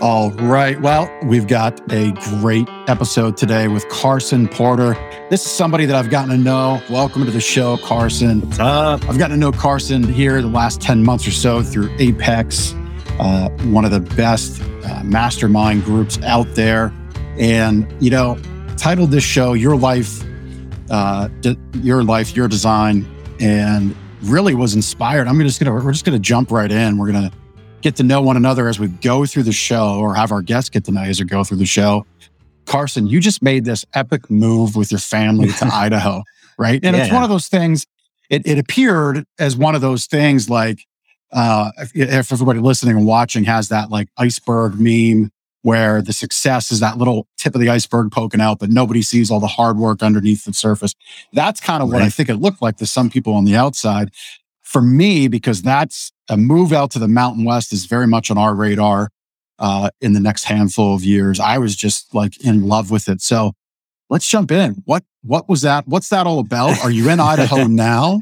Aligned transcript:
All 0.00 0.30
right. 0.30 0.80
Well, 0.80 1.14
we've 1.24 1.46
got 1.46 1.78
a 1.92 2.12
great 2.40 2.66
episode 2.88 3.36
today 3.36 3.68
with 3.68 3.86
Carson 3.90 4.48
Porter. 4.48 4.94
This 5.28 5.44
is 5.44 5.52
somebody 5.52 5.84
that 5.84 5.94
I've 5.94 6.08
gotten 6.08 6.30
to 6.30 6.38
know. 6.38 6.80
Welcome 6.88 7.26
to 7.26 7.30
the 7.30 7.40
show, 7.40 7.76
Carson. 7.76 8.40
What's 8.40 8.58
up? 8.60 9.06
I've 9.10 9.18
gotten 9.18 9.36
to 9.36 9.36
know 9.36 9.52
Carson 9.52 10.02
here 10.02 10.40
the 10.40 10.48
last 10.48 10.80
10 10.80 11.04
months 11.04 11.28
or 11.28 11.32
so 11.32 11.62
through 11.62 11.94
Apex, 11.98 12.72
uh, 13.18 13.50
one 13.64 13.84
of 13.84 13.90
the 13.90 14.00
best 14.00 14.62
uh, 14.86 15.02
mastermind 15.04 15.84
groups 15.84 16.18
out 16.22 16.46
there. 16.54 16.94
And, 17.38 17.86
you 18.02 18.08
know, 18.10 18.38
titled 18.78 19.10
this 19.10 19.24
show, 19.24 19.52
Your 19.52 19.76
Life, 19.76 20.24
uh, 20.88 21.28
D- 21.42 21.58
Your 21.74 22.02
Life, 22.02 22.34
Your 22.34 22.48
Design, 22.48 23.06
and 23.38 23.94
really 24.22 24.54
was 24.54 24.74
inspired. 24.74 25.28
I'm 25.28 25.38
just 25.40 25.60
gonna, 25.60 25.74
we're 25.74 25.92
just 25.92 26.06
gonna 26.06 26.18
jump 26.18 26.50
right 26.50 26.72
in. 26.72 26.96
We're 26.96 27.12
gonna 27.12 27.30
get 27.82 27.96
to 27.96 28.02
know 28.02 28.20
one 28.20 28.36
another 28.36 28.68
as 28.68 28.78
we 28.78 28.88
go 28.88 29.26
through 29.26 29.44
the 29.44 29.52
show 29.52 29.98
or 29.98 30.14
have 30.14 30.32
our 30.32 30.42
guests 30.42 30.70
get 30.70 30.84
to 30.84 30.92
know 30.92 31.02
you 31.02 31.10
as 31.10 31.20
we 31.20 31.26
go 31.26 31.44
through 31.44 31.58
the 31.58 31.66
show. 31.66 32.06
Carson, 32.66 33.06
you 33.06 33.20
just 33.20 33.42
made 33.42 33.64
this 33.64 33.84
epic 33.94 34.30
move 34.30 34.76
with 34.76 34.92
your 34.92 35.00
family 35.00 35.48
to 35.48 35.66
Idaho, 35.72 36.22
right? 36.58 36.80
And 36.82 36.96
yeah. 36.96 37.04
it's 37.04 37.12
one 37.12 37.22
of 37.22 37.28
those 37.28 37.48
things, 37.48 37.86
it, 38.28 38.46
it 38.46 38.58
appeared 38.58 39.24
as 39.38 39.56
one 39.56 39.74
of 39.74 39.80
those 39.80 40.06
things 40.06 40.48
like, 40.48 40.86
uh, 41.32 41.70
if, 41.78 41.94
if 41.94 42.32
everybody 42.32 42.60
listening 42.60 42.96
and 42.96 43.06
watching 43.06 43.44
has 43.44 43.68
that 43.68 43.90
like 43.90 44.08
iceberg 44.16 44.78
meme 44.78 45.30
where 45.62 46.00
the 46.00 46.12
success 46.12 46.72
is 46.72 46.80
that 46.80 46.96
little 46.96 47.26
tip 47.36 47.54
of 47.54 47.60
the 47.60 47.68
iceberg 47.68 48.10
poking 48.10 48.40
out, 48.40 48.58
but 48.58 48.70
nobody 48.70 49.02
sees 49.02 49.30
all 49.30 49.40
the 49.40 49.46
hard 49.46 49.76
work 49.76 50.02
underneath 50.02 50.44
the 50.44 50.52
surface. 50.52 50.94
That's 51.32 51.60
kind 51.60 51.82
of 51.82 51.92
what 51.92 52.02
I 52.02 52.08
think 52.08 52.28
it 52.28 52.36
looked 52.36 52.62
like 52.62 52.78
to 52.78 52.86
some 52.86 53.10
people 53.10 53.34
on 53.34 53.44
the 53.44 53.56
outside 53.56 54.10
for 54.70 54.80
me, 54.80 55.26
because 55.26 55.62
that's 55.62 56.12
a 56.28 56.36
move 56.36 56.72
out 56.72 56.92
to 56.92 57.00
the 57.00 57.08
Mountain 57.08 57.44
West 57.44 57.72
is 57.72 57.86
very 57.86 58.06
much 58.06 58.30
on 58.30 58.38
our 58.38 58.54
radar 58.54 59.10
uh, 59.58 59.90
in 60.00 60.12
the 60.12 60.20
next 60.20 60.44
handful 60.44 60.94
of 60.94 61.02
years. 61.02 61.40
I 61.40 61.58
was 61.58 61.74
just 61.74 62.14
like 62.14 62.40
in 62.44 62.68
love 62.68 62.88
with 62.88 63.08
it. 63.08 63.20
So 63.20 63.52
let's 64.10 64.28
jump 64.28 64.52
in. 64.52 64.82
What 64.84 65.02
what 65.22 65.48
was 65.48 65.62
that? 65.62 65.88
What's 65.88 66.08
that 66.10 66.24
all 66.24 66.38
about? 66.38 66.78
Are 66.84 66.90
you 66.90 67.10
in 67.10 67.18
Idaho 67.32 67.66
now? 67.66 68.20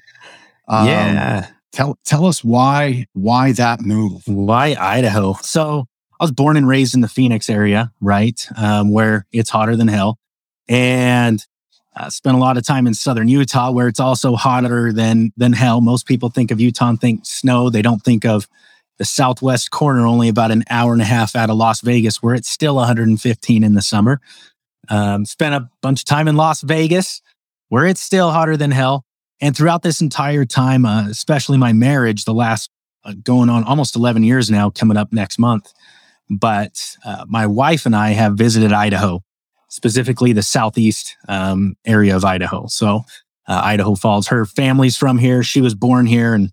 Um, 0.68 0.88
yeah. 0.88 1.50
Tell 1.72 1.98
tell 2.06 2.24
us 2.24 2.42
why 2.42 3.04
why 3.12 3.52
that 3.52 3.82
move? 3.82 4.22
Why 4.24 4.74
Idaho? 4.80 5.34
So 5.42 5.84
I 6.18 6.24
was 6.24 6.32
born 6.32 6.56
and 6.56 6.66
raised 6.66 6.94
in 6.94 7.02
the 7.02 7.08
Phoenix 7.08 7.50
area, 7.50 7.92
right, 8.00 8.42
um, 8.56 8.90
where 8.90 9.26
it's 9.32 9.50
hotter 9.50 9.76
than 9.76 9.88
hell, 9.88 10.18
and 10.66 11.44
uh, 11.98 12.08
spent 12.08 12.36
a 12.36 12.40
lot 12.40 12.56
of 12.56 12.64
time 12.64 12.86
in 12.86 12.94
southern 12.94 13.28
Utah, 13.28 13.72
where 13.72 13.88
it's 13.88 13.98
also 13.98 14.36
hotter 14.36 14.92
than 14.92 15.32
than 15.36 15.52
hell. 15.52 15.80
Most 15.80 16.06
people 16.06 16.30
think 16.30 16.50
of 16.50 16.60
Utah 16.60 16.90
and 16.90 17.00
think 17.00 17.26
snow. 17.26 17.70
They 17.70 17.82
don't 17.82 18.02
think 18.02 18.24
of 18.24 18.48
the 18.98 19.04
southwest 19.04 19.70
corner, 19.70 20.06
only 20.06 20.28
about 20.28 20.50
an 20.50 20.64
hour 20.70 20.92
and 20.92 21.02
a 21.02 21.06
half 21.06 21.34
out 21.34 21.50
of 21.50 21.56
Las 21.56 21.80
Vegas, 21.80 22.22
where 22.22 22.34
it's 22.34 22.48
still 22.48 22.76
115 22.76 23.64
in 23.64 23.74
the 23.74 23.82
summer. 23.82 24.20
Um, 24.88 25.24
spent 25.24 25.54
a 25.54 25.68
bunch 25.82 26.00
of 26.00 26.04
time 26.04 26.28
in 26.28 26.36
Las 26.36 26.62
Vegas, 26.62 27.20
where 27.68 27.84
it's 27.84 28.00
still 28.00 28.30
hotter 28.30 28.56
than 28.56 28.70
hell. 28.70 29.04
And 29.40 29.56
throughout 29.56 29.82
this 29.82 30.00
entire 30.00 30.44
time, 30.44 30.86
uh, 30.86 31.08
especially 31.08 31.58
my 31.58 31.72
marriage, 31.72 32.24
the 32.24 32.34
last 32.34 32.70
uh, 33.04 33.14
going 33.22 33.50
on 33.50 33.64
almost 33.64 33.96
11 33.96 34.24
years 34.24 34.50
now, 34.50 34.70
coming 34.70 34.96
up 34.96 35.12
next 35.12 35.38
month. 35.38 35.72
But 36.30 36.96
uh, 37.04 37.24
my 37.28 37.46
wife 37.46 37.86
and 37.86 37.94
I 37.94 38.10
have 38.10 38.34
visited 38.34 38.72
Idaho 38.72 39.22
specifically 39.68 40.32
the 40.32 40.42
southeast 40.42 41.16
um, 41.28 41.76
area 41.84 42.16
of 42.16 42.24
Idaho. 42.24 42.66
So 42.66 43.04
uh, 43.46 43.60
Idaho 43.64 43.94
Falls. 43.94 44.28
Her 44.28 44.44
family's 44.44 44.96
from 44.96 45.18
here. 45.18 45.42
She 45.42 45.60
was 45.60 45.74
born 45.74 46.06
here, 46.06 46.34
and 46.34 46.52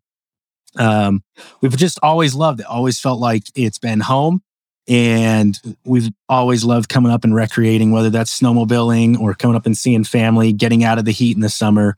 um, 0.77 1.23
we've 1.61 1.75
just 1.75 1.99
always 2.02 2.33
loved 2.33 2.61
it. 2.61 2.66
Always 2.66 2.99
felt 2.99 3.19
like 3.19 3.43
it's 3.55 3.80
been 3.80 3.99
home, 3.99 4.41
and 4.88 5.59
we've 5.83 6.09
always 6.30 6.63
loved 6.63 6.89
coming 6.89 7.11
up 7.11 7.23
and 7.23 7.36
recreating, 7.36 7.91
whether 7.91 8.09
that's 8.09 8.39
snowmobiling 8.39 9.19
or 9.19 9.33
coming 9.33 9.58
up 9.58 9.66
and 9.66 9.77
seeing 9.77 10.03
family, 10.03 10.53
getting 10.53 10.83
out 10.83 10.97
of 10.97 11.05
the 11.05 11.11
heat 11.11 11.36
in 11.36 11.41
the 11.41 11.49
summer, 11.49 11.97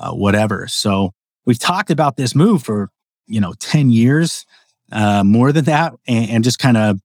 uh, 0.00 0.10
whatever. 0.10 0.66
So 0.68 1.12
we've 1.44 1.58
talked 1.58 1.90
about 1.90 2.16
this 2.16 2.34
move 2.34 2.64
for 2.64 2.90
you 3.26 3.40
know 3.40 3.54
ten 3.60 3.90
years, 3.90 4.44
uh, 4.90 5.22
more 5.22 5.52
than 5.52 5.64
that, 5.66 5.94
and, 6.08 6.30
and 6.30 6.44
just 6.44 6.58
kind 6.58 6.76
of, 6.76 7.00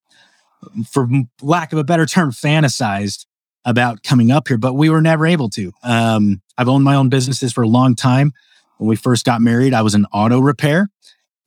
for 0.90 1.08
lack 1.42 1.72
of 1.72 1.78
a 1.78 1.84
better 1.84 2.08
term, 2.08 2.32
fantasized 2.32 3.28
about 3.66 4.04
coming 4.04 4.32
up 4.32 4.48
here, 4.48 4.58
but 4.58 4.74
we 4.74 4.90
were 4.90 5.02
never 5.02 5.26
able 5.26 5.50
to. 5.50 5.72
Um, 5.84 6.42
I've 6.58 6.70
owned 6.70 6.84
my 6.84 6.96
own 6.96 7.10
businesses 7.10 7.52
for 7.52 7.64
a 7.64 7.68
long 7.68 7.96
time. 7.96 8.32
When 8.78 8.88
we 8.88 8.96
first 8.96 9.26
got 9.26 9.42
married, 9.42 9.74
I 9.74 9.82
was 9.82 9.96
in 9.96 10.06
auto 10.14 10.40
repair. 10.40 10.90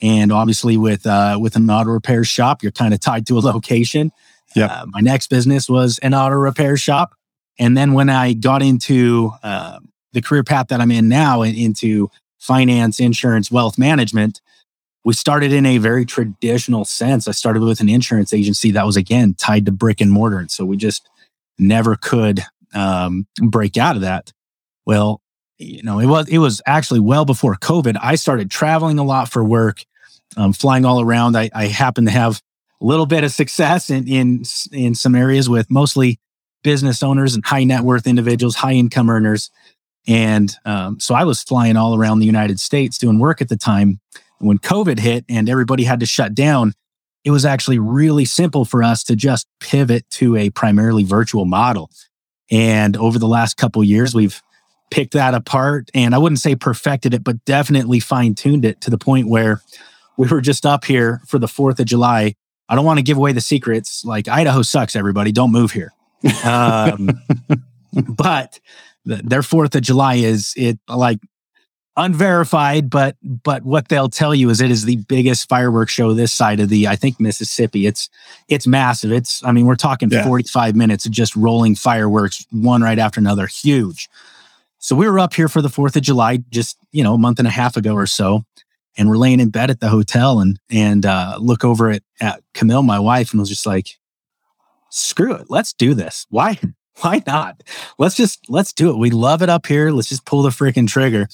And 0.02 0.32
obviously, 0.32 0.76
with 0.76 1.06
uh, 1.06 1.38
with 1.40 1.56
an 1.56 1.68
auto 1.70 1.90
repair 1.90 2.24
shop, 2.24 2.62
you're 2.62 2.72
kind 2.72 2.94
of 2.94 3.00
tied 3.00 3.26
to 3.26 3.38
a 3.38 3.40
location. 3.40 4.12
Yeah. 4.56 4.66
Uh, 4.66 4.86
my 4.88 5.00
next 5.00 5.28
business 5.28 5.68
was 5.68 5.98
an 5.98 6.14
auto 6.14 6.36
repair 6.36 6.76
shop, 6.76 7.14
and 7.58 7.76
then 7.76 7.92
when 7.92 8.08
I 8.08 8.32
got 8.32 8.62
into 8.62 9.32
uh, 9.42 9.78
the 10.12 10.22
career 10.22 10.42
path 10.42 10.68
that 10.68 10.80
I'm 10.80 10.90
in 10.90 11.08
now, 11.08 11.42
into 11.42 12.10
finance, 12.38 12.98
insurance, 12.98 13.50
wealth 13.50 13.78
management, 13.78 14.40
we 15.04 15.12
started 15.12 15.52
in 15.52 15.66
a 15.66 15.78
very 15.78 16.04
traditional 16.04 16.84
sense. 16.84 17.28
I 17.28 17.32
started 17.32 17.62
with 17.62 17.80
an 17.80 17.88
insurance 17.88 18.32
agency 18.32 18.70
that 18.72 18.86
was 18.86 18.96
again 18.96 19.34
tied 19.34 19.66
to 19.66 19.72
brick 19.72 20.00
and 20.00 20.10
mortar, 20.10 20.38
and 20.38 20.50
so 20.50 20.64
we 20.64 20.76
just 20.76 21.08
never 21.60 21.96
could 21.96 22.40
um, 22.74 23.26
break 23.42 23.76
out 23.76 23.96
of 23.96 24.02
that. 24.02 24.32
Well, 24.86 25.20
you 25.58 25.82
know, 25.82 25.98
it 25.98 26.06
was 26.06 26.28
it 26.28 26.38
was 26.38 26.62
actually 26.66 27.00
well 27.00 27.24
before 27.24 27.54
COVID. 27.54 27.96
I 28.00 28.14
started 28.14 28.50
traveling 28.50 28.98
a 28.98 29.04
lot 29.04 29.28
for 29.30 29.44
work, 29.44 29.84
um, 30.36 30.52
flying 30.52 30.84
all 30.84 31.00
around. 31.00 31.36
I, 31.36 31.50
I 31.54 31.66
happened 31.66 32.06
to 32.06 32.12
have 32.12 32.40
a 32.80 32.84
little 32.84 33.06
bit 33.06 33.24
of 33.24 33.30
success 33.30 33.90
in 33.90 34.08
in 34.08 34.42
in 34.72 34.94
some 34.94 35.14
areas 35.14 35.48
with 35.48 35.70
mostly 35.70 36.18
business 36.62 37.02
owners 37.02 37.34
and 37.34 37.44
high 37.44 37.64
net 37.64 37.82
worth 37.82 38.06
individuals, 38.06 38.54
high 38.54 38.72
income 38.72 39.10
earners, 39.10 39.50
and 40.06 40.54
um, 40.64 40.98
so 40.98 41.14
I 41.14 41.24
was 41.24 41.42
flying 41.42 41.76
all 41.76 41.94
around 41.94 42.20
the 42.20 42.26
United 42.26 42.58
States 42.58 42.96
doing 42.96 43.18
work 43.18 43.42
at 43.42 43.48
the 43.48 43.56
time. 43.56 44.00
When 44.38 44.58
COVID 44.58 44.98
hit 44.98 45.26
and 45.28 45.50
everybody 45.50 45.84
had 45.84 46.00
to 46.00 46.06
shut 46.06 46.34
down, 46.34 46.72
it 47.24 47.30
was 47.30 47.44
actually 47.44 47.78
really 47.78 48.24
simple 48.24 48.64
for 48.64 48.82
us 48.82 49.04
to 49.04 49.16
just 49.16 49.46
pivot 49.60 50.08
to 50.10 50.36
a 50.36 50.50
primarily 50.50 51.04
virtual 51.04 51.44
model. 51.44 51.90
And 52.50 52.96
over 52.96 53.18
the 53.18 53.28
last 53.28 53.56
couple 53.56 53.82
years, 53.84 54.14
we've 54.14 54.42
picked 54.90 55.12
that 55.12 55.34
apart 55.34 55.88
and 55.94 56.14
I 56.14 56.18
wouldn't 56.18 56.40
say 56.40 56.56
perfected 56.56 57.14
it, 57.14 57.22
but 57.22 57.44
definitely 57.44 58.00
fine 58.00 58.34
tuned 58.34 58.64
it 58.64 58.80
to 58.82 58.90
the 58.90 58.98
point 58.98 59.28
where 59.28 59.62
we 60.16 60.26
were 60.28 60.40
just 60.40 60.66
up 60.66 60.84
here 60.84 61.20
for 61.26 61.38
the 61.38 61.46
4th 61.46 61.78
of 61.78 61.86
July. 61.86 62.34
I 62.68 62.74
don't 62.74 62.84
want 62.84 62.98
to 62.98 63.04
give 63.04 63.16
away 63.16 63.32
the 63.32 63.40
secrets. 63.40 64.04
Like 64.04 64.28
Idaho 64.28 64.62
sucks, 64.62 64.96
everybody. 64.96 65.32
Don't 65.32 65.52
move 65.52 65.72
here. 65.72 65.92
Um, 66.44 67.08
but 68.08 68.60
their 69.04 69.40
4th 69.40 69.74
of 69.74 69.82
July 69.82 70.16
is 70.16 70.52
it 70.56 70.78
like 70.86 71.18
unverified, 72.04 72.90
but 72.90 73.16
but 73.22 73.64
what 73.64 73.88
they'll 73.88 74.08
tell 74.08 74.34
you 74.34 74.50
is 74.50 74.60
it 74.60 74.70
is 74.70 74.84
the 74.84 74.96
biggest 74.96 75.48
fireworks 75.48 75.92
show 75.92 76.12
this 76.14 76.32
side 76.32 76.60
of 76.60 76.68
the 76.68 76.88
I 76.88 76.96
think 76.96 77.20
Mississippi. 77.20 77.86
It's 77.86 78.08
it's 78.48 78.66
massive. 78.66 79.12
It's 79.12 79.44
I 79.44 79.52
mean 79.52 79.66
we're 79.66 79.76
talking 79.76 80.10
yeah. 80.10 80.24
45 80.24 80.74
minutes 80.74 81.06
of 81.06 81.12
just 81.12 81.36
rolling 81.36 81.74
fireworks 81.74 82.46
one 82.50 82.82
right 82.82 82.98
after 82.98 83.20
another, 83.20 83.46
huge. 83.46 84.08
So 84.78 84.96
we 84.96 85.06
were 85.06 85.18
up 85.18 85.34
here 85.34 85.48
for 85.48 85.60
the 85.60 85.68
4th 85.68 85.96
of 85.96 86.02
July 86.02 86.38
just, 86.50 86.78
you 86.90 87.04
know, 87.04 87.14
a 87.14 87.18
month 87.18 87.38
and 87.38 87.46
a 87.46 87.50
half 87.50 87.76
ago 87.76 87.94
or 87.94 88.06
so. 88.06 88.44
And 88.96 89.10
we're 89.10 89.18
laying 89.18 89.38
in 89.38 89.50
bed 89.50 89.70
at 89.70 89.80
the 89.80 89.88
hotel 89.88 90.40
and 90.40 90.58
and 90.70 91.06
uh, 91.06 91.36
look 91.38 91.64
over 91.64 91.90
at, 91.90 92.02
at 92.20 92.42
Camille, 92.54 92.82
my 92.82 92.98
wife, 92.98 93.32
and 93.32 93.40
was 93.40 93.48
just 93.48 93.66
like, 93.66 93.98
screw 94.88 95.34
it, 95.34 95.46
let's 95.48 95.72
do 95.72 95.94
this. 95.94 96.26
Why 96.30 96.58
why 97.00 97.22
not? 97.26 97.62
Let's 97.98 98.16
just 98.16 98.48
let's 98.48 98.72
do 98.72 98.90
it. 98.90 98.98
We 98.98 99.10
love 99.10 99.42
it 99.42 99.48
up 99.48 99.66
here. 99.66 99.90
Let's 99.90 100.08
just 100.08 100.24
pull 100.24 100.42
the 100.42 100.50
freaking 100.50 100.88
trigger. 100.88 101.28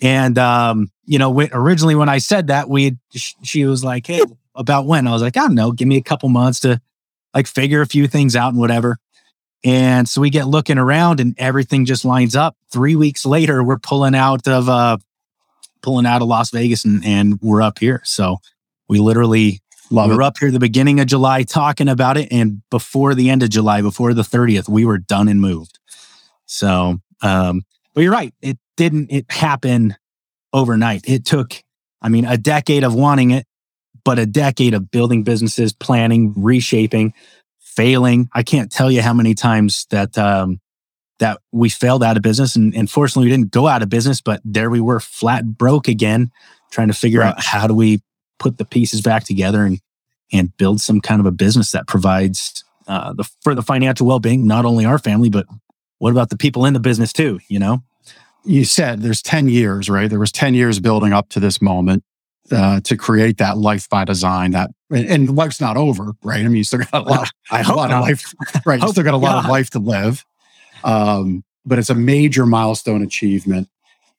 And, 0.00 0.38
um, 0.38 0.90
you 1.04 1.18
know, 1.18 1.40
originally 1.52 1.94
when 1.94 2.08
I 2.08 2.18
said 2.18 2.48
that, 2.48 2.68
we, 2.68 2.96
she 3.12 3.64
was 3.64 3.82
like, 3.82 4.06
Hey, 4.06 4.22
about 4.54 4.86
when? 4.86 5.06
I 5.06 5.12
was 5.12 5.22
like, 5.22 5.36
I 5.36 5.40
don't 5.40 5.54
know, 5.54 5.72
give 5.72 5.88
me 5.88 5.96
a 5.96 6.02
couple 6.02 6.28
months 6.28 6.60
to 6.60 6.80
like 7.34 7.46
figure 7.46 7.80
a 7.80 7.86
few 7.86 8.06
things 8.06 8.36
out 8.36 8.50
and 8.50 8.58
whatever. 8.58 8.98
And 9.64 10.08
so 10.08 10.20
we 10.20 10.30
get 10.30 10.46
looking 10.46 10.78
around 10.78 11.18
and 11.18 11.34
everything 11.38 11.86
just 11.86 12.04
lines 12.04 12.36
up. 12.36 12.56
Three 12.70 12.94
weeks 12.94 13.26
later, 13.26 13.64
we're 13.64 13.78
pulling 13.78 14.14
out 14.14 14.46
of, 14.46 14.68
uh, 14.68 14.98
pulling 15.82 16.06
out 16.06 16.22
of 16.22 16.28
Las 16.28 16.50
Vegas 16.50 16.84
and, 16.84 17.04
and 17.04 17.38
we're 17.40 17.62
up 17.62 17.78
here. 17.78 18.00
So 18.04 18.38
we 18.88 18.98
literally 18.98 19.60
Love 19.90 20.10
we 20.10 20.16
were 20.16 20.22
up 20.22 20.38
here 20.38 20.50
the 20.50 20.58
beginning 20.58 21.00
of 21.00 21.06
July 21.06 21.42
talking 21.42 21.88
about 21.88 22.16
it. 22.16 22.28
And 22.32 22.62
before 22.70 23.14
the 23.14 23.30
end 23.30 23.42
of 23.42 23.50
July, 23.50 23.82
before 23.82 24.14
the 24.14 24.22
30th, 24.22 24.68
we 24.68 24.84
were 24.84 24.98
done 24.98 25.28
and 25.28 25.40
moved. 25.40 25.78
So, 26.46 26.98
um, 27.22 27.62
but 27.94 28.02
you're 28.02 28.12
right. 28.12 28.34
It 28.42 28.58
didn't 28.76 29.10
it 29.10 29.30
happen 29.30 29.96
overnight. 30.52 31.08
It 31.08 31.24
took, 31.24 31.62
I 32.00 32.08
mean, 32.08 32.24
a 32.24 32.36
decade 32.36 32.84
of 32.84 32.94
wanting 32.94 33.30
it, 33.30 33.46
but 34.04 34.18
a 34.18 34.26
decade 34.26 34.74
of 34.74 34.90
building 34.90 35.22
businesses, 35.22 35.72
planning, 35.72 36.32
reshaping, 36.36 37.12
failing. 37.60 38.28
I 38.32 38.42
can't 38.42 38.70
tell 38.70 38.90
you 38.90 39.02
how 39.02 39.12
many 39.12 39.34
times 39.34 39.86
that 39.90 40.16
um, 40.16 40.60
that 41.18 41.40
we 41.52 41.68
failed 41.68 42.02
out 42.02 42.16
of 42.16 42.22
business, 42.22 42.56
and, 42.56 42.74
and 42.74 42.90
fortunately, 42.90 43.26
we 43.26 43.36
didn't 43.36 43.50
go 43.50 43.66
out 43.66 43.82
of 43.82 43.88
business. 43.88 44.20
But 44.20 44.40
there 44.44 44.70
we 44.70 44.80
were, 44.80 45.00
flat 45.00 45.44
broke 45.58 45.88
again, 45.88 46.30
trying 46.70 46.88
to 46.88 46.94
figure 46.94 47.20
right. 47.20 47.28
out 47.28 47.42
how 47.42 47.66
do 47.66 47.74
we 47.74 48.02
put 48.38 48.58
the 48.58 48.64
pieces 48.64 49.00
back 49.00 49.24
together 49.24 49.64
and 49.64 49.80
and 50.32 50.56
build 50.56 50.80
some 50.80 51.00
kind 51.00 51.20
of 51.20 51.26
a 51.26 51.30
business 51.30 51.70
that 51.70 51.86
provides 51.86 52.64
uh, 52.88 53.12
the 53.12 53.24
for 53.42 53.54
the 53.54 53.62
financial 53.62 54.06
well-being 54.06 54.46
not 54.46 54.64
only 54.64 54.84
our 54.84 54.98
family 54.98 55.30
but 55.30 55.46
what 55.98 56.10
about 56.10 56.30
the 56.30 56.36
people 56.36 56.64
in 56.66 56.74
the 56.74 56.80
business 56.80 57.12
too 57.12 57.38
you 57.48 57.58
know 57.58 57.82
you 58.46 58.64
said 58.64 59.02
there's 59.02 59.22
10 59.22 59.48
years 59.48 59.88
right? 59.88 60.08
There 60.08 60.18
was 60.18 60.32
10 60.32 60.54
years 60.54 60.80
building 60.80 61.12
up 61.12 61.28
to 61.30 61.40
this 61.40 61.60
moment 61.60 62.04
uh, 62.50 62.80
to 62.80 62.96
create 62.96 63.38
that 63.38 63.58
life 63.58 63.88
by 63.88 64.04
design 64.04 64.52
that 64.52 64.70
and 64.90 65.34
life's 65.34 65.60
not 65.60 65.76
over 65.76 66.12
right? 66.22 66.40
I 66.40 66.44
mean 66.44 66.56
you 66.56 66.64
still 66.64 66.80
got 66.80 66.94
a 66.94 67.00
lot, 67.00 67.30
I 67.50 67.62
hope 67.62 67.76
a 67.76 67.78
lot 67.78 67.90
not. 67.90 68.02
of 68.02 68.08
life 68.08 68.34
right 68.66 68.80
you 68.80 68.88
still 68.88 69.04
got 69.04 69.14
a 69.14 69.18
lot 69.18 69.44
of 69.44 69.50
life 69.50 69.70
to 69.70 69.78
live 69.78 70.24
um, 70.84 71.42
but 71.66 71.78
it's 71.78 71.90
a 71.90 71.94
major 71.94 72.46
milestone 72.46 73.02
achievement. 73.02 73.68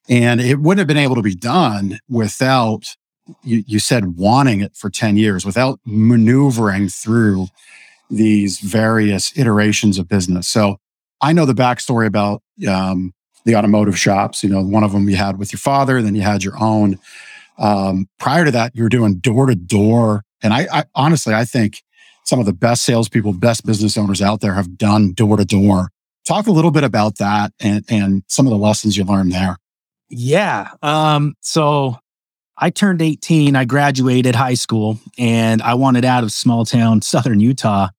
And 0.09 0.39
it 0.39 0.59
wouldn't 0.59 0.79
have 0.79 0.88
been 0.88 0.97
able 0.97 1.15
to 1.15 1.21
be 1.21 1.35
done 1.35 2.00
without 2.09 2.95
you, 3.44 3.63
you 3.68 3.79
said 3.79 4.18
wanting 4.18 4.62
it 4.62 4.75
for 4.75 4.89
10 4.89 5.18
years 5.18 5.45
without 5.45 5.79
maneuvering 5.85 6.88
through 6.88 7.47
these 8.09 8.59
various 8.59 9.38
iterations 9.38 9.97
of 9.97 10.07
business. 10.07 10.47
So 10.47 10.77
i 11.19 11.33
know 11.33 11.45
the 11.45 11.53
backstory 11.53 12.06
about 12.06 12.44
um, 12.69 13.12
the 13.48 13.56
automotive 13.56 13.98
shops 13.98 14.44
you 14.44 14.50
know 14.50 14.62
one 14.62 14.84
of 14.84 14.92
them 14.92 15.10
you 15.10 15.16
had 15.16 15.40
with 15.40 15.52
your 15.52 15.60
father 15.60 16.02
then 16.02 16.14
you 16.14 16.22
had 16.22 16.44
your 16.44 16.58
own 16.60 17.00
um, 17.58 18.08
prior 18.20 18.46
to 18.46 18.52
that, 18.52 18.76
you 18.76 18.84
were 18.84 18.90
doing 18.90 19.16
door 19.16 19.48
to 19.48 19.56
door. 19.56 20.24
And 20.42 20.54
I, 20.54 20.68
I 20.72 20.84
honestly, 20.96 21.34
I 21.34 21.46
think 21.46 21.84
some 22.24 22.40
of 22.40 22.46
the 22.46 22.54
best 22.54 22.84
salespeople, 22.84 23.34
best 23.34 23.66
business 23.66 23.98
owners 23.98 24.22
out 24.22 24.42
there 24.42 24.54
have 24.54 24.78
done 24.78 25.14
door 25.14 25.38
to 25.38 25.46
door. 25.46 25.90
Talk 26.26 26.48
a 26.48 26.52
little 26.52 26.72
bit 26.72 26.84
about 26.84 27.18
that 27.18 27.54
and, 27.60 27.86
and 27.90 28.24
some 28.28 28.46
of 28.46 28.52
the 28.52 28.58
lessons 28.58 28.98
you 28.98 29.06
learned 29.06 29.32
there. 29.32 29.58
Yeah. 30.10 30.72
Um, 30.82 31.36
so 31.42 31.98
I 32.58 32.70
turned 32.70 33.02
18, 33.02 33.56
I 33.56 33.66
graduated 33.66 34.36
high 34.36 34.54
school, 34.54 35.00
and 35.18 35.62
I 35.62 35.74
wanted 35.76 36.06
out 36.06 36.24
of 36.24 36.32
small 36.32 36.66
town 36.66 37.02
southern 37.04 37.40
Utah, 37.40 37.90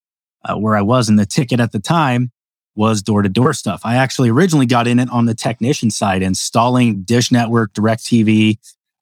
uh, 0.44 0.56
where 0.56 0.76
I 0.76 0.82
was. 0.82 1.08
in 1.08 1.16
the 1.16 1.26
ticket 1.26 1.60
at 1.60 1.72
the 1.72 1.80
time 1.80 2.30
was 2.78 3.02
door 3.02 3.22
to 3.22 3.28
door 3.28 3.52
stuff. 3.52 3.80
I 3.82 3.96
actually 3.96 4.30
originally 4.30 4.64
got 4.64 4.86
in 4.86 5.00
it 5.00 5.10
on 5.10 5.26
the 5.26 5.34
technician 5.34 5.90
side, 5.90 6.22
installing 6.22 7.02
Dish 7.02 7.32
Network, 7.32 7.72
Direct 7.72 8.04
TV, 8.04 8.56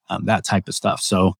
um, 0.09 0.25
that 0.25 0.43
type 0.43 0.67
of 0.67 0.73
stuff. 0.73 0.99
So, 0.99 1.35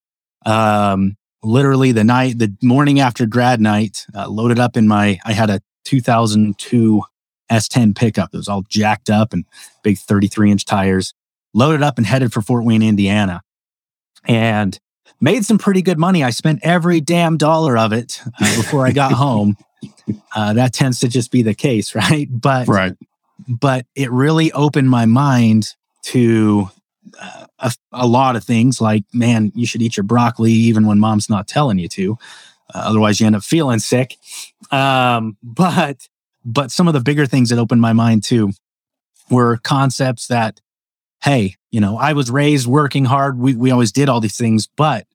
um, 0.46 1.18
literally 1.42 1.92
the 1.92 2.04
night, 2.04 2.38
the 2.38 2.56
morning 2.62 3.00
after 3.00 3.26
grad 3.26 3.60
night, 3.60 4.06
uh, 4.14 4.30
loaded 4.30 4.60
up 4.60 4.78
in 4.78 4.88
my, 4.88 5.20
I 5.26 5.34
had 5.34 5.50
a 5.50 5.62
2002 5.86 7.02
S10 7.52 7.96
pickup. 7.96 8.30
It 8.32 8.38
was 8.38 8.48
all 8.48 8.64
jacked 8.70 9.10
up 9.10 9.34
and 9.34 9.44
big 9.82 9.98
33 9.98 10.52
inch 10.52 10.66
tires, 10.66 11.16
loaded 11.56 11.82
up 11.82 11.98
and 11.98 12.06
headed 12.06 12.32
for 12.32 12.44
Fort 12.44 12.64
Wayne, 12.64 12.84
Indiana. 12.84 13.42
And 14.26 14.80
made 15.20 15.44
some 15.44 15.58
pretty 15.58 15.82
good 15.82 15.98
money. 15.98 16.24
I 16.24 16.30
spent 16.30 16.60
every 16.62 17.02
damn 17.02 17.38
dollar 17.38 17.80
of 17.80 17.94
it 17.94 18.22
uh, 18.40 18.56
before 18.58 18.86
I 18.86 18.92
got 18.92 19.12
home. 19.14 19.58
Uh, 20.36 20.54
that 20.54 20.74
tends 20.74 21.00
to 21.00 21.08
just 21.08 21.32
be 21.32 21.42
the 21.42 21.54
case, 21.54 21.96
right? 22.04 22.28
But 22.30 22.68
Right. 22.68 22.94
but 23.48 23.86
it 23.96 24.12
really 24.12 24.52
opened 24.52 24.90
my 24.90 25.06
mind 25.06 25.76
to 26.04 26.70
uh, 27.20 27.46
a, 27.60 27.74
a 27.92 28.08
lot 28.08 28.36
of 28.36 28.44
things 28.44 28.80
like 28.82 29.04
man 29.14 29.52
you 29.56 29.66
should 29.66 29.82
eat 29.82 29.98
your 29.98 30.04
broccoli 30.04 30.52
even 30.52 30.86
when 30.86 31.00
mom's 31.00 31.30
not 31.30 31.48
telling 31.48 31.78
you 31.80 31.88
to 31.88 32.18
uh, 32.74 32.80
otherwise 32.86 33.20
you 33.20 33.26
end 33.26 33.36
up 33.36 33.44
feeling 33.44 33.80
sick 33.80 34.18
um, 34.72 35.38
but 35.42 36.08
but 36.46 36.72
some 36.72 36.88
of 36.88 36.94
the 36.94 37.00
bigger 37.00 37.26
things 37.26 37.50
that 37.50 37.58
opened 37.60 37.82
my 37.82 37.94
mind 37.94 38.24
too 38.24 38.52
were 39.30 39.58
concepts 39.58 40.28
that 40.28 40.60
hey 41.24 41.56
you 41.72 41.80
know 41.80 41.98
i 41.98 42.14
was 42.14 42.30
raised 42.30 42.68
working 42.68 43.06
hard 43.06 43.38
we, 43.40 43.56
we 43.56 43.72
always 43.72 43.92
did 43.92 44.10
all 44.10 44.20
these 44.20 44.38
things 44.38 44.68
but 44.76 45.08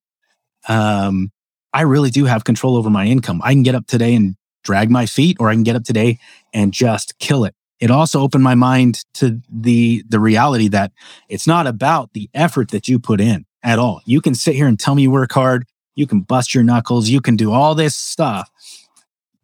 um, 0.68 1.30
i 1.72 1.82
really 1.82 2.10
do 2.10 2.24
have 2.24 2.44
control 2.44 2.76
over 2.76 2.90
my 2.90 3.06
income 3.06 3.40
i 3.44 3.52
can 3.52 3.62
get 3.62 3.74
up 3.74 3.86
today 3.86 4.14
and 4.14 4.36
drag 4.62 4.90
my 4.90 5.06
feet 5.06 5.36
or 5.40 5.48
i 5.48 5.54
can 5.54 5.62
get 5.62 5.76
up 5.76 5.84
today 5.84 6.18
and 6.52 6.72
just 6.72 7.18
kill 7.18 7.44
it 7.44 7.54
it 7.82 7.90
also 7.90 8.20
opened 8.20 8.44
my 8.44 8.54
mind 8.54 9.04
to 9.14 9.40
the 9.50 10.04
the 10.08 10.20
reality 10.20 10.68
that 10.68 10.92
it's 11.28 11.48
not 11.48 11.66
about 11.66 12.12
the 12.12 12.30
effort 12.32 12.70
that 12.70 12.86
you 12.86 13.00
put 13.00 13.20
in 13.20 13.44
at 13.64 13.80
all. 13.80 14.00
You 14.04 14.20
can 14.20 14.36
sit 14.36 14.54
here 14.54 14.68
and 14.68 14.78
tell 14.78 14.94
me 14.94 15.02
you 15.02 15.10
work 15.10 15.32
hard, 15.32 15.66
you 15.96 16.06
can 16.06 16.20
bust 16.20 16.54
your 16.54 16.62
knuckles, 16.62 17.08
you 17.08 17.20
can 17.20 17.34
do 17.34 17.50
all 17.50 17.74
this 17.74 17.96
stuff. 17.96 18.48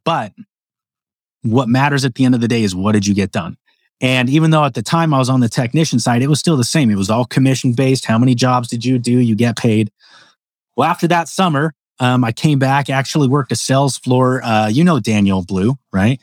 But 0.05 0.33
what 1.43 1.69
matters 1.69 2.05
at 2.05 2.15
the 2.15 2.25
end 2.25 2.37
of 2.37 2.41
the 2.41 2.47
day 2.47 2.63
is 2.63 2.77
what 2.77 2.93
did 2.93 3.09
you 3.09 3.15
get 3.15 3.33
done? 3.33 3.57
And 4.01 4.31
even 4.31 4.53
though 4.53 4.65
at 4.65 4.75
the 4.75 4.83
time 4.83 5.13
I 5.13 5.19
was 5.19 5.29
on 5.29 5.41
the 5.41 5.49
technician 5.49 5.99
side, 5.99 6.23
it 6.23 6.29
was 6.29 6.39
still 6.39 6.57
the 6.57 6.63
same. 6.63 6.91
It 6.91 6.97
was 6.97 7.11
all 7.11 7.25
commission 7.25 7.73
based. 7.73 8.05
How 8.05 8.19
many 8.19 8.37
jobs 8.37 8.69
did 8.69 8.85
you 8.85 9.01
do? 9.01 9.19
You 9.19 9.35
get 9.35 9.57
paid. 9.57 9.91
Well, 10.77 10.89
after 10.89 11.09
that 11.09 11.27
summer, 11.27 11.75
um, 12.01 12.25
I 12.25 12.33
came 12.33 12.59
back, 12.59 12.89
actually 12.91 13.29
worked 13.29 13.53
a 13.53 13.57
sales 13.57 13.99
floor. 13.99 14.43
Uh, 14.43 14.69
you 14.69 14.85
know 14.85 15.01
Daniel 15.01 15.45
Blue, 15.45 15.77
right? 15.93 16.21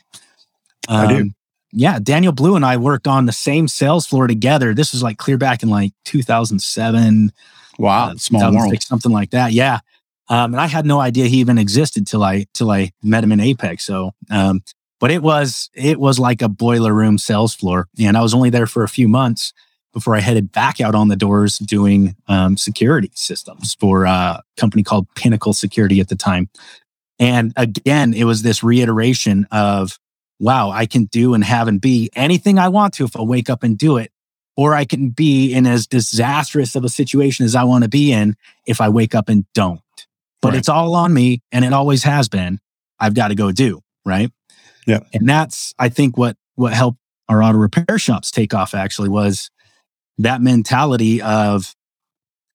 I 0.88 1.06
do. 1.06 1.16
Um, 1.22 1.34
yeah, 1.72 1.98
Daniel 1.98 2.32
Blue 2.32 2.56
and 2.56 2.64
I 2.64 2.76
worked 2.78 3.06
on 3.06 3.26
the 3.26 3.32
same 3.32 3.68
sales 3.68 4.06
floor 4.06 4.26
together. 4.26 4.72
This 4.72 4.92
was 4.92 5.02
like 5.02 5.18
clear 5.18 5.36
back 5.36 5.62
in 5.62 5.68
like 5.68 5.92
2007, 6.04 7.32
Wow. 7.78 8.10
uh, 8.10 8.14
Small 8.16 8.54
world. 8.54 8.82
something 8.82 9.12
like 9.12 9.30
that. 9.30 9.52
Yeah. 9.52 9.80
Um, 10.28 10.54
and 10.54 10.60
I 10.60 10.66
had 10.66 10.86
no 10.86 10.98
idea 11.00 11.26
he 11.26 11.38
even 11.38 11.58
existed 11.58 12.06
till 12.06 12.22
I 12.24 12.46
till 12.54 12.70
I 12.70 12.92
met 13.02 13.22
him 13.22 13.30
in 13.32 13.40
Apex. 13.40 13.84
So, 13.84 14.12
um, 14.30 14.62
but 14.98 15.10
it 15.10 15.22
was 15.22 15.68
it 15.74 16.00
was 16.00 16.18
like 16.18 16.40
a 16.42 16.48
boiler 16.48 16.94
room 16.94 17.18
sales 17.18 17.54
floor, 17.54 17.88
and 18.00 18.16
I 18.16 18.22
was 18.22 18.32
only 18.34 18.50
there 18.50 18.66
for 18.66 18.82
a 18.82 18.88
few 18.88 19.06
months 19.08 19.52
before 19.96 20.14
I 20.14 20.20
headed 20.20 20.52
back 20.52 20.78
out 20.78 20.94
on 20.94 21.08
the 21.08 21.16
doors 21.16 21.56
doing 21.56 22.16
um, 22.28 22.58
security 22.58 23.10
systems 23.14 23.74
for 23.80 24.04
a 24.04 24.42
company 24.58 24.82
called 24.82 25.06
Pinnacle 25.14 25.54
Security 25.54 26.00
at 26.00 26.10
the 26.10 26.14
time. 26.14 26.50
And 27.18 27.54
again, 27.56 28.12
it 28.12 28.24
was 28.24 28.42
this 28.42 28.62
reiteration 28.62 29.46
of, 29.50 29.98
wow, 30.38 30.70
I 30.70 30.84
can 30.84 31.06
do 31.06 31.32
and 31.32 31.42
have 31.42 31.66
and 31.66 31.80
be 31.80 32.10
anything 32.14 32.58
I 32.58 32.68
want 32.68 32.92
to 32.94 33.04
if 33.06 33.16
I 33.16 33.22
wake 33.22 33.48
up 33.48 33.62
and 33.62 33.78
do 33.78 33.96
it. 33.96 34.12
Or 34.54 34.74
I 34.74 34.84
can 34.84 35.08
be 35.08 35.54
in 35.54 35.66
as 35.66 35.86
disastrous 35.86 36.74
of 36.76 36.84
a 36.84 36.90
situation 36.90 37.46
as 37.46 37.54
I 37.54 37.64
want 37.64 37.84
to 37.84 37.88
be 37.88 38.12
in 38.12 38.36
if 38.66 38.82
I 38.82 38.90
wake 38.90 39.14
up 39.14 39.30
and 39.30 39.46
don't. 39.54 39.80
But 40.42 40.50
Right. 40.50 40.58
it's 40.58 40.68
all 40.68 40.94
on 40.94 41.14
me 41.14 41.40
and 41.50 41.64
it 41.64 41.72
always 41.72 42.02
has 42.02 42.28
been. 42.28 42.58
I've 43.00 43.14
got 43.14 43.28
to 43.28 43.34
go 43.34 43.50
do, 43.50 43.80
right? 44.04 44.30
Yeah. 44.86 45.00
And 45.14 45.26
that's, 45.26 45.72
I 45.78 45.88
think, 45.88 46.18
what 46.18 46.36
what 46.54 46.74
helped 46.74 46.98
our 47.30 47.42
auto 47.42 47.56
repair 47.56 47.98
shops 47.98 48.30
take 48.30 48.52
off 48.52 48.74
actually 48.74 49.08
was 49.08 49.50
that 50.18 50.40
mentality 50.40 51.20
of 51.22 51.74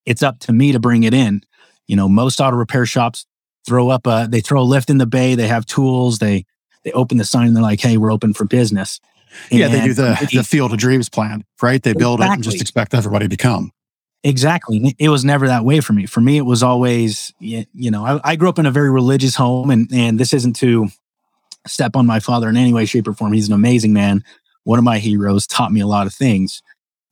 it's 0.06 0.24
up 0.24 0.40
to 0.40 0.54
me 0.54 0.72
to 0.72 0.80
bring 0.80 1.04
it 1.04 1.14
in. 1.14 1.42
You 1.88 1.96
know, 1.96 2.08
most 2.10 2.40
auto 2.40 2.56
repair 2.56 2.86
shops 2.86 3.26
throw 3.66 3.90
up 3.90 4.08
a 4.08 4.28
they 4.30 4.42
throw 4.42 4.62
a 4.62 4.64
lift 4.64 4.90
in 4.90 4.98
the 4.98 5.06
bay, 5.06 5.36
they 5.36 5.48
have 5.48 5.66
tools, 5.66 6.20
they 6.20 6.46
they 6.84 6.92
open 6.94 7.18
the 7.18 7.26
sign 7.26 7.48
and 7.48 7.56
they're 7.56 7.64
like, 7.64 7.82
hey, 7.82 7.98
we're 7.98 8.12
open 8.12 8.34
for 8.34 8.46
business. 8.46 9.00
Yeah, 9.50 9.70
they 9.70 9.82
do 9.82 9.94
the, 9.94 10.30
the 10.34 10.44
field 10.44 10.74
of 10.74 10.80
dreams 10.80 11.08
plan, 11.08 11.46
right? 11.62 11.82
They 11.82 11.94
build 11.94 12.20
it 12.20 12.28
and 12.28 12.44
just 12.44 12.60
expect 12.60 12.94
everybody 12.94 13.28
to 13.30 13.38
come. 13.38 13.72
Exactly. 14.24 14.96
It 15.00 15.10
was 15.10 15.26
never 15.26 15.48
that 15.48 15.64
way 15.66 15.80
for 15.80 15.94
me. 15.94 16.06
For 16.06 16.22
me, 16.22 16.38
it 16.38 16.46
was 16.46 16.62
always, 16.62 17.34
you 17.40 17.66
know, 17.74 18.06
I, 18.06 18.32
I 18.32 18.36
grew 18.36 18.50
up 18.50 18.60
in 18.60 18.66
a 18.66 18.72
very 18.72 18.92
religious 18.92 19.36
home, 19.36 19.72
and 19.72 19.90
and 19.94 20.20
this 20.20 20.34
isn't 20.34 20.56
to 20.58 20.90
step 21.66 21.96
on 21.96 22.06
my 22.06 22.20
father 22.20 22.50
in 22.50 22.58
any 22.58 22.74
way, 22.74 22.86
shape, 22.86 23.08
or 23.08 23.14
form. 23.14 23.34
He's 23.34 23.48
an 23.48 23.54
amazing 23.54 23.94
man. 23.94 24.24
One 24.64 24.78
of 24.78 24.86
my 24.86 25.00
heroes 25.00 25.48
taught 25.48 25.72
me 25.72 25.80
a 25.80 25.88
lot 25.88 26.08
of 26.08 26.14
things. 26.14 26.62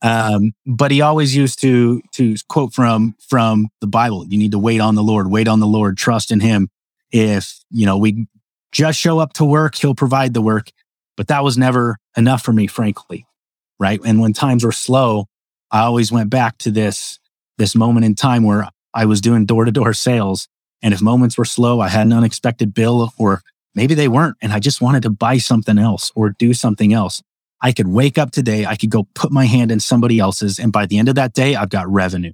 Um, 0.02 0.52
but 0.66 0.90
he 0.90 1.02
always 1.02 1.36
used 1.36 1.60
to 1.60 2.00
to 2.12 2.34
quote 2.48 2.72
from 2.72 3.14
from 3.28 3.68
the 3.80 3.86
Bible. 3.86 4.26
You 4.26 4.38
need 4.38 4.52
to 4.52 4.58
wait 4.58 4.80
on 4.80 4.94
the 4.94 5.02
Lord, 5.02 5.30
wait 5.30 5.48
on 5.48 5.60
the 5.60 5.66
Lord, 5.66 5.96
trust 5.98 6.30
in 6.30 6.40
Him. 6.40 6.70
If 7.10 7.60
you 7.70 7.86
know 7.86 7.98
we 7.98 8.26
just 8.72 8.98
show 8.98 9.18
up 9.18 9.32
to 9.34 9.44
work, 9.44 9.74
He'll 9.74 9.94
provide 9.94 10.32
the 10.32 10.40
work. 10.40 10.70
But 11.16 11.28
that 11.28 11.44
was 11.44 11.58
never 11.58 11.98
enough 12.16 12.42
for 12.42 12.52
me, 12.52 12.66
frankly. 12.66 13.26
Right. 13.78 14.00
And 14.04 14.20
when 14.20 14.32
times 14.32 14.64
were 14.64 14.72
slow, 14.72 15.26
I 15.70 15.80
always 15.80 16.10
went 16.10 16.30
back 16.30 16.58
to 16.58 16.70
this 16.70 17.18
this 17.58 17.74
moment 17.74 18.06
in 18.06 18.14
time 18.14 18.42
where 18.42 18.68
I 18.94 19.04
was 19.04 19.20
doing 19.20 19.44
door 19.44 19.64
to 19.66 19.70
door 19.70 19.92
sales, 19.92 20.48
and 20.82 20.94
if 20.94 21.02
moments 21.02 21.36
were 21.36 21.44
slow, 21.44 21.80
I 21.80 21.88
had 21.88 22.06
an 22.06 22.12
unexpected 22.12 22.72
bill, 22.72 23.12
or 23.18 23.42
maybe 23.74 23.94
they 23.94 24.08
weren't, 24.08 24.36
and 24.40 24.52
I 24.52 24.58
just 24.60 24.80
wanted 24.80 25.02
to 25.02 25.10
buy 25.10 25.38
something 25.38 25.78
else 25.78 26.10
or 26.14 26.30
do 26.30 26.54
something 26.54 26.92
else. 26.92 27.22
I 27.62 27.72
could 27.72 27.88
wake 27.88 28.16
up 28.18 28.30
today, 28.30 28.64
I 28.66 28.76
could 28.76 28.90
go 28.90 29.06
put 29.14 29.30
my 29.32 29.44
hand 29.44 29.70
in 29.70 29.80
somebody 29.80 30.18
else's, 30.18 30.58
and 30.58 30.72
by 30.72 30.86
the 30.86 30.98
end 30.98 31.08
of 31.08 31.14
that 31.16 31.34
day, 31.34 31.56
I've 31.56 31.68
got 31.70 31.88
revenue. 31.90 32.32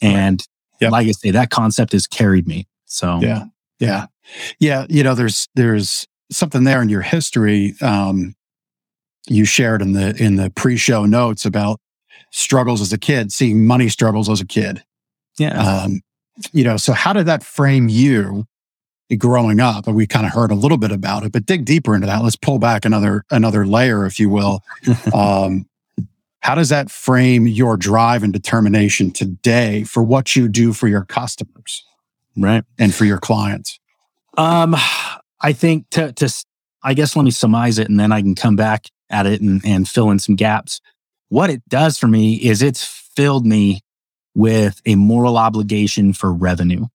And 0.00 0.46
Yep. 0.80 0.90
like 0.92 1.06
I 1.06 1.12
say, 1.12 1.30
that 1.30 1.50
concept 1.50 1.92
has 1.92 2.06
carried 2.08 2.48
me. 2.48 2.66
So 2.86 3.20
Yeah. 3.20 3.44
Yeah. 3.78 4.06
Yeah. 4.58 4.86
You 4.88 5.02
know, 5.04 5.14
there's 5.14 5.48
there's 5.54 6.06
something 6.30 6.64
there 6.64 6.82
in 6.82 6.88
your 6.88 7.02
history. 7.02 7.74
Um, 7.80 8.34
you 9.28 9.44
shared 9.44 9.80
in 9.80 9.92
the 9.92 10.16
in 10.20 10.34
the 10.36 10.50
pre-show 10.50 11.06
notes 11.06 11.44
about 11.44 11.78
struggles 12.32 12.80
as 12.80 12.92
a 12.92 12.98
kid, 12.98 13.30
seeing 13.32 13.64
money 13.66 13.88
struggles 13.88 14.28
as 14.28 14.40
a 14.40 14.46
kid. 14.46 14.82
yeah, 15.38 15.56
Um, 15.84 16.00
you 16.52 16.64
know, 16.64 16.76
so 16.76 16.92
how 16.92 17.12
did 17.12 17.26
that 17.26 17.44
frame 17.44 17.88
you 17.88 18.46
growing 19.16 19.60
up? 19.60 19.86
And 19.86 19.96
we 19.96 20.06
kind 20.06 20.26
of 20.26 20.32
heard 20.32 20.50
a 20.50 20.54
little 20.54 20.78
bit 20.78 20.92
about 20.92 21.24
it, 21.24 21.32
but 21.32 21.46
dig 21.46 21.64
deeper 21.64 21.94
into 21.94 22.06
that. 22.06 22.22
Let's 22.22 22.36
pull 22.36 22.58
back 22.58 22.84
another 22.84 23.24
another 23.30 23.66
layer, 23.66 24.06
if 24.06 24.18
you 24.18 24.28
will. 24.28 24.62
um, 25.14 25.66
how 26.40 26.56
does 26.56 26.70
that 26.70 26.90
frame 26.90 27.46
your 27.46 27.76
drive 27.76 28.24
and 28.24 28.32
determination 28.32 29.12
today 29.12 29.84
for 29.84 30.02
what 30.02 30.34
you 30.34 30.48
do 30.48 30.72
for 30.72 30.88
your 30.88 31.04
customers 31.04 31.84
right. 32.36 32.64
and 32.78 32.92
for 32.92 33.04
your 33.04 33.18
clients? 33.18 33.78
Um, 34.36 34.74
I 35.40 35.52
think 35.52 35.88
to, 35.90 36.12
to, 36.12 36.44
I 36.82 36.94
guess 36.94 37.14
let 37.14 37.24
me 37.24 37.30
surmise 37.30 37.78
it 37.78 37.88
and 37.88 37.98
then 37.98 38.10
I 38.10 38.22
can 38.22 38.34
come 38.34 38.56
back 38.56 38.86
at 39.08 39.24
it 39.26 39.40
and, 39.40 39.60
and 39.64 39.88
fill 39.88 40.10
in 40.10 40.18
some 40.18 40.34
gaps. 40.34 40.80
What 41.28 41.48
it 41.48 41.62
does 41.68 41.96
for 41.96 42.08
me 42.08 42.34
is 42.34 42.60
it's 42.60 42.84
filled 42.84 43.46
me 43.46 43.80
with 44.34 44.80
a 44.84 44.96
moral 44.96 45.38
obligation 45.38 46.12
for 46.12 46.32
revenue. 46.32 46.86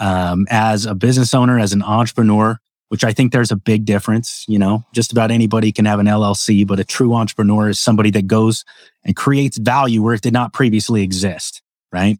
Um, 0.00 0.46
as 0.50 0.86
a 0.86 0.94
business 0.94 1.34
owner, 1.34 1.58
as 1.58 1.72
an 1.72 1.82
entrepreneur, 1.82 2.58
which 2.88 3.04
I 3.04 3.12
think 3.12 3.32
there's 3.32 3.52
a 3.52 3.56
big 3.56 3.84
difference. 3.84 4.44
You 4.48 4.58
know, 4.58 4.84
just 4.92 5.12
about 5.12 5.30
anybody 5.30 5.72
can 5.72 5.84
have 5.84 6.00
an 6.00 6.06
LLC, 6.06 6.66
but 6.66 6.80
a 6.80 6.84
true 6.84 7.14
entrepreneur 7.14 7.68
is 7.68 7.78
somebody 7.78 8.10
that 8.12 8.26
goes 8.26 8.64
and 9.04 9.14
creates 9.14 9.58
value 9.58 10.02
where 10.02 10.14
it 10.14 10.22
did 10.22 10.32
not 10.32 10.52
previously 10.52 11.02
exist. 11.02 11.62
Right. 11.92 12.18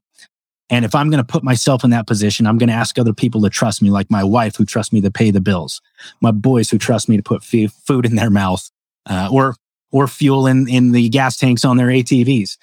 And 0.71 0.85
if 0.85 0.95
I'm 0.95 1.11
going 1.11 1.23
to 1.23 1.27
put 1.27 1.43
myself 1.43 1.83
in 1.83 1.91
that 1.91 2.07
position, 2.07 2.47
I'm 2.47 2.57
going 2.57 2.69
to 2.69 2.75
ask 2.75 2.97
other 2.99 3.13
people 3.13 3.43
to 3.43 3.51
trust 3.51 3.83
me, 3.83 3.91
like 3.91 4.09
my 4.09 4.23
wife 4.23 4.55
who 4.55 4.65
trusts 4.65 4.93
me 4.93 5.01
to 5.01 5.11
pay 5.11 5.33
the 5.33 5.41
bills, 5.41 5.83
my 6.21 6.31
boys 6.31 6.71
who 6.71 6.79
trust 6.79 7.09
me 7.09 7.17
to 7.17 7.23
put 7.23 7.43
f- 7.43 7.73
food 7.73 8.07
in 8.07 8.15
their 8.15 8.31
mouth, 8.31 8.71
uh, 9.07 9.29
or 9.33 9.57
or 9.91 10.07
fuel 10.07 10.47
in 10.47 10.69
in 10.69 10.93
the 10.93 11.09
gas 11.09 11.37
tanks 11.37 11.65
on 11.65 11.77
their 11.77 11.89
ATVs. 11.89 12.57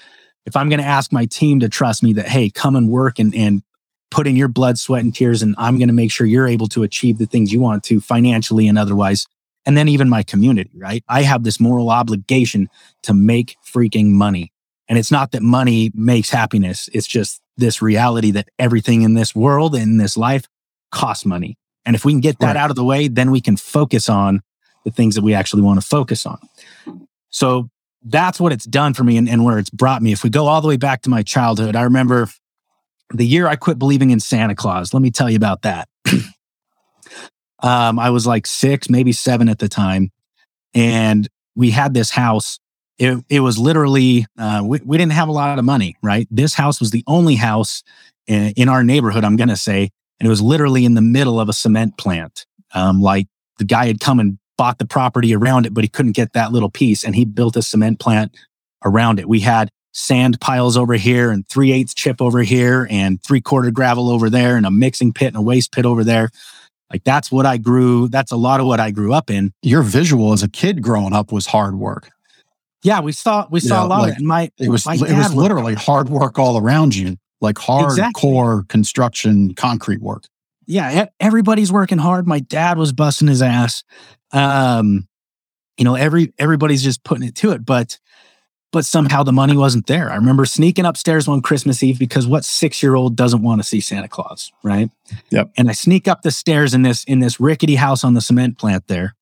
If 0.46 0.56
I'm 0.56 0.70
going 0.70 0.80
to 0.80 0.86
ask 0.86 1.12
my 1.12 1.26
team 1.26 1.60
to 1.60 1.68
trust 1.68 2.02
me 2.02 2.14
that, 2.14 2.30
hey, 2.30 2.50
come 2.50 2.78
and 2.78 2.90
work 2.90 3.20
and 3.20 3.36
and 3.36 3.62
put 4.10 4.28
in 4.28 4.36
your 4.36 4.48
blood, 4.48 4.78
sweat, 4.78 5.04
and 5.04 5.14
tears, 5.14 5.42
and 5.42 5.56
I'm 5.58 5.78
going 5.78 5.90
to 5.90 5.94
make 5.94 6.12
sure 6.12 6.26
you're 6.26 6.48
able 6.48 6.68
to 6.70 6.84
achieve 6.84 7.18
the 7.18 7.26
things 7.26 7.52
you 7.52 7.60
want 7.60 7.84
to 7.86 8.00
financially 8.00 8.68
and 8.68 8.78
otherwise. 8.78 9.28
And 9.66 9.76
then 9.76 9.90
even 9.90 10.08
my 10.08 10.24
community, 10.24 10.72
right? 10.76 11.04
I 11.10 11.24
have 11.24 11.44
this 11.44 11.60
moral 11.60 11.90
obligation 11.90 12.70
to 13.04 13.14
make 13.14 13.58
freaking 13.66 14.12
money. 14.12 14.54
And 14.88 14.98
it's 14.98 15.12
not 15.12 15.32
that 15.32 15.42
money 15.42 15.92
makes 15.94 16.30
happiness. 16.30 16.90
It's 16.94 17.08
just 17.08 17.42
this 17.58 17.82
reality 17.82 18.32
that 18.32 18.48
everything 18.58 19.02
in 19.02 19.14
this 19.14 19.36
world 19.36 19.76
and 19.76 19.84
in 19.84 19.98
this 19.98 20.16
life 20.16 20.46
costs 20.92 21.26
money. 21.26 21.58
And 21.86 21.96
if 21.96 22.06
we 22.06 22.14
can 22.14 22.22
get 22.22 22.40
that 22.40 22.48
right. 22.48 22.58
out 22.58 22.70
of 22.70 22.76
the 22.76 22.84
way, 22.84 23.08
then 23.08 23.32
we 23.32 23.42
can 23.42 23.58
focus 23.58 24.08
on 24.08 24.42
the 24.86 24.92
things 24.92 25.16
that 25.16 25.22
we 25.22 25.34
actually 25.34 25.64
want 25.64 25.82
to 25.82 25.86
focus 25.86 26.26
on. 26.26 26.40
So 27.30 27.70
that's 28.04 28.40
what 28.40 28.54
it's 28.54 28.66
done 28.66 28.94
for 28.94 29.04
me 29.04 29.18
and, 29.18 29.28
and 29.28 29.44
where 29.44 29.60
it's 29.60 29.70
brought 29.70 30.02
me. 30.02 30.14
If 30.14 30.24
we 30.24 30.30
go 30.30 30.48
all 30.48 30.62
the 30.62 30.68
way 30.68 30.78
back 30.78 31.02
to 31.02 31.10
my 31.10 31.24
childhood, 31.24 31.76
I 31.76 31.82
remember 31.82 32.30
the 33.14 33.26
year 33.26 33.48
I 33.48 33.56
quit 33.56 33.80
believing 33.80 34.12
in 34.12 34.20
Santa 34.20 34.56
Claus. 34.56 34.94
Let 34.94 35.02
me 35.02 35.12
tell 35.12 35.30
you 35.30 35.38
about 35.38 35.62
that. 35.64 35.88
um, 37.62 38.00
I 38.00 38.10
was 38.10 38.28
like 38.28 38.46
six, 38.46 38.90
maybe 38.90 39.12
seven 39.12 39.50
at 39.50 39.60
the 39.60 39.70
time. 39.70 40.12
And 40.74 41.28
we 41.56 41.72
had 41.72 41.94
this 41.94 42.12
house 42.12 42.60
it, 43.00 43.24
it 43.30 43.40
was 43.42 43.58
literally 43.58 44.26
uh, 44.38 44.62
we, 44.64 44.80
we 44.84 44.98
didn't 44.98 45.12
have 45.12 45.28
a 45.28 45.34
lot 45.34 45.60
of 45.60 45.66
money 45.66 45.96
right 46.02 46.28
this 46.32 46.54
house 46.54 46.80
was 46.80 46.92
the 46.92 47.04
only 47.08 47.36
house 47.36 47.84
in, 48.26 48.54
in 48.56 48.70
our 48.70 48.84
neighborhood 48.84 49.24
i'm 49.24 49.36
going 49.36 49.50
to 49.50 49.58
say 49.58 49.90
and 50.20 50.26
it 50.26 50.30
was 50.30 50.42
literally 50.42 50.86
in 50.86 50.96
the 50.96 51.02
middle 51.02 51.40
of 51.40 51.50
a 51.50 51.54
cement 51.54 51.98
plant 51.98 52.46
um, 52.74 53.02
like 53.02 53.28
the 53.60 53.66
guy 53.66 53.88
had 53.88 54.00
come 54.00 54.20
and 54.20 54.38
bought 54.58 54.80
the 54.80 54.86
property 54.86 55.36
around 55.36 55.66
it 55.66 55.74
but 55.74 55.84
he 55.84 55.88
couldn't 55.88 56.14
get 56.14 56.34
that 56.34 56.52
little 56.52 56.70
piece 56.70 57.04
and 57.04 57.16
he 57.16 57.26
built 57.26 57.56
a 57.56 57.62
cement 57.62 58.00
plant 58.00 58.36
around 58.84 59.20
it 59.20 59.30
we 59.30 59.40
had 59.40 59.70
sand 59.98 60.40
piles 60.40 60.78
over 60.78 60.94
here 60.94 61.32
and 61.32 61.48
three 61.48 61.72
eighths 61.72 61.94
chip 61.94 62.22
over 62.22 62.44
here 62.44 62.88
and 62.90 63.22
three 63.24 63.42
quarter 63.42 63.72
gravel 63.72 64.10
over 64.10 64.30
there 64.30 64.56
and 64.56 64.66
a 64.66 64.72
mixing 64.72 65.12
pit 65.12 65.30
and 65.30 65.38
a 65.38 65.42
waste 65.42 65.72
pit 65.72 65.86
over 65.86 66.04
there 66.04 66.30
like 66.92 67.04
that's 67.04 67.32
what 67.32 67.48
i 67.48 67.58
grew 67.58 68.08
that's 68.08 68.32
a 68.32 68.36
lot 68.36 68.60
of 68.60 68.68
what 68.68 68.80
i 68.80 68.92
grew 68.92 69.12
up 69.12 69.32
in 69.32 69.52
your 69.64 69.82
visual 69.82 70.34
as 70.34 70.44
a 70.44 70.50
kid 70.50 70.84
growing 70.84 71.14
up 71.14 71.32
was 71.32 71.48
hard 71.48 71.76
work 71.76 72.12
yeah, 72.84 73.02
we 73.02 73.12
saw 73.12 73.48
we 73.50 73.60
saw 73.60 73.86
a 73.86 73.88
lot 73.88 74.02
like, 74.04 74.14
of 74.14 74.20
it. 74.20 74.24
My 74.24 74.52
it 74.58 74.70
was 74.70 74.86
my 74.86 74.94
it 74.94 75.02
was 75.02 75.34
literally 75.34 75.74
hard 75.74 76.10
work 76.10 76.38
all 76.38 76.58
around 76.58 76.96
you, 76.96 77.18
like 77.42 77.56
hardcore 77.56 77.90
exactly. 77.90 78.66
construction 78.70 79.54
concrete 79.56 80.02
work. 80.02 80.24
Yeah, 80.68 81.08
everybody's 81.20 81.72
working 81.72 81.98
hard. 81.98 82.28
My 82.28 82.40
dad 82.40 82.78
was 82.78 82.94
busting 82.94 83.28
his 83.28 83.42
ass. 83.42 83.84
Um, 84.32 85.08
you 85.78 85.86
know, 85.86 85.96
every 85.96 86.34
everybody's 86.38 86.84
just 86.84 87.04
putting 87.04 87.28
it 87.28 87.36
to 87.36 87.52
it, 87.52 87.66
but 87.66 88.00
but 88.72 88.86
somehow 88.86 89.24
the 89.24 89.32
money 89.32 89.56
wasn't 89.56 89.88
there. 89.88 90.12
I 90.12 90.16
remember 90.16 90.46
sneaking 90.46 90.86
upstairs 90.86 91.28
one 91.28 91.42
Christmas 91.42 91.82
Eve 91.82 92.00
because 92.00 92.28
what 92.28 92.44
six 92.44 92.84
year 92.84 92.96
old 92.96 93.16
doesn't 93.16 93.42
want 93.42 93.62
to 93.62 93.68
see 93.68 93.80
Santa 93.80 94.08
Claus, 94.08 94.52
right? 94.64 94.90
Yep. 95.30 95.52
And 95.58 95.70
I 95.70 95.74
sneak 95.74 96.08
up 96.08 96.22
the 96.22 96.32
stairs 96.32 96.74
in 96.74 96.82
this 96.82 97.04
in 97.06 97.20
this 97.20 97.40
rickety 97.40 97.76
house 97.76 98.04
on 98.04 98.14
the 98.14 98.22
cement 98.22 98.58
plant 98.58 98.88
there, 98.88 99.16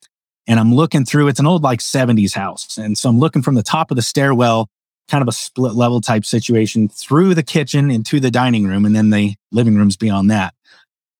and 0.47 0.59
I'm 0.59 0.73
looking 0.73 1.05
through, 1.05 1.27
it's 1.27 1.39
an 1.39 1.47
old 1.47 1.63
like 1.63 1.79
70s 1.79 2.33
house. 2.33 2.77
And 2.77 2.97
so 2.97 3.09
I'm 3.09 3.19
looking 3.19 3.41
from 3.41 3.55
the 3.55 3.63
top 3.63 3.91
of 3.91 3.97
the 3.97 4.03
stairwell, 4.03 4.69
kind 5.09 5.21
of 5.21 5.27
a 5.27 5.31
split 5.31 5.73
level 5.73 6.01
type 6.01 6.25
situation 6.25 6.87
through 6.87 7.33
the 7.33 7.43
kitchen 7.43 7.89
into 7.89 8.19
the 8.19 8.31
dining 8.31 8.67
room 8.67 8.85
and 8.85 8.95
then 8.95 9.09
the 9.09 9.35
living 9.51 9.75
rooms 9.75 9.97
beyond 9.97 10.29
that. 10.31 10.53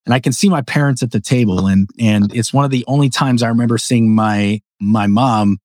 And 0.06 0.14
I 0.14 0.20
can 0.20 0.34
see 0.34 0.50
my 0.50 0.62
parents 0.62 1.02
at 1.02 1.12
the 1.12 1.20
table 1.20 1.66
and 1.66 1.90
and 2.00 2.34
it's 2.36 2.54
one 2.54 2.66
of 2.66 2.72
the 2.72 2.86
only 2.88 3.10
times 3.10 3.42
I 3.42 3.48
remember 3.48 3.78
seeing 3.80 4.14
my 4.14 4.62
my 4.80 5.08
mom 5.08 5.58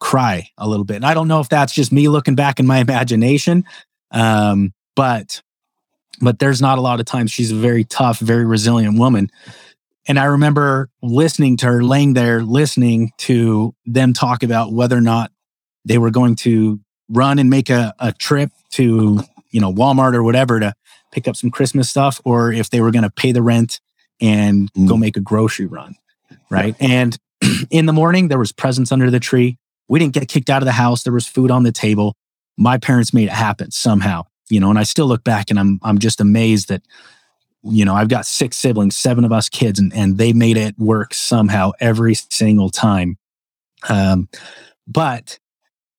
cry 0.00 0.48
a 0.58 0.68
little 0.68 0.84
bit. 0.84 0.96
And 0.96 1.06
I 1.06 1.14
don't 1.14 1.28
know 1.28 1.40
if 1.40 1.48
that's 1.48 1.72
just 1.72 1.92
me 1.92 2.08
looking 2.08 2.34
back 2.34 2.60
in 2.60 2.66
my 2.66 2.78
imagination. 2.80 3.64
Um, 4.10 4.72
but 4.94 5.42
but 6.20 6.38
there's 6.38 6.62
not 6.62 6.78
a 6.78 6.80
lot 6.80 7.00
of 7.00 7.06
times 7.06 7.30
she's 7.30 7.52
a 7.52 7.56
very 7.56 7.84
tough, 7.84 8.18
very 8.18 8.44
resilient 8.44 8.98
woman. 8.98 9.30
And 10.08 10.18
I 10.18 10.24
remember 10.24 10.88
listening 11.02 11.56
to 11.58 11.66
her, 11.66 11.84
laying 11.84 12.14
there, 12.14 12.42
listening 12.42 13.12
to 13.18 13.74
them 13.84 14.12
talk 14.12 14.42
about 14.42 14.72
whether 14.72 14.96
or 14.96 15.00
not 15.02 15.30
they 15.84 15.98
were 15.98 16.10
going 16.10 16.36
to 16.36 16.80
run 17.08 17.38
and 17.38 17.50
make 17.50 17.70
a, 17.70 17.94
a 17.98 18.12
trip 18.12 18.50
to, 18.70 19.20
you 19.50 19.60
know, 19.60 19.72
Walmart 19.72 20.14
or 20.14 20.22
whatever 20.22 20.60
to 20.60 20.74
pick 21.12 21.28
up 21.28 21.36
some 21.36 21.50
Christmas 21.50 21.90
stuff, 21.90 22.20
or 22.24 22.52
if 22.52 22.70
they 22.70 22.80
were 22.80 22.90
going 22.90 23.02
to 23.02 23.10
pay 23.10 23.32
the 23.32 23.42
rent 23.42 23.80
and 24.20 24.72
mm. 24.72 24.88
go 24.88 24.96
make 24.96 25.16
a 25.16 25.20
grocery 25.20 25.66
run. 25.66 25.96
Right. 26.50 26.76
Yeah. 26.80 26.88
And 26.88 27.18
in 27.70 27.86
the 27.86 27.92
morning, 27.92 28.28
there 28.28 28.38
was 28.38 28.52
presents 28.52 28.92
under 28.92 29.10
the 29.10 29.20
tree. 29.20 29.58
We 29.88 29.98
didn't 29.98 30.14
get 30.14 30.28
kicked 30.28 30.50
out 30.50 30.62
of 30.62 30.66
the 30.66 30.72
house. 30.72 31.02
There 31.02 31.12
was 31.12 31.26
food 31.26 31.50
on 31.50 31.62
the 31.62 31.72
table. 31.72 32.14
My 32.56 32.78
parents 32.78 33.14
made 33.14 33.28
it 33.28 33.32
happen 33.32 33.70
somehow, 33.70 34.24
you 34.48 34.60
know, 34.60 34.70
and 34.70 34.78
I 34.78 34.82
still 34.82 35.06
look 35.06 35.24
back 35.24 35.50
and 35.50 35.58
I'm, 35.58 35.78
I'm 35.82 35.98
just 35.98 36.20
amazed 36.20 36.68
that 36.68 36.82
you 37.68 37.84
know, 37.84 37.94
I've 37.94 38.08
got 38.08 38.26
six 38.26 38.56
siblings, 38.56 38.96
seven 38.96 39.24
of 39.24 39.32
us 39.32 39.48
kids, 39.48 39.78
and, 39.78 39.92
and 39.94 40.18
they 40.18 40.32
made 40.32 40.56
it 40.56 40.78
work 40.78 41.12
somehow 41.14 41.72
every 41.80 42.14
single 42.14 42.70
time. 42.70 43.18
Um, 43.88 44.28
but 44.86 45.38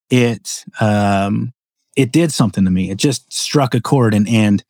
it, 0.10 0.63
um, 0.79 1.53
it 1.96 2.12
did 2.12 2.32
something 2.32 2.63
to 2.63 2.72
me. 2.72 2.89
It 2.89 2.98
just 2.98 3.32
struck 3.34 3.74
a 3.74 3.82
chord 3.82 4.13
and, 4.13 4.27
and 4.29 4.63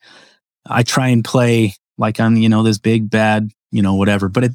I 0.66 0.82
try 0.82 1.08
and 1.08 1.24
play 1.24 1.74
like 1.96 2.20
I'm, 2.20 2.36
you 2.36 2.48
know, 2.48 2.62
this 2.62 2.78
big 2.78 3.10
bad, 3.10 3.50
you 3.70 3.82
know, 3.82 3.94
whatever, 3.94 4.28
but 4.28 4.44
it, 4.44 4.52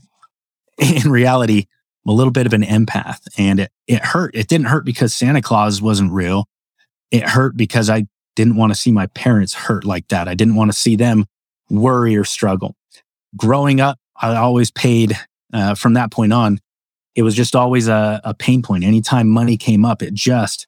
in 1.06 1.12
reality, 1.12 1.68
A 2.06 2.12
little 2.12 2.32
bit 2.32 2.46
of 2.46 2.54
an 2.54 2.64
empath 2.64 3.22
and 3.38 3.62
it, 3.62 3.72
it 3.88 4.04
hurt. 4.04 4.36
It 4.36 4.48
didn't 4.48 4.68
hurt 4.68 4.86
because 4.86 5.14
Santa 5.14 5.42
Claus 5.42 5.82
wasn't 5.82 6.12
real. 6.12 6.48
It 7.12 7.24
hurt 7.24 7.56
because 7.56 7.90
I 7.90 8.08
didn't 8.36 8.56
want 8.56 8.74
to 8.74 8.80
see 8.80 8.92
my 8.92 9.08
parents 9.08 9.54
hurt 9.54 9.86
like 9.86 10.08
that. 10.10 10.28
I 10.28 10.34
didn't 10.34 10.56
want 10.56 10.72
to 10.72 10.78
see 10.78 10.96
them 10.96 11.26
worry 11.70 12.16
or 12.16 12.24
struggle. 12.26 12.76
Growing 13.38 13.80
up, 13.80 14.00
I 14.22 14.36
always 14.36 14.72
paid 14.72 15.18
uh, 15.54 15.76
from 15.76 15.94
that 15.94 16.12
point 16.12 16.34
on. 16.34 16.60
It 17.16 17.22
was 17.22 17.36
just 17.36 17.56
always 17.56 17.88
a, 17.88 18.20
a 18.24 18.34
pain 18.34 18.62
point. 18.64 18.84
Anytime 18.84 19.30
money 19.30 19.56
came 19.56 19.86
up, 19.86 20.02
it 20.02 20.14
just 20.14 20.68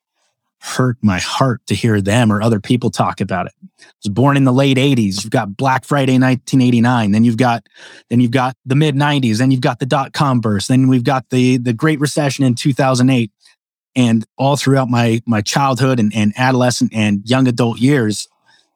hurt 0.60 0.98
my 1.02 1.20
heart 1.20 1.62
to 1.68 1.76
hear 1.76 2.02
them 2.02 2.32
or 2.32 2.42
other 2.42 2.60
people 2.60 2.90
talk 2.90 3.22
about 3.22 3.46
it. 3.46 3.54
I 3.64 3.86
was 4.04 4.12
born 4.12 4.36
in 4.36 4.46
the 4.46 4.54
late 4.54 4.78
80s. 4.78 5.24
You've 5.24 5.32
got 5.32 5.56
Black 5.56 5.86
Friday 5.86 6.14
1989. 6.14 7.12
Then 7.12 7.24
you've 7.24 7.38
got 7.38 7.68
then 8.10 8.20
you've 8.20 8.32
got 8.32 8.56
the 8.66 8.76
mid 8.76 8.96
90s. 8.96 9.38
Then 9.38 9.52
you've 9.52 9.62
got 9.62 9.80
the 9.80 9.86
dot 9.86 10.14
com 10.14 10.40
burst. 10.40 10.68
Then 10.68 10.88
we've 10.88 11.04
got 11.04 11.30
the 11.30 11.58
the 11.58 11.74
Great 11.74 12.00
Recession 12.00 12.46
in 12.46 12.56
2008. 12.56 13.32
And 13.98 14.26
all 14.38 14.58
throughout 14.58 14.90
my 14.90 15.22
my 15.26 15.42
childhood 15.42 16.00
and, 16.00 16.14
and 16.16 16.34
adolescent 16.38 16.94
and 16.94 17.22
young 17.30 17.48
adult 17.48 17.80
years, 17.80 18.28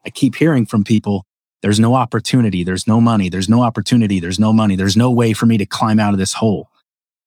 I 0.06 0.10
keep 0.10 0.36
hearing 0.36 0.66
from 0.66 0.84
people 0.84 1.26
there's 1.62 1.80
no 1.80 1.96
opportunity. 1.96 2.64
There's 2.64 2.88
no 2.88 3.02
money. 3.02 3.30
There's 3.30 3.50
no 3.50 3.62
opportunity. 3.64 4.20
There's 4.20 4.40
no 4.40 4.54
money. 4.54 4.76
There's 4.76 4.96
no 4.96 5.12
way 5.12 5.34
for 5.34 5.46
me 5.46 5.58
to 5.58 5.66
climb 5.66 6.00
out 6.00 6.14
of 6.14 6.20
this 6.20 6.34
hole. 6.34 6.70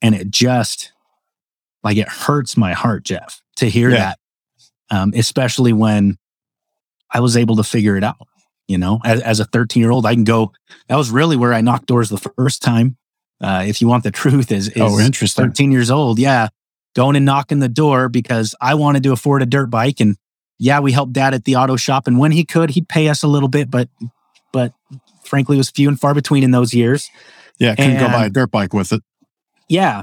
And 0.00 0.14
it 0.14 0.30
just 0.30 0.92
like 1.82 1.96
it 1.96 2.08
hurts 2.08 2.56
my 2.56 2.72
heart, 2.72 3.04
Jeff, 3.04 3.42
to 3.56 3.68
hear 3.68 3.90
yeah. 3.90 3.96
that. 3.96 4.18
Um, 4.92 5.12
especially 5.16 5.72
when 5.72 6.18
I 7.10 7.20
was 7.20 7.36
able 7.36 7.56
to 7.56 7.64
figure 7.64 7.96
it 7.96 8.04
out. 8.04 8.28
You 8.68 8.78
know, 8.78 9.00
as, 9.04 9.20
as 9.20 9.40
a 9.40 9.44
13 9.44 9.82
year 9.82 9.90
old, 9.90 10.06
I 10.06 10.14
can 10.14 10.24
go. 10.24 10.52
That 10.88 10.96
was 10.96 11.10
really 11.10 11.36
where 11.36 11.52
I 11.52 11.60
knocked 11.62 11.86
doors 11.86 12.10
the 12.10 12.18
first 12.18 12.62
time. 12.62 12.96
Uh, 13.40 13.64
if 13.66 13.80
you 13.80 13.88
want 13.88 14.04
the 14.04 14.10
truth, 14.22 14.52
is, 14.52 14.68
is 14.68 14.80
oh, 14.80 15.00
interesting. 15.00 15.46
13 15.46 15.72
years 15.72 15.90
old. 15.90 16.18
Yeah. 16.18 16.48
Going 16.94 17.16
and 17.16 17.24
knocking 17.24 17.58
the 17.58 17.68
door 17.68 18.08
because 18.08 18.54
I 18.60 18.74
wanted 18.74 19.02
to 19.02 19.12
afford 19.12 19.42
a 19.42 19.46
dirt 19.46 19.66
bike. 19.66 20.00
And 20.00 20.16
yeah, 20.58 20.78
we 20.80 20.92
helped 20.92 21.12
dad 21.12 21.34
at 21.34 21.44
the 21.44 21.56
auto 21.56 21.76
shop. 21.76 22.06
And 22.06 22.18
when 22.18 22.32
he 22.32 22.44
could, 22.44 22.70
he'd 22.70 22.88
pay 22.88 23.08
us 23.08 23.22
a 23.22 23.28
little 23.28 23.48
bit, 23.48 23.70
but 23.70 23.88
but 24.52 24.72
frankly 25.24 25.56
was 25.56 25.70
few 25.70 25.88
and 25.88 25.98
far 25.98 26.14
between 26.14 26.44
in 26.44 26.50
those 26.50 26.72
years. 26.74 27.10
Yeah, 27.58 27.74
couldn't 27.74 27.92
and, 27.92 28.00
go 28.00 28.08
buy 28.08 28.26
a 28.26 28.30
dirt 28.30 28.50
bike 28.50 28.72
with 28.72 28.92
it. 28.92 29.02
Yeah. 29.68 30.02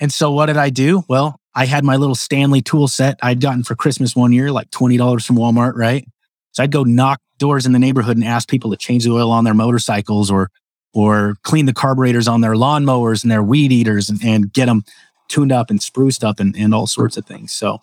And 0.00 0.12
so 0.12 0.32
what 0.32 0.46
did 0.46 0.56
I 0.56 0.70
do? 0.70 1.04
Well, 1.08 1.40
I 1.54 1.66
had 1.66 1.84
my 1.84 1.96
little 1.96 2.14
Stanley 2.14 2.62
tool 2.62 2.88
set 2.88 3.18
I'd 3.22 3.40
gotten 3.40 3.62
for 3.62 3.74
Christmas 3.74 4.16
one 4.16 4.32
year, 4.32 4.50
like 4.50 4.70
$20 4.70 5.24
from 5.24 5.36
Walmart, 5.36 5.74
right? 5.76 6.06
So 6.52 6.62
I'd 6.62 6.72
go 6.72 6.84
knock 6.84 7.20
doors 7.38 7.66
in 7.66 7.72
the 7.72 7.78
neighborhood 7.78 8.16
and 8.16 8.24
ask 8.24 8.48
people 8.48 8.70
to 8.70 8.76
change 8.76 9.04
the 9.04 9.12
oil 9.12 9.30
on 9.30 9.44
their 9.44 9.54
motorcycles 9.54 10.30
or 10.30 10.50
or 10.96 11.34
clean 11.42 11.66
the 11.66 11.72
carburetors 11.72 12.28
on 12.28 12.40
their 12.40 12.54
lawnmowers 12.54 13.24
and 13.24 13.30
their 13.30 13.42
weed 13.42 13.72
eaters 13.72 14.08
and, 14.08 14.24
and 14.24 14.52
get 14.52 14.66
them 14.66 14.84
tuned 15.28 15.50
up 15.50 15.68
and 15.68 15.82
spruced 15.82 16.22
up 16.22 16.38
and, 16.38 16.56
and 16.56 16.72
all 16.72 16.86
sorts 16.86 17.16
of 17.16 17.26
things. 17.26 17.52
So, 17.52 17.80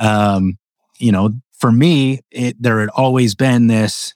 um, 0.00 0.56
you 0.96 1.12
know, 1.12 1.34
for 1.52 1.70
me, 1.70 2.20
it, 2.30 2.56
there 2.58 2.80
had 2.80 2.88
always 2.88 3.34
been 3.34 3.66
this 3.66 4.14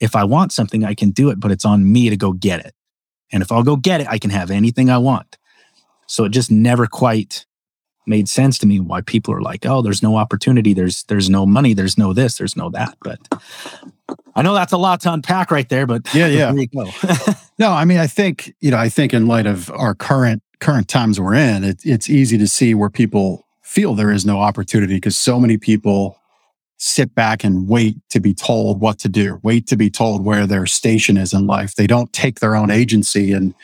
if 0.00 0.16
I 0.16 0.24
want 0.24 0.52
something, 0.52 0.82
I 0.82 0.94
can 0.94 1.10
do 1.10 1.28
it, 1.28 1.38
but 1.38 1.50
it's 1.50 1.64
on 1.64 1.90
me 1.92 2.08
to 2.08 2.16
go 2.16 2.32
get 2.32 2.64
it. 2.64 2.74
And 3.32 3.42
if 3.42 3.52
I'll 3.52 3.62
go 3.62 3.76
get 3.76 4.00
it, 4.00 4.08
I 4.08 4.18
can 4.18 4.30
have 4.30 4.50
anything 4.50 4.88
I 4.88 4.98
want. 4.98 5.36
So 6.06 6.24
it 6.24 6.30
just 6.30 6.50
never 6.50 6.86
quite 6.86 7.44
made 8.06 8.28
sense 8.28 8.58
to 8.58 8.66
me 8.66 8.80
why 8.80 9.00
people 9.00 9.34
are 9.34 9.40
like, 9.40 9.66
oh, 9.66 9.82
there's 9.82 10.02
no 10.02 10.16
opportunity, 10.16 10.74
there's 10.74 11.04
there's 11.04 11.30
no 11.30 11.46
money, 11.46 11.74
there's 11.74 11.98
no 11.98 12.12
this, 12.12 12.38
there's 12.38 12.56
no 12.56 12.70
that. 12.70 12.96
But 13.02 13.18
I 14.36 14.42
know 14.42 14.54
that's 14.54 14.72
a 14.72 14.78
lot 14.78 15.00
to 15.02 15.12
unpack 15.12 15.50
right 15.50 15.68
there, 15.68 15.86
but 15.86 16.12
yeah, 16.14 16.26
yeah. 16.26 16.52
no, 17.58 17.70
I 17.70 17.84
mean, 17.84 17.98
I 17.98 18.06
think, 18.06 18.54
you 18.60 18.70
know, 18.70 18.78
I 18.78 18.88
think 18.88 19.14
in 19.14 19.26
light 19.26 19.46
of 19.46 19.70
our 19.70 19.94
current 19.94 20.42
current 20.60 20.88
times 20.88 21.20
we're 21.20 21.34
in, 21.34 21.64
it, 21.64 21.82
it's 21.84 22.08
easy 22.08 22.38
to 22.38 22.48
see 22.48 22.74
where 22.74 22.90
people 22.90 23.46
feel 23.62 23.94
there 23.94 24.12
is 24.12 24.24
no 24.24 24.40
opportunity 24.40 24.94
because 24.94 25.16
so 25.16 25.38
many 25.38 25.56
people 25.56 26.18
sit 26.78 27.14
back 27.14 27.44
and 27.44 27.68
wait 27.68 27.96
to 28.10 28.20
be 28.20 28.34
told 28.34 28.80
what 28.80 28.98
to 28.98 29.08
do, 29.08 29.40
wait 29.42 29.66
to 29.66 29.76
be 29.76 29.90
told 29.90 30.24
where 30.24 30.46
their 30.46 30.66
station 30.66 31.16
is 31.16 31.32
in 31.32 31.46
life. 31.46 31.74
They 31.74 31.86
don't 31.86 32.12
take 32.12 32.40
their 32.40 32.56
own 32.56 32.70
agency 32.70 33.32
and 33.32 33.54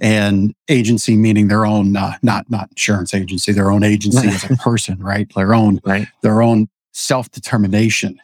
and 0.00 0.54
agency 0.68 1.16
meaning 1.16 1.48
their 1.48 1.66
own 1.66 1.96
uh, 1.96 2.14
not 2.22 2.50
not 2.50 2.68
insurance 2.70 3.14
agency, 3.14 3.52
their 3.52 3.70
own 3.70 3.82
agency 3.82 4.28
as 4.28 4.44
a 4.44 4.56
person, 4.56 4.98
right? 4.98 5.32
Their 5.34 5.54
own 5.54 5.80
right. 5.84 6.08
their 6.22 6.42
own 6.42 6.68
self 6.92 7.30
determination 7.30 8.20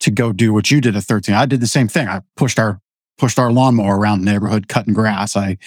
to 0.00 0.10
go 0.10 0.32
do 0.32 0.52
what 0.52 0.70
you 0.70 0.80
did 0.80 0.96
at 0.96 1.04
13. 1.04 1.34
I 1.34 1.46
did 1.46 1.60
the 1.60 1.66
same 1.66 1.88
thing. 1.88 2.08
I 2.08 2.22
pushed 2.36 2.58
our 2.58 2.80
pushed 3.16 3.38
our 3.38 3.52
lawnmower 3.52 3.98
around 3.98 4.20
the 4.20 4.30
neighborhood 4.30 4.68
cutting 4.68 4.94
grass. 4.94 5.36
I 5.36 5.58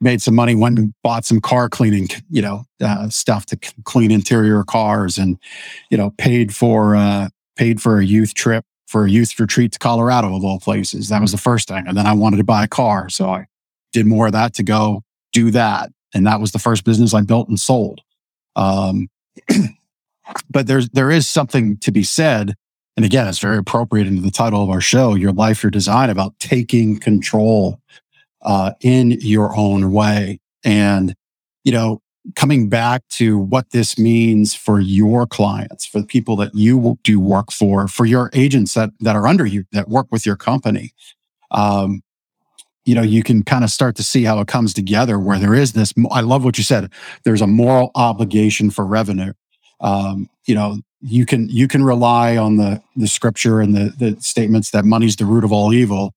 made 0.00 0.22
some 0.22 0.34
money, 0.34 0.54
went 0.54 0.78
and 0.78 0.94
bought 1.02 1.24
some 1.24 1.40
car 1.40 1.68
cleaning, 1.68 2.08
you 2.30 2.40
know, 2.40 2.64
uh, 2.80 3.08
stuff 3.08 3.46
to 3.46 3.58
clean 3.84 4.10
interior 4.10 4.64
cars, 4.64 5.18
and 5.18 5.38
you 5.90 5.98
know, 5.98 6.10
paid 6.18 6.54
for 6.54 6.96
uh, 6.96 7.28
paid 7.56 7.80
for 7.80 7.98
a 7.98 8.04
youth 8.04 8.34
trip 8.34 8.64
for 8.86 9.04
a 9.04 9.10
youth 9.10 9.38
retreat 9.38 9.72
to 9.72 9.78
Colorado 9.78 10.34
of 10.34 10.42
all 10.44 10.58
places. 10.58 11.10
That 11.10 11.20
was 11.20 11.32
the 11.32 11.38
first 11.38 11.68
thing, 11.68 11.86
and 11.86 11.96
then 11.96 12.06
I 12.06 12.12
wanted 12.12 12.38
to 12.38 12.44
buy 12.44 12.64
a 12.64 12.68
car, 12.68 13.08
so 13.08 13.28
I 13.28 13.46
did 13.92 14.06
more 14.06 14.26
of 14.26 14.32
that 14.32 14.54
to 14.54 14.62
go 14.62 15.02
do 15.32 15.50
that, 15.50 15.90
and 16.14 16.26
that 16.26 16.40
was 16.40 16.52
the 16.52 16.58
first 16.58 16.84
business 16.84 17.14
I 17.14 17.22
built 17.22 17.48
and 17.48 17.58
sold. 17.58 18.00
Um, 18.56 19.08
but 20.50 20.66
there's 20.66 20.88
there 20.90 21.10
is 21.10 21.28
something 21.28 21.76
to 21.78 21.92
be 21.92 22.02
said. 22.02 22.54
And 22.96 23.04
again, 23.04 23.28
it's 23.28 23.38
very 23.38 23.58
appropriate 23.58 24.08
into 24.08 24.22
the 24.22 24.32
title 24.32 24.64
of 24.64 24.70
our 24.70 24.80
show, 24.80 25.14
Your 25.14 25.32
Life, 25.32 25.62
Your 25.62 25.70
Design, 25.70 26.10
about 26.10 26.36
taking 26.40 26.98
control 26.98 27.80
uh, 28.42 28.72
in 28.80 29.12
your 29.20 29.56
own 29.56 29.92
way. 29.92 30.40
And, 30.64 31.14
you 31.62 31.70
know, 31.70 32.00
coming 32.34 32.68
back 32.68 33.06
to 33.10 33.38
what 33.38 33.70
this 33.70 33.98
means 33.98 34.54
for 34.54 34.80
your 34.80 35.26
clients, 35.26 35.86
for 35.86 36.00
the 36.00 36.06
people 36.06 36.36
that 36.36 36.54
you 36.54 36.98
do 37.04 37.20
work 37.20 37.52
for, 37.52 37.88
for 37.88 38.04
your 38.04 38.30
agents 38.32 38.74
that, 38.74 38.90
that 39.00 39.16
are 39.16 39.26
under 39.26 39.46
you, 39.46 39.64
that 39.72 39.88
work 39.88 40.08
with 40.10 40.26
your 40.26 40.36
company. 40.36 40.92
Um, 41.50 42.02
you 42.88 42.94
know, 42.94 43.02
you 43.02 43.22
can 43.22 43.42
kind 43.42 43.64
of 43.64 43.70
start 43.70 43.96
to 43.96 44.02
see 44.02 44.24
how 44.24 44.40
it 44.40 44.48
comes 44.48 44.72
together 44.72 45.18
where 45.18 45.38
there 45.38 45.54
is 45.54 45.74
this. 45.74 45.92
I 46.10 46.22
love 46.22 46.42
what 46.42 46.56
you 46.56 46.64
said. 46.64 46.90
There's 47.22 47.42
a 47.42 47.46
moral 47.46 47.90
obligation 47.94 48.70
for 48.70 48.86
revenue. 48.86 49.34
Um, 49.78 50.30
you 50.46 50.54
know, 50.54 50.78
you 51.02 51.26
can, 51.26 51.50
you 51.50 51.68
can 51.68 51.84
rely 51.84 52.38
on 52.38 52.56
the, 52.56 52.82
the 52.96 53.06
scripture 53.06 53.60
and 53.60 53.76
the, 53.76 53.92
the 53.98 54.16
statements 54.22 54.70
that 54.70 54.86
money's 54.86 55.16
the 55.16 55.26
root 55.26 55.44
of 55.44 55.52
all 55.52 55.74
evil. 55.74 56.14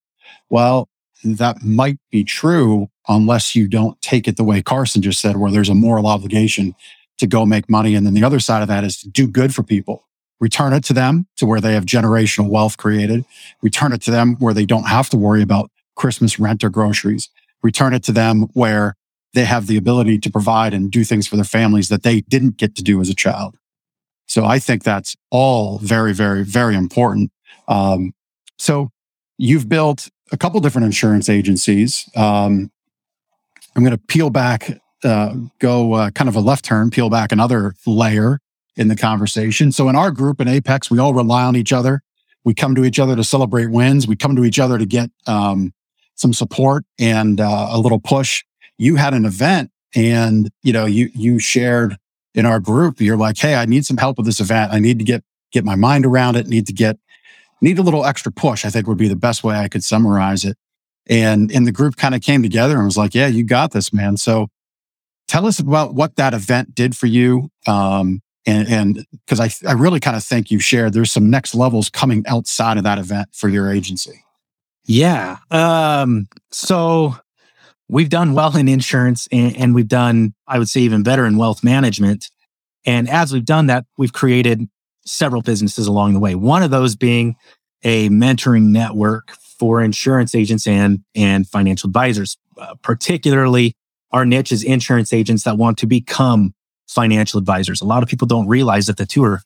Well, 0.49 0.87
that 1.25 1.61
might 1.61 1.97
be 2.09 2.23
true 2.23 2.87
unless 3.09 3.53
you 3.53 3.67
don't 3.67 4.01
take 4.01 4.25
it 4.25 4.37
the 4.37 4.45
way 4.45 4.61
Carson 4.61 5.01
just 5.01 5.19
said, 5.19 5.35
where 5.35 5.51
there's 5.51 5.67
a 5.67 5.75
moral 5.75 6.07
obligation 6.07 6.73
to 7.17 7.27
go 7.27 7.45
make 7.45 7.69
money. 7.69 7.95
And 7.95 8.05
then 8.05 8.13
the 8.13 8.23
other 8.23 8.39
side 8.39 8.61
of 8.61 8.69
that 8.69 8.85
is 8.85 8.95
to 9.01 9.09
do 9.09 9.27
good 9.27 9.53
for 9.53 9.61
people. 9.61 10.07
Return 10.39 10.71
it 10.71 10.85
to 10.85 10.93
them 10.93 11.27
to 11.35 11.45
where 11.45 11.59
they 11.59 11.73
have 11.73 11.85
generational 11.85 12.49
wealth 12.49 12.77
created. 12.77 13.25
Return 13.61 13.91
it 13.91 14.01
to 14.03 14.11
them 14.11 14.37
where 14.39 14.53
they 14.53 14.65
don't 14.65 14.87
have 14.87 15.09
to 15.09 15.17
worry 15.17 15.41
about 15.41 15.69
Christmas 15.95 16.39
rent 16.39 16.63
or 16.63 16.69
groceries. 16.69 17.29
Return 17.63 17.93
it 17.93 18.03
to 18.03 18.11
them 18.11 18.47
where 18.53 18.95
they 19.33 19.45
have 19.45 19.67
the 19.67 19.77
ability 19.77 20.17
to 20.19 20.29
provide 20.29 20.73
and 20.73 20.91
do 20.91 21.03
things 21.03 21.27
for 21.27 21.35
their 21.35 21.45
families 21.45 21.89
that 21.89 22.03
they 22.03 22.21
didn't 22.21 22.57
get 22.57 22.75
to 22.75 22.83
do 22.83 22.99
as 22.99 23.09
a 23.09 23.15
child. 23.15 23.55
So 24.27 24.45
I 24.45 24.59
think 24.59 24.83
that's 24.83 25.15
all 25.29 25.77
very, 25.79 26.13
very, 26.13 26.43
very 26.43 26.75
important. 26.75 27.31
Um, 27.67 28.13
so 28.57 28.89
you've 29.37 29.69
built 29.69 30.09
a 30.31 30.37
couple 30.37 30.59
different 30.59 30.85
insurance 30.85 31.29
agencies. 31.29 32.09
Um, 32.15 32.71
I'm 33.75 33.83
going 33.83 33.91
to 33.91 33.97
peel 33.97 34.29
back, 34.29 34.79
uh, 35.03 35.35
go 35.59 35.93
uh, 35.93 36.11
kind 36.11 36.29
of 36.29 36.35
a 36.35 36.39
left 36.39 36.65
turn, 36.65 36.89
peel 36.89 37.09
back 37.09 37.31
another 37.31 37.73
layer 37.85 38.39
in 38.75 38.87
the 38.87 38.95
conversation. 38.95 39.71
So 39.71 39.89
in 39.89 39.95
our 39.95 40.11
group 40.11 40.39
in 40.39 40.47
Apex, 40.47 40.89
we 40.89 40.99
all 40.99 41.13
rely 41.13 41.43
on 41.43 41.55
each 41.55 41.73
other. 41.73 42.01
We 42.43 42.53
come 42.53 42.75
to 42.75 42.85
each 42.85 42.99
other 42.99 43.15
to 43.15 43.23
celebrate 43.23 43.69
wins. 43.69 44.07
We 44.07 44.15
come 44.15 44.35
to 44.35 44.45
each 44.45 44.59
other 44.59 44.77
to 44.77 44.85
get 44.85 45.11
um, 45.27 45.73
some 46.21 46.33
support 46.33 46.85
and 46.99 47.41
uh, 47.41 47.67
a 47.71 47.79
little 47.79 47.99
push. 47.99 48.43
You 48.77 48.95
had 48.95 49.13
an 49.13 49.25
event, 49.25 49.71
and 49.95 50.49
you 50.63 50.71
know 50.71 50.85
you 50.85 51.09
you 51.13 51.39
shared 51.39 51.97
in 52.33 52.45
our 52.45 52.59
group. 52.59 53.01
You're 53.01 53.17
like, 53.17 53.37
"Hey, 53.37 53.55
I 53.55 53.65
need 53.65 53.85
some 53.85 53.97
help 53.97 54.17
with 54.17 54.25
this 54.25 54.39
event. 54.39 54.71
I 54.71 54.79
need 54.79 54.99
to 54.99 55.05
get 55.05 55.23
get 55.51 55.65
my 55.65 55.75
mind 55.75 56.05
around 56.05 56.37
it. 56.37 56.47
Need 56.47 56.67
to 56.67 56.73
get 56.73 56.97
need 57.61 57.77
a 57.77 57.83
little 57.83 58.05
extra 58.05 58.31
push, 58.31 58.65
I 58.65 58.69
think 58.69 58.87
would 58.87 58.97
be 58.97 59.07
the 59.07 59.15
best 59.15 59.43
way 59.43 59.55
I 59.55 59.67
could 59.67 59.83
summarize 59.83 60.43
it. 60.43 60.57
And, 61.07 61.51
and 61.51 61.65
the 61.65 61.71
group 61.71 61.95
kind 61.95 62.15
of 62.15 62.21
came 62.21 62.41
together 62.41 62.75
and 62.75 62.85
was 62.85 62.97
like, 62.97 63.15
yeah, 63.15 63.27
you 63.27 63.43
got 63.43 63.71
this, 63.71 63.93
man. 63.93 64.17
So 64.17 64.47
tell 65.27 65.45
us 65.45 65.59
about 65.59 65.93
what 65.93 66.15
that 66.15 66.33
event 66.33 66.75
did 66.75 66.97
for 66.97 67.05
you. 67.05 67.49
Um, 67.67 68.21
and, 68.45 68.67
and 68.67 69.05
cause 69.27 69.39
I, 69.39 69.49
I 69.67 69.73
really 69.73 69.99
kind 69.99 70.17
of 70.17 70.23
think 70.23 70.49
you 70.49 70.59
shared 70.59 70.93
there's 70.93 71.11
some 71.11 71.29
next 71.29 71.53
levels 71.53 71.89
coming 71.89 72.23
outside 72.27 72.77
of 72.77 72.83
that 72.83 72.97
event 72.97 73.29
for 73.33 73.49
your 73.49 73.71
agency. 73.71 74.23
Yeah. 74.91 75.37
Um, 75.49 76.27
so 76.51 77.15
we've 77.87 78.09
done 78.09 78.33
well 78.33 78.57
in 78.57 78.67
insurance 78.67 79.25
and, 79.31 79.55
and 79.55 79.73
we've 79.73 79.87
done, 79.87 80.33
I 80.47 80.59
would 80.59 80.67
say 80.67 80.81
even 80.81 81.01
better 81.01 81.25
in 81.25 81.37
wealth 81.37 81.63
management. 81.63 82.29
And 82.85 83.09
as 83.09 83.31
we've 83.31 83.45
done 83.45 83.67
that, 83.67 83.85
we've 83.97 84.11
created 84.11 84.67
several 85.05 85.41
businesses 85.41 85.87
along 85.87 86.13
the 86.13 86.19
way. 86.19 86.35
One 86.35 86.61
of 86.61 86.71
those 86.71 86.97
being 86.97 87.37
a 87.83 88.09
mentoring 88.09 88.65
network 88.65 89.31
for 89.57 89.81
insurance 89.81 90.35
agents 90.35 90.67
and, 90.67 90.99
and 91.15 91.47
financial 91.47 91.87
advisors. 91.87 92.37
Uh, 92.57 92.75
particularly, 92.81 93.73
our 94.11 94.25
niche 94.25 94.51
is 94.51 94.61
insurance 94.61 95.13
agents 95.13 95.43
that 95.43 95.57
want 95.57 95.77
to 95.77 95.87
become 95.87 96.53
financial 96.87 97.37
advisors. 97.37 97.79
A 97.79 97.85
lot 97.85 98.03
of 98.03 98.09
people 98.09 98.27
don't 98.27 98.47
realize 98.47 98.87
that 98.87 98.97
the 98.97 99.05
two 99.05 99.23
are 99.23 99.41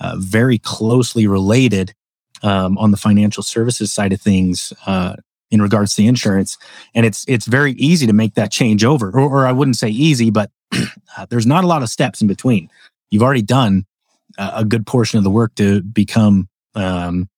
uh, 0.00 0.16
very 0.18 0.58
closely 0.58 1.28
related 1.28 1.94
um, 2.42 2.78
on 2.78 2.90
the 2.90 2.96
financial 2.96 3.42
services 3.42 3.92
side 3.92 4.12
of 4.12 4.20
things 4.20 4.72
uh, 4.86 5.14
in 5.50 5.62
regards 5.62 5.94
to 5.94 6.04
insurance, 6.04 6.58
and 6.94 7.06
it's 7.06 7.24
it's 7.28 7.46
very 7.46 7.72
easy 7.72 8.06
to 8.06 8.12
make 8.12 8.34
that 8.34 8.50
change 8.50 8.84
over. 8.84 9.10
Or, 9.10 9.20
or 9.20 9.46
I 9.46 9.52
wouldn't 9.52 9.76
say 9.76 9.88
easy, 9.88 10.30
but 10.30 10.50
uh, 10.72 11.26
there's 11.30 11.46
not 11.46 11.64
a 11.64 11.66
lot 11.66 11.82
of 11.82 11.88
steps 11.88 12.20
in 12.20 12.28
between. 12.28 12.68
You've 13.10 13.22
already 13.22 13.42
done 13.42 13.86
a 14.38 14.64
good 14.64 14.86
portion 14.86 15.18
of 15.18 15.24
the 15.24 15.30
work 15.30 15.54
to 15.56 15.82
become 15.82 16.48
um, 16.74 17.28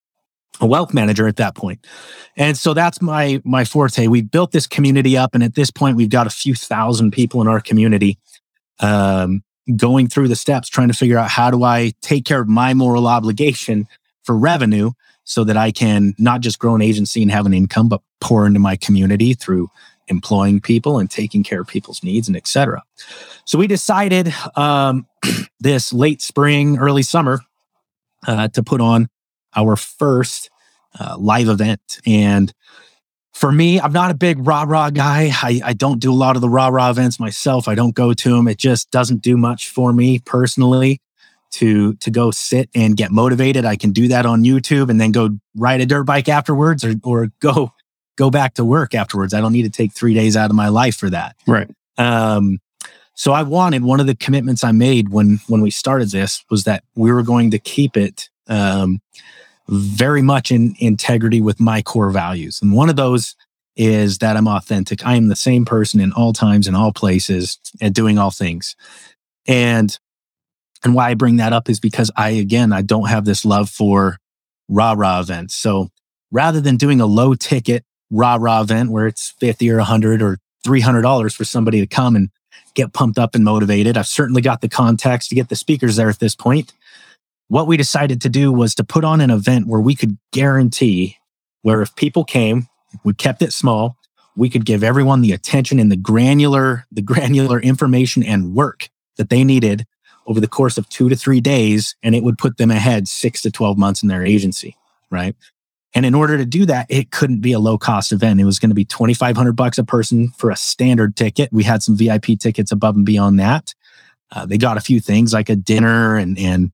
a 0.61 0.67
wealth 0.67 0.93
manager 0.93 1.27
at 1.27 1.37
that 1.37 1.55
point. 1.55 1.87
And 2.37 2.57
so 2.57 2.75
that's 2.75 3.01
my 3.01 3.41
my 3.45 3.65
forte. 3.65 4.07
We 4.07 4.23
built 4.23 4.53
this 4.53 4.67
community 4.67 5.17
up, 5.17 5.35
and 5.35 5.43
at 5.43 5.55
this 5.55 5.71
point, 5.71 5.97
we've 5.97 6.11
got 6.11 6.27
a 6.27 6.31
few 6.31 6.55
thousand 6.55 7.13
people 7.13 7.41
in 7.41 7.49
our 7.49 7.61
community 7.61 8.19
um, 8.81 9.43
going 9.77 10.09
through 10.09 10.29
the 10.29 10.37
steps, 10.37 10.69
trying 10.69 10.89
to 10.89 10.95
figure 10.95 11.19
out 11.19 11.31
how 11.31 11.51
do 11.51 11.63
I 11.65 11.93
take 12.03 12.25
care 12.25 12.41
of 12.41 12.49
my 12.49 12.75
moral 12.75 13.07
obligation 13.07 13.87
for 14.25 14.37
revenue, 14.37 14.93
so 15.25 15.45
that 15.45 15.57
I 15.57 15.71
can 15.71 16.15
not 16.19 16.41
just 16.41 16.59
grow 16.59 16.75
an 16.75 16.83
agency 16.83 17.23
and 17.23 17.31
have 17.31 17.47
an 17.47 17.55
income, 17.55 17.89
but 17.89 18.01
pour 18.21 18.47
into 18.47 18.61
my 18.61 18.77
community 18.77 19.35
through 19.35 19.71
employing 20.09 20.61
people 20.61 20.99
and 20.99 21.11
taking 21.11 21.43
care 21.43 21.61
of 21.61 21.69
people's 21.69 22.03
needs 22.03 22.29
and 22.29 22.37
etc. 22.37 22.83
So 23.45 23.59
we 23.59 23.67
decided 23.67 24.35
um, 24.57 25.07
this 25.61 25.93
late 25.93 26.21
spring, 26.21 26.79
early 26.79 27.03
summer 27.03 27.41
uh, 28.27 28.49
to 28.49 28.63
put 28.63 28.81
on 28.81 29.09
our 29.55 29.77
first 29.77 30.51
uh, 30.99 31.17
live 31.19 31.49
event. 31.49 32.01
And 32.07 32.53
for 33.33 33.53
me, 33.53 33.81
I'm 33.81 33.93
not 33.93 34.11
a 34.11 34.15
big 34.15 34.45
rah 34.47 34.65
rah 34.67 34.91
guy. 34.91 35.31
I, 35.33 35.61
I 35.65 35.73
don't 35.73 36.01
do 36.01 36.13
a 36.13 36.15
lot 36.15 36.37
of 36.37 36.43
the 36.43 36.49
rah 36.49 36.69
rah 36.69 36.91
events 36.91 37.21
myself. 37.21 37.69
I 37.69 37.75
don't 37.75 37.95
go 37.95 38.13
to 38.13 38.31
them. 38.37 38.49
It 38.49 38.59
just 38.59 38.91
doesn't 38.91 39.23
do 39.23 39.37
much 39.37 39.71
for 39.71 39.93
me 39.93 40.19
personally 40.19 41.01
to 41.53 41.95
to 41.95 42.11
go 42.11 42.31
sit 42.31 42.69
and 42.75 42.97
get 42.97 43.11
motivated. 43.11 43.65
I 43.65 43.77
can 43.77 43.91
do 43.91 44.09
that 44.09 44.27
on 44.27 44.45
YouTube 44.45 44.91
and 44.91 45.01
then 45.01 45.13
go 45.13 45.31
ride 45.57 45.81
a 45.81 45.87
dirt 45.87 46.05
bike 46.05 46.29
afterwards 46.29 46.85
or 46.85 46.95
or 47.05 47.29
go 47.41 47.73
go 48.17 48.31
back 48.31 48.55
to 48.55 48.65
work 48.65 48.95
afterwards. 48.95 49.35
I 49.35 49.41
don't 49.41 49.53
need 49.53 49.63
to 49.63 49.71
take 49.71 49.93
three 49.93 50.15
days 50.15 50.37
out 50.37 50.51
of 50.51 50.57
my 50.57 50.69
life 50.69 50.97
for 50.97 51.11
that. 51.11 51.37
Right. 51.47 51.69
Um, 51.97 52.61
so 53.15 53.33
I 53.33 53.43
wanted 53.43 53.83
one 53.83 54.01
of 54.01 54.07
the 54.07 54.15
commitments 54.15 54.65
I 54.65 54.73
made 54.73 55.11
when 55.11 55.41
when 55.47 55.61
we 55.61 55.71
started 55.71 56.11
this 56.11 56.45
was 56.51 56.65
that 56.65 56.85
we 56.95 57.13
were 57.13 57.23
going 57.23 57.51
to 57.51 57.59
keep 57.59 57.97
it 57.97 58.29
um, 58.49 59.01
very 59.69 60.23
much 60.23 60.51
in 60.51 60.75
integrity 60.79 61.41
with 61.41 61.61
my 61.61 61.83
core 61.83 62.11
values, 62.11 62.61
and 62.63 62.73
one 62.73 62.89
of 62.89 62.97
those 62.97 63.37
is 63.77 64.19
that 64.19 64.37
I'm 64.37 64.49
authentic. 64.49 65.07
I 65.07 65.15
am 65.15 65.29
the 65.29 65.37
same 65.37 65.65
person 65.65 66.01
in 66.01 66.13
all 66.13 66.33
times, 66.33 66.67
in 66.67 66.75
all 66.75 66.93
places, 66.93 67.59
and 67.81 67.95
doing 67.95 68.19
all 68.19 68.31
things. 68.31 68.77
And 69.47 69.97
and 70.85 70.95
why 70.95 71.11
I 71.11 71.15
bring 71.15 71.37
that 71.37 71.53
up 71.53 71.69
is 71.69 71.81
because 71.81 72.11
I 72.17 72.31
again 72.31 72.73
I 72.73 72.83
don't 72.83 73.09
have 73.09 73.25
this 73.25 73.45
love 73.45 73.69
for 73.69 74.19
rah 74.69 74.95
rah 74.97 75.21
events. 75.21 75.55
So 75.55 75.89
rather 76.31 76.61
than 76.61 76.77
doing 76.77 77.01
a 77.01 77.07
low 77.07 77.35
ticket 77.35 77.85
rah 78.11 78.37
rah 78.41 78.63
event 78.63 78.91
where 78.91 79.07
it's 79.07 79.35
50 79.41 79.71
or 79.71 79.79
100 79.79 80.23
or 80.23 80.39
$300 80.67 81.35
for 81.35 81.45
somebody 81.45 81.81
to 81.81 81.87
come 81.87 82.17
and 82.17 82.31
get 82.75 82.93
pumped 82.93 83.19
up 83.19 83.35
and 83.35 83.45
motivated, 83.45 83.97
I've 83.97 84.07
certainly 84.07 84.43
got 84.43 84.61
the 84.61 84.69
context 84.69 85.29
to 85.31 85.35
get 85.35 85.49
the 85.49 85.57
speakers 85.57 85.97
there 85.97 86.09
at 86.09 86.19
this 86.19 86.37
point. 86.37 86.73
What 87.49 87.67
we 87.67 87.77
decided 87.77 88.21
to 88.23 88.29
do 88.29 88.53
was 88.53 88.75
to 88.77 88.85
put 88.85 89.05
on 89.05 89.21
an 89.21 89.31
event 89.31 89.67
where 89.67 89.81
we 89.81 89.95
could 89.95 90.19
guarantee 90.33 91.17
where 91.63 91.83
if 91.83 91.95
people 91.97 92.25
came, 92.25 92.69
we 93.05 93.13
kept 93.13 93.43
it 93.43 93.53
small, 93.53 93.97
we 94.37 94.49
could 94.49 94.65
give 94.65 94.83
everyone 94.85 95.21
the 95.21 95.33
attention 95.33 95.79
and 95.79 95.91
the 95.91 95.97
granular, 95.97 96.87
the 96.91 97.03
granular 97.03 97.61
information 97.61 98.23
and 98.23 98.55
work 98.55 98.89
that 99.17 99.31
they 99.31 99.45
needed 99.45 99.87
over 100.31 100.41
the 100.41 100.47
course 100.47 100.79
of 100.79 100.89
two 100.89 101.09
to 101.09 101.17
three 101.17 101.41
days, 101.41 101.97
and 102.05 102.15
it 102.15 102.23
would 102.23 102.39
put 102.39 102.57
them 102.57 102.71
ahead 102.71 103.09
six 103.09 103.43
to 103.43 103.51
12 103.51 103.77
months 103.77 104.01
in 104.01 104.09
their 104.09 104.25
agency. 104.25 104.77
Right. 105.11 105.35
And 105.93 106.07
in 106.07 106.15
order 106.15 106.39
to 106.39 106.45
do 106.45 106.65
that, 106.67 106.87
it 106.89 107.11
couldn't 107.11 107.41
be 107.41 107.53
a 107.53 107.59
low 107.59 107.77
cost 107.77 108.13
event. 108.13 108.41
It 108.41 108.45
was 108.45 108.61
going 108.61 108.71
to 108.71 108.77
be 108.77 108.85
2,500 108.85 109.55
bucks 109.55 109.77
a 109.77 109.83
person 109.83 110.29
for 110.29 110.53
a 110.53 110.57
standard 110.57 111.17
ticket. 111.17 111.53
We 111.53 111.65
had 111.65 111.83
some 111.83 111.97
VIP 111.97 112.39
tickets 112.39 112.71
above 112.71 112.95
and 112.95 113.05
beyond 113.05 113.41
that. 113.41 113.75
Uh, 114.31 114.47
they 114.47 114.57
got 114.57 114.77
a 114.77 114.81
few 114.81 115.01
things 115.01 115.33
like 115.33 115.49
a 115.49 115.57
dinner 115.57 116.15
and, 116.15 116.39
and 116.39 116.71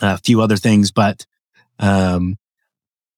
a 0.00 0.18
few 0.18 0.40
other 0.40 0.56
things. 0.56 0.92
But, 0.92 1.26
um, 1.80 2.38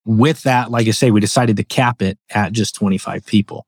with 0.07 0.42
that, 0.44 0.70
like 0.70 0.88
I 0.88 0.92
say, 0.92 1.11
we 1.11 1.20
decided 1.20 1.59
to 1.59 1.64
cap 1.64 2.01
it 2.01 2.18
at 2.31 2.53
just 2.53 2.75
25 2.77 3.27
people. 3.27 3.66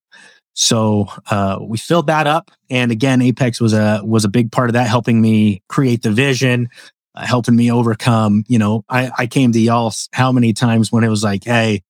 So 0.55 1.07
uh, 1.31 1.59
we 1.63 1.79
filled 1.79 2.09
that 2.09 2.27
up, 2.27 2.51
and 2.69 2.93
again, 2.93 3.23
Apex 3.23 3.61
was 3.61 3.73
a 3.73 4.03
was 4.05 4.25
a 4.25 4.29
big 4.29 4.53
part 4.53 4.69
of 4.69 4.75
that, 4.75 4.87
helping 4.87 5.21
me 5.21 5.63
create 5.69 6.03
the 6.03 6.11
vision, 6.11 6.69
uh, 7.15 7.25
helping 7.25 7.57
me 7.57 7.73
overcome. 7.73 8.45
You 8.49 8.59
know, 8.59 8.85
I, 8.89 9.11
I 9.17 9.27
came 9.27 9.53
to 9.53 9.61
y'all 9.61 9.93
how 10.13 10.31
many 10.31 10.53
times 10.53 10.93
when 10.93 11.05
it 11.05 11.09
was 11.09 11.25
like, 11.25 11.45
hey, 11.45 11.83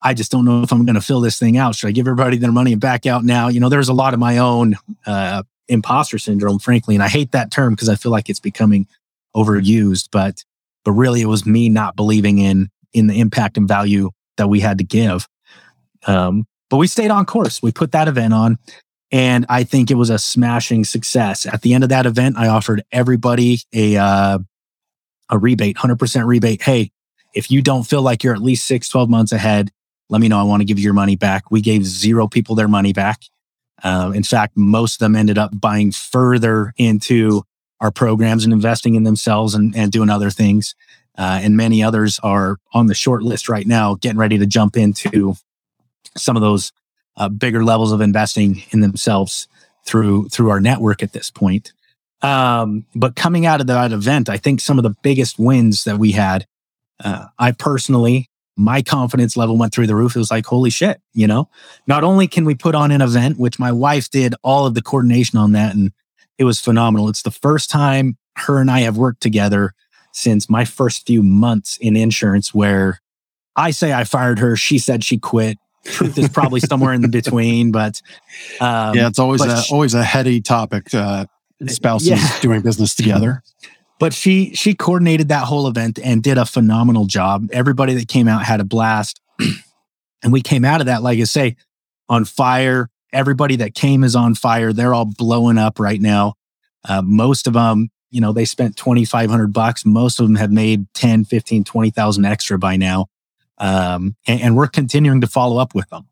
I 0.00 0.14
just 0.14 0.30
don't 0.30 0.44
know 0.44 0.62
if 0.62 0.72
I'm 0.72 0.86
going 0.86 0.94
to 0.94 1.02
fill 1.02 1.20
this 1.20 1.38
thing 1.38 1.58
out. 1.58 1.74
Should 1.74 1.88
I 1.88 1.92
give 1.92 2.06
everybody 2.06 2.38
their 2.38 2.52
money 2.52 2.72
and 2.72 2.80
back 2.80 3.04
out 3.04 3.24
now? 3.24 3.48
You 3.48 3.60
know, 3.60 3.68
there's 3.68 3.88
a 3.88 3.94
lot 3.94 4.14
of 4.14 4.20
my 4.20 4.38
own 4.38 4.76
uh, 5.06 5.42
imposter 5.68 6.18
syndrome, 6.18 6.58
frankly, 6.58 6.94
and 6.94 7.04
I 7.04 7.08
hate 7.08 7.32
that 7.32 7.50
term 7.50 7.74
because 7.74 7.88
I 7.88 7.94
feel 7.96 8.12
like 8.12 8.30
it's 8.30 8.40
becoming 8.40 8.86
overused. 9.36 10.08
But 10.10 10.44
but 10.84 10.92
really, 10.92 11.20
it 11.20 11.26
was 11.26 11.44
me 11.44 11.68
not 11.68 11.94
believing 11.94 12.38
in 12.38 12.70
in 12.94 13.06
the 13.06 13.20
impact 13.20 13.58
and 13.58 13.68
value 13.68 14.10
that 14.38 14.48
we 14.48 14.60
had 14.60 14.78
to 14.78 14.84
give. 14.84 15.28
Um, 16.06 16.46
but 16.70 16.76
we 16.76 16.86
stayed 16.86 17.10
on 17.10 17.26
course. 17.26 17.62
We 17.62 17.72
put 17.72 17.92
that 17.92 18.08
event 18.08 18.34
on, 18.34 18.58
and 19.10 19.46
I 19.48 19.64
think 19.64 19.90
it 19.90 19.94
was 19.94 20.10
a 20.10 20.18
smashing 20.18 20.84
success. 20.84 21.46
At 21.46 21.62
the 21.62 21.74
end 21.74 21.84
of 21.84 21.90
that 21.90 22.06
event, 22.06 22.36
I 22.36 22.48
offered 22.48 22.82
everybody 22.92 23.60
a 23.72 23.96
uh, 23.96 24.38
a 25.30 25.38
rebate, 25.38 25.76
100% 25.76 26.26
rebate. 26.26 26.62
Hey, 26.62 26.90
if 27.34 27.50
you 27.50 27.62
don't 27.62 27.84
feel 27.84 28.02
like 28.02 28.24
you're 28.24 28.34
at 28.34 28.42
least 28.42 28.66
six, 28.66 28.88
12 28.88 29.10
months 29.10 29.32
ahead, 29.32 29.70
let 30.08 30.20
me 30.20 30.28
know. 30.28 30.38
I 30.38 30.44
want 30.44 30.60
to 30.60 30.64
give 30.64 30.78
you 30.78 30.84
your 30.84 30.94
money 30.94 31.16
back. 31.16 31.50
We 31.50 31.60
gave 31.60 31.84
zero 31.84 32.26
people 32.26 32.54
their 32.54 32.68
money 32.68 32.92
back. 32.92 33.22
Uh, 33.82 34.12
in 34.14 34.22
fact, 34.22 34.56
most 34.56 34.94
of 34.94 34.98
them 35.00 35.14
ended 35.14 35.38
up 35.38 35.58
buying 35.58 35.92
further 35.92 36.72
into 36.78 37.42
our 37.80 37.90
programs 37.90 38.44
and 38.44 38.52
investing 38.52 38.94
in 38.94 39.04
themselves 39.04 39.54
and, 39.54 39.76
and 39.76 39.92
doing 39.92 40.10
other 40.10 40.30
things. 40.30 40.74
Uh, 41.16 41.40
and 41.42 41.56
many 41.56 41.82
others 41.82 42.18
are 42.22 42.56
on 42.72 42.86
the 42.86 42.94
short 42.94 43.22
list 43.22 43.48
right 43.48 43.66
now, 43.66 43.96
getting 43.96 44.18
ready 44.18 44.38
to 44.38 44.46
jump 44.46 44.76
into 44.76 45.34
some 46.16 46.36
of 46.36 46.42
those 46.42 46.72
uh, 47.16 47.28
bigger 47.28 47.64
levels 47.64 47.92
of 47.92 48.00
investing 48.00 48.62
in 48.70 48.80
themselves 48.80 49.48
through 49.84 50.28
through 50.28 50.50
our 50.50 50.60
network 50.60 51.02
at 51.02 51.12
this 51.12 51.30
point. 51.30 51.72
Um, 52.22 52.84
but 52.94 53.16
coming 53.16 53.46
out 53.46 53.60
of 53.60 53.66
that 53.68 53.92
event, 53.92 54.28
I 54.28 54.36
think 54.36 54.60
some 54.60 54.78
of 54.78 54.82
the 54.82 54.94
biggest 55.02 55.38
wins 55.38 55.84
that 55.84 55.98
we 55.98 56.12
had, 56.12 56.46
uh, 57.02 57.26
I 57.38 57.52
personally, 57.52 58.28
my 58.56 58.82
confidence 58.82 59.36
level 59.36 59.56
went 59.56 59.72
through 59.72 59.86
the 59.86 59.94
roof. 59.94 60.16
It 60.16 60.18
was 60.18 60.30
like, 60.30 60.44
holy 60.46 60.70
shit, 60.70 61.00
you 61.14 61.28
know, 61.28 61.48
not 61.86 62.02
only 62.02 62.26
can 62.26 62.44
we 62.44 62.56
put 62.56 62.74
on 62.74 62.90
an 62.90 63.00
event, 63.00 63.38
which 63.38 63.60
my 63.60 63.70
wife 63.70 64.10
did 64.10 64.34
all 64.42 64.66
of 64.66 64.74
the 64.74 64.82
coordination 64.82 65.38
on 65.38 65.52
that, 65.52 65.74
and 65.74 65.92
it 66.38 66.44
was 66.44 66.60
phenomenal. 66.60 67.08
It's 67.08 67.22
the 67.22 67.30
first 67.30 67.70
time 67.70 68.16
her 68.36 68.60
and 68.60 68.70
I 68.70 68.80
have 68.80 68.96
worked 68.96 69.20
together 69.20 69.74
since 70.12 70.50
my 70.50 70.64
first 70.64 71.06
few 71.06 71.22
months 71.22 71.78
in 71.80 71.96
insurance 71.96 72.52
where 72.52 73.00
I 73.54 73.70
say 73.70 73.92
I 73.92 74.04
fired 74.04 74.38
her. 74.38 74.56
She 74.56 74.78
said 74.78 75.04
she 75.04 75.18
quit 75.18 75.58
truth 75.84 76.18
is 76.18 76.28
probably 76.28 76.60
somewhere 76.60 76.92
in 76.92 77.10
between, 77.10 77.72
but 77.72 78.00
um, 78.60 78.94
yeah, 78.94 79.08
it's 79.08 79.18
always 79.18 79.42
a, 79.42 79.62
she, 79.62 79.72
always 79.72 79.94
a 79.94 80.02
heady 80.02 80.40
topic. 80.40 80.92
Uh, 80.94 81.26
spouses 81.66 82.08
yeah. 82.08 82.28
doing 82.40 82.60
business 82.60 82.94
together. 82.94 83.42
But 83.98 84.14
she 84.14 84.54
she 84.54 84.74
coordinated 84.74 85.28
that 85.28 85.44
whole 85.44 85.66
event 85.66 85.98
and 85.98 86.22
did 86.22 86.38
a 86.38 86.44
phenomenal 86.44 87.06
job. 87.06 87.48
Everybody 87.52 87.94
that 87.94 88.08
came 88.08 88.28
out 88.28 88.44
had 88.44 88.60
a 88.60 88.64
blast, 88.64 89.20
and 90.22 90.32
we 90.32 90.40
came 90.40 90.64
out 90.64 90.80
of 90.80 90.86
that, 90.86 91.02
like 91.02 91.18
I 91.18 91.24
say, 91.24 91.56
on 92.08 92.24
fire. 92.24 92.90
Everybody 93.12 93.56
that 93.56 93.74
came 93.74 94.04
is 94.04 94.14
on 94.14 94.34
fire. 94.34 94.72
They're 94.72 94.94
all 94.94 95.06
blowing 95.06 95.58
up 95.58 95.80
right 95.80 96.00
now. 96.00 96.34
Uh, 96.88 97.02
most 97.02 97.46
of 97.46 97.54
them, 97.54 97.88
you 98.10 98.20
know, 98.20 98.32
they 98.32 98.44
spent 98.44 98.76
2,500 98.76 99.52
bucks. 99.52 99.84
Most 99.84 100.20
of 100.20 100.26
them 100.26 100.36
have 100.36 100.52
made 100.52 100.86
10, 100.94 101.24
15, 101.24 101.64
20,000 101.64 102.24
extra 102.24 102.58
by 102.58 102.76
now. 102.76 103.06
Um, 103.58 104.16
and, 104.26 104.40
and, 104.40 104.56
we're 104.56 104.68
continuing 104.68 105.20
to 105.20 105.26
follow 105.26 105.58
up 105.58 105.74
with 105.74 105.88
them. 105.90 106.06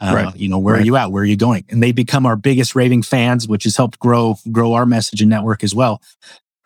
Uh, 0.00 0.12
right. 0.14 0.36
You 0.36 0.48
know, 0.48 0.58
where 0.58 0.74
right. 0.74 0.82
are 0.82 0.84
you 0.84 0.96
at? 0.96 1.12
Where 1.12 1.22
are 1.22 1.26
you 1.26 1.36
going? 1.36 1.64
And 1.68 1.82
they 1.82 1.92
become 1.92 2.26
our 2.26 2.36
biggest 2.36 2.74
raving 2.74 3.02
fans, 3.02 3.46
which 3.46 3.64
has 3.64 3.76
helped 3.76 3.98
grow 3.98 4.36
grow 4.50 4.72
our 4.72 4.86
message 4.86 5.20
and 5.20 5.30
network 5.30 5.62
as 5.62 5.74
well. 5.74 6.02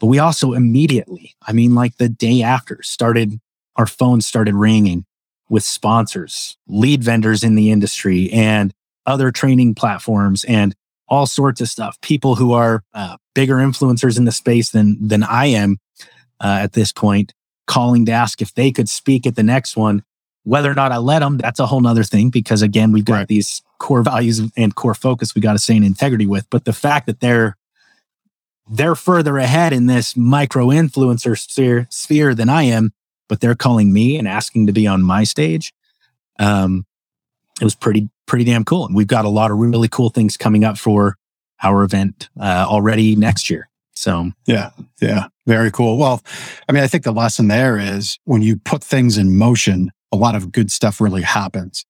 But 0.00 0.06
we 0.06 0.18
also 0.18 0.52
immediately, 0.52 1.34
I 1.42 1.52
mean, 1.52 1.74
like 1.74 1.96
the 1.96 2.08
day 2.08 2.42
after, 2.42 2.82
started 2.82 3.40
our 3.76 3.86
phones 3.86 4.26
started 4.26 4.54
ringing 4.54 5.04
with 5.48 5.64
sponsors, 5.64 6.56
lead 6.68 7.02
vendors 7.02 7.42
in 7.42 7.54
the 7.54 7.70
industry, 7.70 8.30
and 8.30 8.72
other 9.04 9.30
training 9.30 9.74
platforms, 9.74 10.44
and 10.44 10.74
all 11.08 11.26
sorts 11.26 11.60
of 11.60 11.68
stuff. 11.68 12.00
People 12.00 12.36
who 12.36 12.52
are 12.52 12.82
uh, 12.94 13.16
bigger 13.34 13.56
influencers 13.56 14.16
in 14.16 14.24
the 14.24 14.32
space 14.32 14.70
than 14.70 15.08
than 15.08 15.22
I 15.22 15.46
am 15.46 15.78
uh, 16.40 16.58
at 16.62 16.72
this 16.72 16.92
point, 16.92 17.34
calling 17.66 18.06
to 18.06 18.12
ask 18.12 18.40
if 18.40 18.54
they 18.54 18.70
could 18.70 18.88
speak 18.88 19.26
at 19.26 19.34
the 19.34 19.42
next 19.42 19.76
one 19.76 20.04
whether 20.44 20.70
or 20.70 20.74
not 20.74 20.92
I 20.92 20.98
let 20.98 21.20
them, 21.20 21.38
that's 21.38 21.58
a 21.58 21.66
whole 21.66 21.80
nother 21.80 22.04
thing 22.04 22.30
because 22.30 22.62
again, 22.62 22.92
we've 22.92 23.04
got 23.04 23.14
right. 23.14 23.28
these 23.28 23.62
core 23.78 24.02
values 24.02 24.40
and 24.56 24.74
core 24.74 24.94
focus 24.94 25.34
we 25.34 25.40
got 25.40 25.54
to 25.54 25.58
stay 25.58 25.76
in 25.76 25.82
integrity 25.82 26.26
with. 26.26 26.48
But 26.50 26.64
the 26.64 26.72
fact 26.72 27.06
that 27.06 27.20
they're 27.20 27.56
they're 28.70 28.94
further 28.94 29.36
ahead 29.36 29.72
in 29.74 29.86
this 29.86 30.16
micro 30.16 30.68
influencer 30.68 31.38
sphere, 31.38 31.86
sphere 31.90 32.34
than 32.34 32.48
I 32.48 32.62
am, 32.62 32.92
but 33.28 33.40
they're 33.40 33.54
calling 33.54 33.92
me 33.92 34.16
and 34.16 34.26
asking 34.26 34.66
to 34.66 34.72
be 34.72 34.86
on 34.86 35.02
my 35.02 35.24
stage. 35.24 35.74
Um, 36.38 36.86
it 37.60 37.64
was 37.64 37.74
pretty 37.74 38.08
pretty 38.26 38.44
damn 38.44 38.64
cool, 38.64 38.86
and 38.86 38.94
we've 38.94 39.06
got 39.06 39.24
a 39.24 39.30
lot 39.30 39.50
of 39.50 39.58
really 39.58 39.88
cool 39.88 40.10
things 40.10 40.36
coming 40.36 40.64
up 40.64 40.78
for 40.78 41.16
our 41.62 41.84
event 41.84 42.28
uh, 42.40 42.66
already 42.68 43.16
next 43.16 43.48
year. 43.50 43.68
So 43.94 44.32
yeah, 44.46 44.70
yeah, 45.00 45.28
very 45.46 45.70
cool. 45.70 45.98
Well, 45.98 46.22
I 46.68 46.72
mean, 46.72 46.82
I 46.82 46.86
think 46.86 47.04
the 47.04 47.12
lesson 47.12 47.48
there 47.48 47.78
is 47.78 48.18
when 48.24 48.42
you 48.42 48.56
put 48.56 48.82
things 48.82 49.16
in 49.18 49.36
motion, 49.36 49.92
a 50.14 50.16
lot 50.16 50.36
of 50.36 50.52
good 50.52 50.70
stuff 50.70 51.00
really 51.00 51.22
happens, 51.22 51.84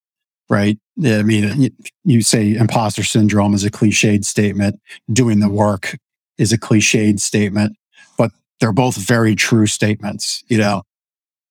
right? 0.48 0.78
I 1.04 1.22
mean, 1.22 1.70
you 2.04 2.22
say 2.22 2.54
imposter 2.54 3.02
syndrome 3.02 3.52
is 3.52 3.64
a 3.64 3.70
cliched 3.70 4.24
statement. 4.24 4.80
Doing 5.12 5.40
the 5.40 5.50
work 5.50 5.98
is 6.38 6.52
a 6.52 6.58
cliched 6.58 7.20
statement, 7.20 7.76
but 8.16 8.30
they're 8.60 8.72
both 8.72 8.96
very 8.96 9.34
true 9.34 9.66
statements. 9.66 10.42
You 10.48 10.58
know, 10.58 10.82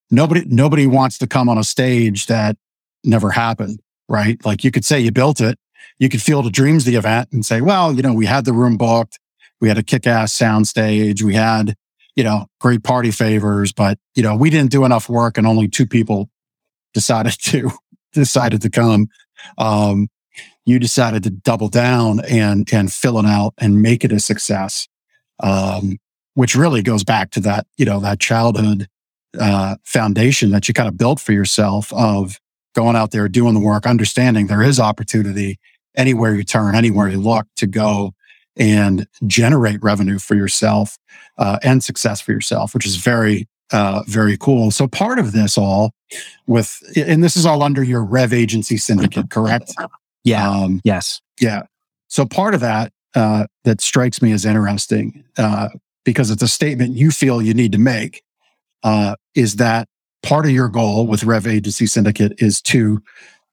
nobody, 0.09 0.43
nobody 0.45 0.87
wants 0.87 1.19
to 1.19 1.27
come 1.27 1.47
on 1.47 1.59
a 1.59 1.63
stage 1.63 2.25
that 2.25 2.57
never 3.03 3.29
happened, 3.29 3.79
right? 4.09 4.43
Like 4.43 4.63
you 4.63 4.71
could 4.71 4.83
say 4.83 4.99
you 4.99 5.11
built 5.11 5.39
it. 5.41 5.59
You 5.99 6.09
could 6.09 6.21
field 6.21 6.47
a 6.47 6.49
dreams 6.49 6.85
the 6.85 6.95
event 6.95 7.29
and 7.31 7.45
say, 7.45 7.61
well, 7.61 7.93
you 7.93 8.01
know, 8.01 8.13
we 8.13 8.25
had 8.25 8.45
the 8.45 8.53
room 8.53 8.77
booked. 8.77 9.19
We 9.61 9.67
had 9.67 9.77
a 9.77 9.83
kick 9.83 10.07
ass 10.07 10.33
sound 10.33 10.67
stage. 10.67 11.21
We 11.21 11.35
had, 11.35 11.75
you 12.15 12.23
know, 12.23 12.47
great 12.59 12.83
party 12.83 13.11
favors, 13.11 13.71
but, 13.71 13.99
you 14.15 14.23
know, 14.23 14.35
we 14.35 14.49
didn't 14.49 14.71
do 14.71 14.85
enough 14.85 15.07
work 15.07 15.37
and 15.37 15.45
only 15.45 15.67
two 15.67 15.85
people 15.85 16.29
decided 16.93 17.33
to 17.39 17.71
decided 18.13 18.61
to 18.61 18.69
come. 18.69 19.07
Um, 19.57 20.07
you 20.65 20.79
decided 20.79 21.23
to 21.23 21.29
double 21.29 21.67
down 21.67 22.21
and 22.25 22.67
and 22.73 22.91
fill 22.91 23.19
it 23.19 23.25
out 23.25 23.53
and 23.57 23.81
make 23.81 24.03
it 24.03 24.11
a 24.11 24.19
success, 24.19 24.87
um, 25.41 25.97
which 26.35 26.55
really 26.55 26.81
goes 26.81 27.03
back 27.03 27.31
to 27.31 27.39
that 27.41 27.67
you 27.77 27.85
know 27.85 27.99
that 27.99 28.19
childhood 28.19 28.87
uh, 29.39 29.75
foundation 29.83 30.51
that 30.51 30.67
you 30.67 30.73
kind 30.73 30.87
of 30.87 30.97
built 30.97 31.19
for 31.19 31.33
yourself 31.33 31.91
of 31.93 32.39
going 32.75 32.95
out 32.95 33.11
there 33.11 33.27
doing 33.27 33.53
the 33.53 33.59
work, 33.59 33.85
understanding 33.85 34.47
there 34.47 34.63
is 34.63 34.79
opportunity 34.79 35.59
anywhere 35.95 36.33
you 36.35 36.43
turn, 36.43 36.75
anywhere 36.75 37.07
you 37.09 37.19
look 37.19 37.45
to 37.55 37.67
go 37.67 38.13
and 38.55 39.07
generate 39.25 39.81
revenue 39.81 40.19
for 40.19 40.35
yourself 40.35 40.97
uh, 41.37 41.57
and 41.63 41.83
success 41.83 42.21
for 42.21 42.31
yourself, 42.31 42.73
which 42.73 42.85
is 42.85 42.95
very 42.97 43.47
uh, 43.71 44.03
very 44.07 44.37
cool. 44.37 44.71
So 44.71 44.87
part 44.87 45.19
of 45.19 45.31
this 45.31 45.57
all 45.57 45.91
with, 46.47 46.81
and 46.95 47.23
this 47.23 47.35
is 47.35 47.45
all 47.45 47.63
under 47.63 47.83
your 47.83 48.03
Rev 48.03 48.33
Agency 48.33 48.77
Syndicate, 48.77 49.29
correct? 49.29 49.73
Yeah. 50.25 50.49
Um, 50.49 50.79
yes. 50.85 51.19
Yeah. 51.41 51.63
So 52.07 52.25
part 52.25 52.53
of 52.53 52.61
that 52.61 52.93
uh, 53.13 53.47
that 53.65 53.81
strikes 53.81 54.21
me 54.21 54.31
as 54.31 54.45
interesting 54.45 55.23
uh, 55.37 55.67
because 56.05 56.31
it's 56.31 56.41
a 56.41 56.47
statement 56.47 56.95
you 56.95 57.11
feel 57.11 57.41
you 57.41 57.53
need 57.53 57.73
to 57.73 57.77
make 57.77 58.23
uh, 58.83 59.15
is 59.35 59.57
that 59.57 59.87
part 60.21 60.45
of 60.45 60.51
your 60.51 60.69
goal 60.69 61.07
with 61.07 61.23
Rev 61.25 61.45
Agency 61.45 61.85
Syndicate 61.85 62.33
is 62.37 62.61
to 62.61 63.03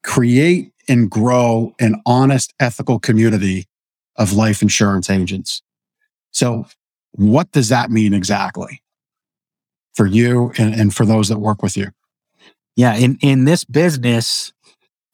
create 0.03 0.71
and 0.87 1.09
grow 1.09 1.75
an 1.79 2.01
honest, 2.05 2.53
ethical 2.59 2.99
community 2.99 3.67
of 4.15 4.33
life 4.33 4.61
insurance 4.61 5.09
agents. 5.09 5.61
So, 6.31 6.65
what 7.11 7.51
does 7.51 7.69
that 7.69 7.91
mean 7.91 8.13
exactly 8.13 8.81
for 9.93 10.05
you 10.05 10.51
and, 10.57 10.73
and 10.73 10.95
for 10.95 11.05
those 11.05 11.29
that 11.29 11.39
work 11.39 11.61
with 11.61 11.77
you? 11.77 11.91
Yeah, 12.75 12.95
in 12.95 13.17
in 13.21 13.45
this 13.45 13.65
business, 13.65 14.53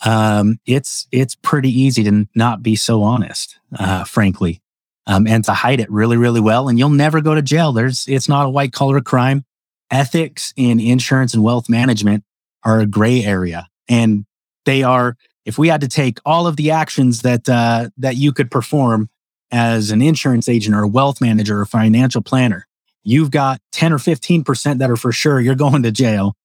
um, 0.06 0.60
it's 0.66 1.08
it's 1.12 1.36
pretty 1.36 1.70
easy 1.70 2.04
to 2.04 2.28
not 2.36 2.62
be 2.62 2.76
so 2.76 3.02
honest, 3.02 3.60
uh, 3.78 4.04
frankly, 4.04 4.62
um, 5.08 5.26
and 5.28 5.44
to 5.46 5.54
hide 5.54 5.80
it 5.80 5.92
really, 5.92 6.18
really 6.18 6.40
well. 6.40 6.70
And 6.70 6.78
you'll 6.78 6.90
never 6.90 7.22
go 7.22 7.34
to 7.34 7.42
jail. 7.42 7.72
There's 7.72 8.08
it's 8.08 8.30
not 8.30 8.46
a 8.46 8.50
white 8.50 8.74
collar 8.74 9.02
crime. 9.02 9.44
Ethics 9.90 10.54
in 10.56 10.80
insurance 10.80 11.34
and 11.34 11.44
wealth 11.44 11.70
management 11.70 12.24
are 12.64 12.80
a 12.80 12.86
gray 12.86 13.24
area, 13.24 13.68
and 13.90 14.26
they 14.66 14.84
are. 14.84 15.16
If 15.46 15.58
we 15.58 15.70
had 15.70 15.80
to 15.82 15.88
take 15.88 16.20
all 16.26 16.46
of 16.46 16.58
the 16.58 16.72
actions 16.72 17.22
that 17.22 17.48
uh, 17.50 17.90
that 17.98 18.18
you 18.18 18.34
could 18.34 18.52
perform 18.52 19.10
as 19.50 19.92
an 19.92 20.02
insurance 20.02 20.50
agent 20.50 20.76
or 20.76 20.84
a 20.84 20.88
wealth 20.88 21.22
manager 21.22 21.62
or 21.62 21.66
financial 21.66 22.22
planner, 22.22 22.67
you've 23.08 23.32
got 23.32 23.62
ten 23.72 23.94
or 23.94 24.00
fifteen 24.00 24.44
percent 24.44 24.80
that 24.80 24.90
are 24.90 24.98
for 24.98 25.12
sure 25.12 25.40
you're 25.40 25.56
going 25.56 25.84
to 25.84 25.92
jail 25.92 26.36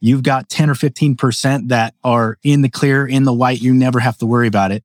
you've 0.00 0.22
got 0.22 0.48
10 0.48 0.70
or 0.70 0.74
15% 0.74 1.68
that 1.68 1.94
are 2.04 2.38
in 2.42 2.62
the 2.62 2.68
clear, 2.68 3.06
in 3.06 3.24
the 3.24 3.32
white. 3.32 3.60
You 3.60 3.74
never 3.74 4.00
have 4.00 4.18
to 4.18 4.26
worry 4.26 4.48
about 4.48 4.72
it. 4.72 4.84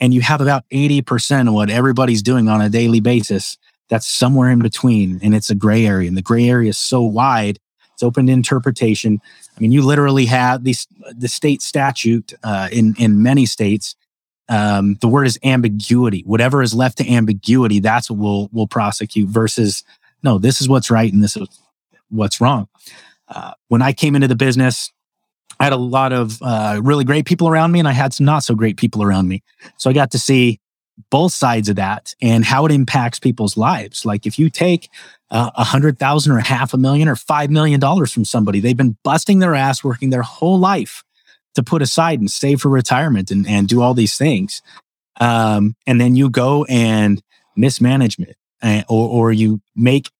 And 0.00 0.12
you 0.12 0.20
have 0.20 0.40
about 0.40 0.64
80% 0.70 1.48
of 1.48 1.54
what 1.54 1.70
everybody's 1.70 2.22
doing 2.22 2.48
on 2.48 2.60
a 2.60 2.68
daily 2.68 3.00
basis 3.00 3.56
that's 3.88 4.06
somewhere 4.06 4.50
in 4.50 4.60
between. 4.60 5.20
And 5.22 5.34
it's 5.34 5.50
a 5.50 5.54
gray 5.54 5.86
area. 5.86 6.08
And 6.08 6.16
the 6.16 6.22
gray 6.22 6.48
area 6.48 6.70
is 6.70 6.78
so 6.78 7.02
wide, 7.02 7.58
it's 7.92 8.02
open 8.02 8.26
to 8.26 8.32
interpretation. 8.32 9.20
I 9.56 9.60
mean, 9.60 9.70
you 9.70 9.82
literally 9.82 10.26
have 10.26 10.64
the 10.64 10.74
state 11.28 11.62
statute 11.62 12.32
uh, 12.42 12.68
in, 12.72 12.94
in 12.98 13.22
many 13.22 13.46
states. 13.46 13.94
Um, 14.48 14.96
the 15.00 15.08
word 15.08 15.26
is 15.26 15.38
ambiguity. 15.44 16.22
Whatever 16.26 16.62
is 16.62 16.74
left 16.74 16.98
to 16.98 17.08
ambiguity, 17.08 17.80
that's 17.80 18.10
what 18.10 18.18
we'll, 18.18 18.48
we'll 18.52 18.66
prosecute 18.66 19.28
versus 19.28 19.84
no, 20.22 20.38
this 20.38 20.60
is 20.60 20.68
what's 20.68 20.90
right 20.90 21.12
and 21.12 21.22
this 21.22 21.36
is 21.36 21.48
what's 22.08 22.40
wrong. 22.40 22.68
Uh, 23.28 23.52
when 23.68 23.82
I 23.82 23.92
came 23.92 24.14
into 24.14 24.28
the 24.28 24.36
business, 24.36 24.92
I 25.58 25.64
had 25.64 25.72
a 25.72 25.76
lot 25.76 26.12
of 26.12 26.40
uh, 26.42 26.80
really 26.82 27.04
great 27.04 27.24
people 27.24 27.48
around 27.48 27.72
me, 27.72 27.78
and 27.78 27.88
I 27.88 27.92
had 27.92 28.12
some 28.12 28.26
not 28.26 28.42
so 28.42 28.54
great 28.54 28.76
people 28.76 29.02
around 29.02 29.28
me. 29.28 29.42
So 29.76 29.90
I 29.90 29.92
got 29.92 30.10
to 30.12 30.18
see 30.18 30.60
both 31.10 31.32
sides 31.32 31.68
of 31.68 31.76
that 31.76 32.14
and 32.20 32.44
how 32.44 32.66
it 32.66 32.72
impacts 32.72 33.18
people's 33.18 33.56
lives. 33.56 34.04
Like 34.04 34.26
if 34.26 34.38
you 34.38 34.50
take 34.50 34.88
uh, 35.30 35.50
a 35.56 35.60
uh, 35.60 35.64
hundred 35.64 35.98
thousand 35.98 36.32
or 36.32 36.40
half 36.40 36.74
a 36.74 36.78
million 36.78 37.08
or 37.08 37.16
five 37.16 37.50
million 37.50 37.80
dollars 37.80 38.12
from 38.12 38.24
somebody, 38.24 38.60
they've 38.60 38.76
been 38.76 38.96
busting 39.02 39.38
their 39.38 39.54
ass, 39.54 39.82
working 39.82 40.10
their 40.10 40.22
whole 40.22 40.58
life 40.58 41.02
to 41.54 41.62
put 41.62 41.82
aside 41.82 42.20
and 42.20 42.30
save 42.30 42.60
for 42.60 42.68
retirement 42.68 43.30
and, 43.30 43.46
and 43.46 43.68
do 43.68 43.82
all 43.82 43.94
these 43.94 44.16
things. 44.16 44.62
Um, 45.20 45.76
and 45.86 46.00
then 46.00 46.16
you 46.16 46.30
go 46.30 46.64
and 46.64 47.22
mismanagement, 47.56 48.36
uh, 48.62 48.82
or, 48.88 49.08
or 49.08 49.32
you 49.32 49.60
make 49.76 50.10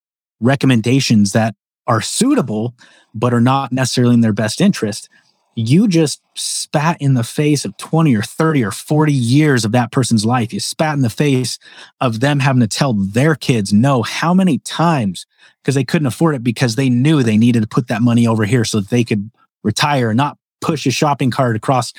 recommendations 0.42 1.32
that 1.32 1.54
are 1.86 2.00
suitable 2.00 2.74
but 3.14 3.34
are 3.34 3.40
not 3.40 3.72
necessarily 3.72 4.14
in 4.14 4.20
their 4.20 4.32
best 4.32 4.60
interest, 4.60 5.08
you 5.54 5.86
just 5.86 6.22
spat 6.34 6.96
in 7.00 7.14
the 7.14 7.24
face 7.24 7.64
of 7.64 7.76
20 7.76 8.14
or 8.16 8.22
30 8.22 8.64
or 8.64 8.70
40 8.70 9.12
years 9.12 9.64
of 9.64 9.72
that 9.72 9.92
person's 9.92 10.24
life. 10.24 10.52
You 10.52 10.60
spat 10.60 10.94
in 10.94 11.02
the 11.02 11.10
face 11.10 11.58
of 12.00 12.20
them 12.20 12.40
having 12.40 12.60
to 12.60 12.66
tell 12.66 12.94
their 12.94 13.34
kids 13.34 13.72
no 13.72 14.02
how 14.02 14.32
many 14.32 14.58
times 14.58 15.26
because 15.62 15.74
they 15.74 15.84
couldn't 15.84 16.06
afford 16.06 16.34
it 16.34 16.42
because 16.42 16.76
they 16.76 16.88
knew 16.88 17.22
they 17.22 17.36
needed 17.36 17.60
to 17.60 17.68
put 17.68 17.88
that 17.88 18.02
money 18.02 18.26
over 18.26 18.44
here 18.44 18.64
so 18.64 18.80
that 18.80 18.90
they 18.90 19.04
could 19.04 19.30
retire 19.62 20.10
and 20.10 20.16
not 20.16 20.38
push 20.60 20.86
a 20.86 20.90
shopping 20.90 21.30
cart 21.30 21.54
across 21.54 21.92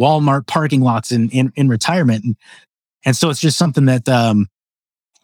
Walmart 0.00 0.46
parking 0.46 0.80
lots 0.80 1.12
in, 1.12 1.30
in, 1.30 1.52
in 1.54 1.68
retirement. 1.68 2.24
And, 2.24 2.36
and 3.04 3.16
so 3.16 3.30
it's 3.30 3.40
just 3.40 3.56
something 3.56 3.84
that, 3.84 4.08
um, 4.08 4.48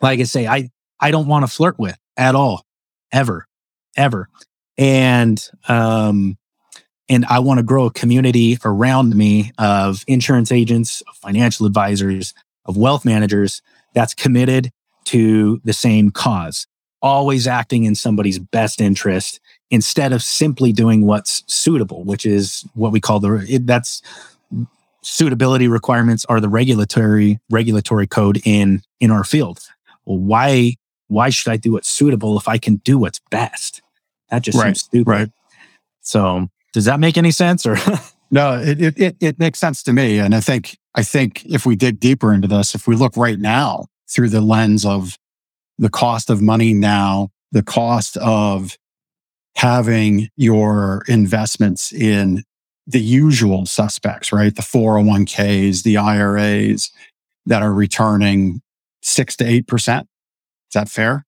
like 0.01 0.21
I 0.21 0.25
say, 0.25 0.47
I, 0.47 0.71
I 1.01 1.11
don't 1.11 1.27
want 1.27 1.45
to 1.45 1.53
flirt 1.53 1.79
with 1.79 1.99
at 2.17 2.35
all, 2.35 2.65
ever, 3.13 3.47
ever 3.97 4.29
and 4.79 5.49
um, 5.69 6.37
and 7.09 7.25
I 7.27 7.41
want 7.41 7.59
to 7.59 7.63
grow 7.63 7.87
a 7.87 7.93
community 7.93 8.59
around 8.65 9.15
me 9.15 9.53
of 9.59 10.05
insurance 10.07 10.51
agents, 10.51 11.03
of 11.03 11.17
financial 11.17 11.67
advisors, 11.67 12.33
of 12.65 12.77
wealth 12.77 13.05
managers 13.05 13.61
that's 13.95 14.15
committed 14.15 14.71
to 15.05 15.61
the 15.65 15.73
same 15.73 16.11
cause, 16.11 16.67
always 17.03 17.47
acting 17.47 17.85
in 17.85 17.95
somebody's 17.95 18.39
best 18.39 18.81
interest 18.81 19.41
instead 19.71 20.13
of 20.13 20.23
simply 20.23 20.73
doing 20.73 21.05
what's 21.05 21.43
suitable, 21.47 22.05
which 22.05 22.25
is 22.25 22.65
what 22.75 22.93
we 22.93 23.01
call 23.01 23.21
the 23.21 23.45
it, 23.49 23.67
that's 23.67 24.01
suitability 25.03 25.67
requirements 25.67 26.25
are 26.27 26.41
the 26.41 26.49
regulatory 26.49 27.41
regulatory 27.51 28.07
code 28.07 28.41
in 28.45 28.83
in 29.01 29.11
our 29.11 29.25
field. 29.25 29.61
Well, 30.07 30.19
why 30.19 30.77
why 31.13 31.31
should 31.31 31.51
I 31.51 31.57
do 31.57 31.73
what's 31.73 31.89
suitable 31.89 32.39
if 32.39 32.49
I 32.49 32.59
can 32.59 32.77
do 32.77 32.99
what's 32.99 33.21
best? 33.31 33.83
That 34.31 34.43
just 34.43 34.59
right, 34.59 34.69
seems 34.69 34.81
stupid. 34.81 35.11
Right. 35.11 35.31
So 36.01 36.49
does 36.73 36.87
that 36.87 37.01
make 37.01 37.17
any 37.17 37.31
sense 37.31 37.67
or? 37.67 37.77
no, 38.31 38.59
it, 38.59 38.99
it, 38.99 39.17
it 39.21 39.39
makes 39.39 39.59
sense 39.59 39.83
to 39.85 39.93
me. 39.93 40.19
And 40.19 40.35
I 40.35 40.41
think, 40.41 40.79
I 40.95 41.03
think 41.03 41.45
if 41.45 41.67
we 41.67 41.77
dig 41.77 42.01
deeper 42.01 42.33
into 42.33 42.49
this, 42.49 42.75
if 42.75 42.87
we 42.87 42.97
look 42.97 43.17
right 43.17 43.39
now 43.39 43.87
through 44.09 44.31
the 44.31 44.41
lens 44.41 44.85
of 44.85 45.19
the 45.79 45.91
cost 45.91 46.31
of 46.31 46.41
money 46.41 46.75
now, 46.75 47.29
the 47.53 47.63
cost 47.63 48.17
of 48.17 48.77
having 49.57 50.29
your 50.37 51.03
investments 51.09 51.93
in 51.93 52.43
the 52.87 53.01
usual 53.01 53.67
suspects, 53.67 54.33
right? 54.33 54.55
The 54.55 54.63
401ks, 54.63 55.83
the 55.83 55.99
IRAs 55.99 56.91
that 57.47 57.63
are 57.63 57.73
returning 57.73 58.63
six 59.03 59.37
to 59.37 59.45
8%. 59.45 60.07
Is 60.73 60.75
that 60.75 60.89
fair? 60.89 61.25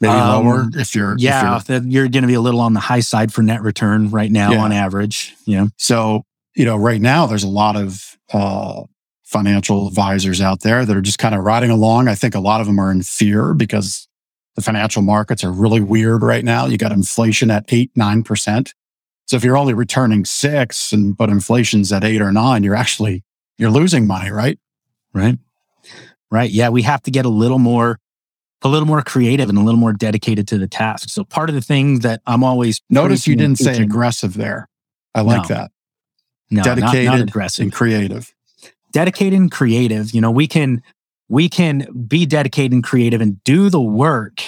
maybe 0.00 0.12
um, 0.12 0.46
lower 0.46 0.66
if 0.74 0.94
you're 0.94 1.16
yeah 1.18 1.56
if 1.56 1.68
you're, 1.68 1.82
you're 1.82 2.08
going 2.08 2.22
to 2.22 2.28
be 2.28 2.34
a 2.34 2.40
little 2.40 2.60
on 2.60 2.72
the 2.72 2.80
high 2.80 3.00
side 3.00 3.32
for 3.32 3.42
net 3.42 3.62
return 3.62 4.10
right 4.10 4.30
now 4.30 4.52
yeah. 4.52 4.58
on 4.58 4.72
average 4.72 5.34
yeah. 5.44 5.66
So 5.76 6.24
you 6.54 6.64
know 6.64 6.76
right 6.76 7.00
now 7.00 7.26
there's 7.26 7.44
a 7.44 7.48
lot 7.48 7.76
of 7.76 8.16
uh, 8.32 8.82
financial 9.24 9.88
advisors 9.88 10.40
out 10.40 10.60
there 10.60 10.84
that 10.84 10.96
are 10.96 11.02
just 11.02 11.18
kind 11.18 11.34
of 11.34 11.44
riding 11.44 11.70
along. 11.70 12.08
I 12.08 12.14
think 12.14 12.34
a 12.34 12.40
lot 12.40 12.60
of 12.60 12.66
them 12.66 12.78
are 12.78 12.90
in 12.90 13.02
fear 13.02 13.54
because 13.54 14.08
the 14.56 14.62
financial 14.62 15.02
markets 15.02 15.44
are 15.44 15.52
really 15.52 15.80
weird 15.80 16.22
right 16.22 16.44
now. 16.44 16.66
You 16.66 16.78
got 16.78 16.92
inflation 16.92 17.50
at 17.50 17.64
8 17.68 17.94
9% 17.94 18.72
so 19.26 19.36
if 19.36 19.44
you're 19.44 19.58
only 19.58 19.74
returning 19.74 20.24
6 20.24 20.92
and 20.92 21.16
but 21.16 21.30
inflation's 21.30 21.92
at 21.92 22.04
8 22.04 22.22
or 22.22 22.32
9 22.32 22.62
you're 22.62 22.76
actually 22.76 23.24
you're 23.56 23.70
losing 23.70 24.06
money 24.06 24.30
right? 24.30 24.58
Right. 25.12 25.38
Right 26.30 26.50
yeah 26.50 26.68
we 26.68 26.82
have 26.82 27.02
to 27.02 27.10
get 27.10 27.24
a 27.24 27.30
little 27.30 27.58
more 27.58 27.98
a 28.62 28.68
little 28.68 28.86
more 28.86 29.02
creative 29.02 29.48
and 29.48 29.56
a 29.56 29.60
little 29.60 29.78
more 29.78 29.92
dedicated 29.92 30.48
to 30.48 30.58
the 30.58 30.66
task. 30.66 31.08
So 31.10 31.24
part 31.24 31.48
of 31.48 31.54
the 31.54 31.60
thing 31.60 32.00
that 32.00 32.20
I'm 32.26 32.42
always 32.42 32.80
notice 32.90 33.26
you 33.26 33.36
didn't 33.36 33.58
say 33.58 33.80
aggressive 33.80 34.34
there. 34.34 34.68
I 35.14 35.20
like 35.22 35.48
no. 35.48 35.54
that. 35.54 35.70
No, 36.50 36.62
dedicated 36.62 37.06
not, 37.06 37.18
not 37.18 37.28
aggressive 37.28 37.64
and 37.64 37.72
creative. 37.72 38.34
Dedicated 38.92 39.38
and 39.38 39.50
creative. 39.50 40.12
You 40.12 40.20
know, 40.20 40.30
we 40.30 40.46
can 40.46 40.82
we 41.28 41.48
can 41.48 42.06
be 42.08 42.26
dedicated 42.26 42.72
and 42.72 42.82
creative 42.82 43.20
and 43.20 43.42
do 43.44 43.68
the 43.68 43.80
work, 43.80 44.42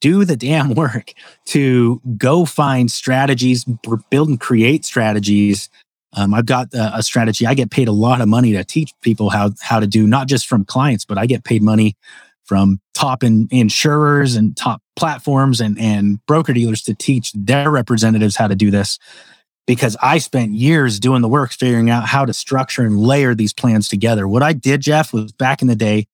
do 0.00 0.24
the 0.24 0.36
damn 0.36 0.74
work 0.74 1.12
to 1.46 2.00
go 2.16 2.44
find 2.44 2.90
strategies, 2.90 3.64
build 4.10 4.28
and 4.28 4.40
create 4.40 4.84
strategies. 4.84 5.68
Um, 6.14 6.34
I've 6.34 6.46
got 6.46 6.72
a, 6.74 6.98
a 6.98 7.02
strategy. 7.02 7.46
I 7.46 7.54
get 7.54 7.70
paid 7.70 7.88
a 7.88 7.92
lot 7.92 8.20
of 8.20 8.28
money 8.28 8.52
to 8.52 8.62
teach 8.62 8.92
people 9.00 9.30
how 9.30 9.50
how 9.62 9.80
to 9.80 9.86
do, 9.86 10.06
not 10.06 10.28
just 10.28 10.46
from 10.46 10.64
clients, 10.64 11.04
but 11.04 11.18
I 11.18 11.26
get 11.26 11.44
paid 11.44 11.62
money 11.62 11.96
from 12.52 12.78
top 12.92 13.24
in, 13.24 13.48
insurers 13.50 14.36
and 14.36 14.54
top 14.58 14.82
platforms 14.94 15.58
and, 15.58 15.80
and 15.80 16.18
broker 16.26 16.52
dealers 16.52 16.82
to 16.82 16.92
teach 16.92 17.32
their 17.32 17.70
representatives 17.70 18.36
how 18.36 18.46
to 18.46 18.54
do 18.54 18.70
this 18.70 18.98
because 19.66 19.96
I 20.02 20.18
spent 20.18 20.52
years 20.52 21.00
doing 21.00 21.22
the 21.22 21.30
work, 21.30 21.52
figuring 21.52 21.88
out 21.88 22.04
how 22.04 22.26
to 22.26 22.34
structure 22.34 22.82
and 22.82 22.98
layer 22.98 23.34
these 23.34 23.54
plans 23.54 23.88
together. 23.88 24.28
What 24.28 24.42
I 24.42 24.52
did, 24.52 24.82
Jeff, 24.82 25.14
was 25.14 25.32
back 25.32 25.62
in 25.62 25.68
the 25.68 25.74
day, 25.74 26.08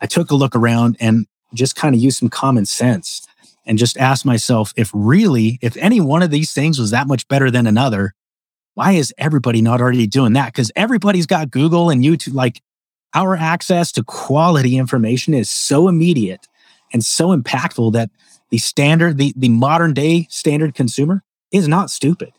I 0.00 0.06
took 0.06 0.32
a 0.32 0.34
look 0.34 0.56
around 0.56 0.96
and 0.98 1.28
just 1.54 1.76
kind 1.76 1.94
of 1.94 2.00
used 2.00 2.18
some 2.18 2.30
common 2.30 2.66
sense 2.66 3.24
and 3.64 3.78
just 3.78 3.96
asked 3.96 4.26
myself 4.26 4.72
if 4.76 4.90
really, 4.92 5.60
if 5.62 5.76
any 5.76 6.00
one 6.00 6.24
of 6.24 6.32
these 6.32 6.52
things 6.52 6.80
was 6.80 6.90
that 6.90 7.06
much 7.06 7.28
better 7.28 7.48
than 7.48 7.68
another, 7.68 8.12
why 8.74 8.92
is 8.94 9.14
everybody 9.18 9.62
not 9.62 9.80
already 9.80 10.08
doing 10.08 10.32
that? 10.32 10.46
Because 10.46 10.72
everybody's 10.74 11.26
got 11.26 11.52
Google 11.52 11.90
and 11.90 12.02
YouTube. 12.02 12.34
Like 12.34 12.60
our 13.16 13.34
access 13.34 13.90
to 13.92 14.04
quality 14.04 14.76
information 14.76 15.32
is 15.32 15.48
so 15.48 15.88
immediate 15.88 16.46
and 16.92 17.02
so 17.04 17.36
impactful 17.36 17.94
that 17.94 18.10
the 18.50 18.58
standard, 18.58 19.16
the, 19.16 19.32
the 19.36 19.48
modern 19.48 19.94
day 19.94 20.26
standard 20.28 20.74
consumer 20.74 21.24
is 21.50 21.66
not 21.66 21.90
stupid. 21.90 22.32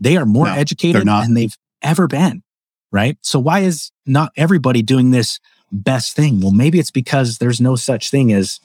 They 0.00 0.16
are 0.16 0.26
more 0.26 0.46
no, 0.46 0.52
educated 0.52 1.06
than 1.06 1.34
they've 1.34 1.56
ever 1.82 2.08
been. 2.08 2.42
right? 2.90 3.16
So 3.22 3.38
why 3.38 3.60
is 3.60 3.92
not 4.06 4.32
everybody 4.36 4.82
doing 4.82 5.12
this 5.12 5.38
best 5.70 6.16
thing? 6.16 6.40
Well, 6.40 6.52
maybe 6.52 6.80
it's 6.80 6.90
because 6.90 7.38
there's 7.38 7.60
no 7.60 7.76
such 7.76 8.10
thing 8.10 8.32
as 8.32 8.60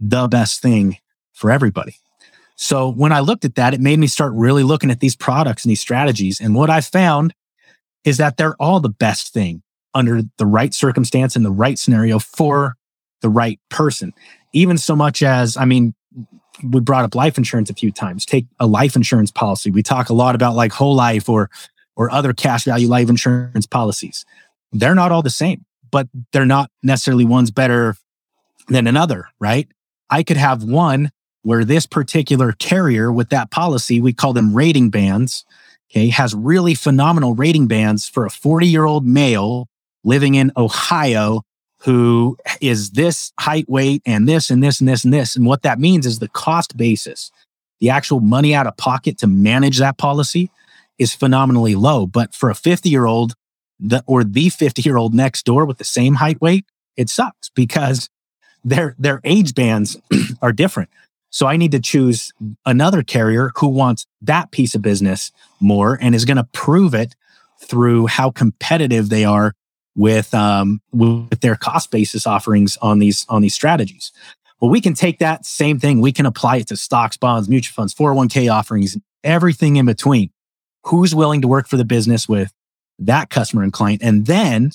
the 0.00 0.26
best 0.26 0.62
thing 0.62 0.96
for 1.32 1.50
everybody. 1.50 1.96
So 2.56 2.90
when 2.90 3.12
I 3.12 3.20
looked 3.20 3.44
at 3.44 3.54
that, 3.56 3.74
it 3.74 3.80
made 3.80 3.98
me 3.98 4.06
start 4.06 4.32
really 4.34 4.62
looking 4.62 4.90
at 4.90 5.00
these 5.00 5.16
products 5.16 5.64
and 5.64 5.70
these 5.70 5.80
strategies. 5.80 6.40
And 6.40 6.54
what 6.54 6.70
I 6.70 6.80
found 6.80 7.34
is 8.04 8.16
that 8.16 8.36
they're 8.38 8.56
all 8.56 8.80
the 8.80 8.88
best 8.88 9.32
thing 9.32 9.62
under 9.94 10.22
the 10.38 10.46
right 10.46 10.72
circumstance 10.72 11.36
and 11.36 11.44
the 11.44 11.50
right 11.50 11.78
scenario 11.78 12.18
for 12.18 12.76
the 13.22 13.28
right 13.28 13.58
person. 13.68 14.12
Even 14.52 14.78
so 14.78 14.96
much 14.96 15.22
as, 15.22 15.56
I 15.56 15.64
mean, 15.64 15.94
we 16.62 16.80
brought 16.80 17.04
up 17.04 17.14
life 17.14 17.38
insurance 17.38 17.70
a 17.70 17.74
few 17.74 17.90
times. 17.92 18.24
Take 18.24 18.46
a 18.58 18.66
life 18.66 18.96
insurance 18.96 19.30
policy. 19.30 19.70
We 19.70 19.82
talk 19.82 20.08
a 20.08 20.14
lot 20.14 20.34
about 20.34 20.54
like 20.54 20.72
whole 20.72 20.94
life 20.94 21.28
or 21.28 21.50
or 21.96 22.10
other 22.10 22.32
cash 22.32 22.64
value 22.64 22.88
life 22.88 23.08
insurance 23.08 23.66
policies. 23.66 24.24
They're 24.72 24.94
not 24.94 25.12
all 25.12 25.22
the 25.22 25.30
same, 25.30 25.64
but 25.90 26.08
they're 26.32 26.46
not 26.46 26.70
necessarily 26.82 27.24
one's 27.24 27.50
better 27.50 27.96
than 28.68 28.86
another, 28.86 29.28
right? 29.38 29.68
I 30.08 30.22
could 30.22 30.36
have 30.36 30.62
one 30.62 31.10
where 31.42 31.64
this 31.64 31.86
particular 31.86 32.52
carrier 32.52 33.10
with 33.10 33.30
that 33.30 33.50
policy, 33.50 34.00
we 34.00 34.12
call 34.12 34.32
them 34.32 34.54
rating 34.54 34.90
bands, 34.90 35.44
okay, 35.90 36.08
has 36.08 36.34
really 36.34 36.74
phenomenal 36.74 37.34
rating 37.34 37.66
bands 37.66 38.08
for 38.08 38.24
a 38.24 38.30
40 38.30 38.66
year 38.66 38.84
old 38.84 39.06
male 39.06 39.68
living 40.04 40.34
in 40.34 40.52
Ohio 40.56 41.42
who 41.80 42.36
is 42.60 42.90
this 42.90 43.32
height, 43.40 43.68
weight, 43.68 44.02
and 44.04 44.28
this, 44.28 44.50
and 44.50 44.62
this, 44.62 44.80
and 44.80 44.88
this, 44.88 45.04
and 45.04 45.12
this. 45.12 45.34
And 45.34 45.46
what 45.46 45.62
that 45.62 45.78
means 45.78 46.04
is 46.04 46.18
the 46.18 46.28
cost 46.28 46.76
basis, 46.76 47.30
the 47.80 47.88
actual 47.88 48.20
money 48.20 48.54
out 48.54 48.66
of 48.66 48.76
pocket 48.76 49.18
to 49.18 49.26
manage 49.26 49.78
that 49.78 49.96
policy 49.96 50.50
is 50.98 51.14
phenomenally 51.14 51.74
low. 51.74 52.06
But 52.06 52.34
for 52.34 52.50
a 52.50 52.54
50 52.54 52.88
year 52.90 53.06
old, 53.06 53.34
or 54.06 54.24
the 54.24 54.50
50 54.50 54.82
year 54.82 54.98
old 54.98 55.14
next 55.14 55.46
door 55.46 55.64
with 55.64 55.78
the 55.78 55.84
same 55.84 56.14
height, 56.14 56.40
weight, 56.40 56.66
it 56.96 57.08
sucks 57.08 57.48
because 57.48 58.10
their, 58.62 58.94
their 58.98 59.22
age 59.24 59.54
bands 59.54 59.96
are 60.42 60.52
different. 60.52 60.90
So 61.30 61.46
I 61.46 61.56
need 61.56 61.72
to 61.72 61.80
choose 61.80 62.32
another 62.66 63.02
carrier 63.02 63.52
who 63.56 63.68
wants 63.68 64.06
that 64.20 64.50
piece 64.50 64.74
of 64.74 64.82
business 64.82 65.32
more 65.60 65.96
and 66.02 66.14
is 66.14 66.26
going 66.26 66.36
to 66.36 66.48
prove 66.52 66.92
it 66.92 67.14
through 67.62 68.08
how 68.08 68.30
competitive 68.30 69.08
they 69.08 69.24
are 69.24 69.54
with 69.96 70.32
um, 70.34 70.80
with 70.92 71.40
their 71.40 71.56
cost 71.56 71.90
basis 71.90 72.26
offerings 72.26 72.76
on 72.82 72.98
these 72.98 73.26
on 73.28 73.42
these 73.42 73.54
strategies. 73.54 74.12
Well, 74.60 74.70
we 74.70 74.80
can 74.80 74.94
take 74.94 75.18
that 75.18 75.46
same 75.46 75.78
thing. 75.78 76.00
We 76.00 76.12
can 76.12 76.26
apply 76.26 76.56
it 76.56 76.68
to 76.68 76.76
stocks, 76.76 77.16
bonds, 77.16 77.48
mutual 77.48 77.72
funds, 77.74 77.94
401k 77.94 78.52
offerings, 78.52 78.96
everything 79.24 79.76
in 79.76 79.86
between. 79.86 80.30
Who's 80.84 81.14
willing 81.14 81.40
to 81.42 81.48
work 81.48 81.66
for 81.66 81.76
the 81.76 81.84
business 81.84 82.28
with 82.28 82.52
that 82.98 83.30
customer 83.30 83.62
and 83.62 83.72
client? 83.72 84.02
And 84.02 84.26
then 84.26 84.72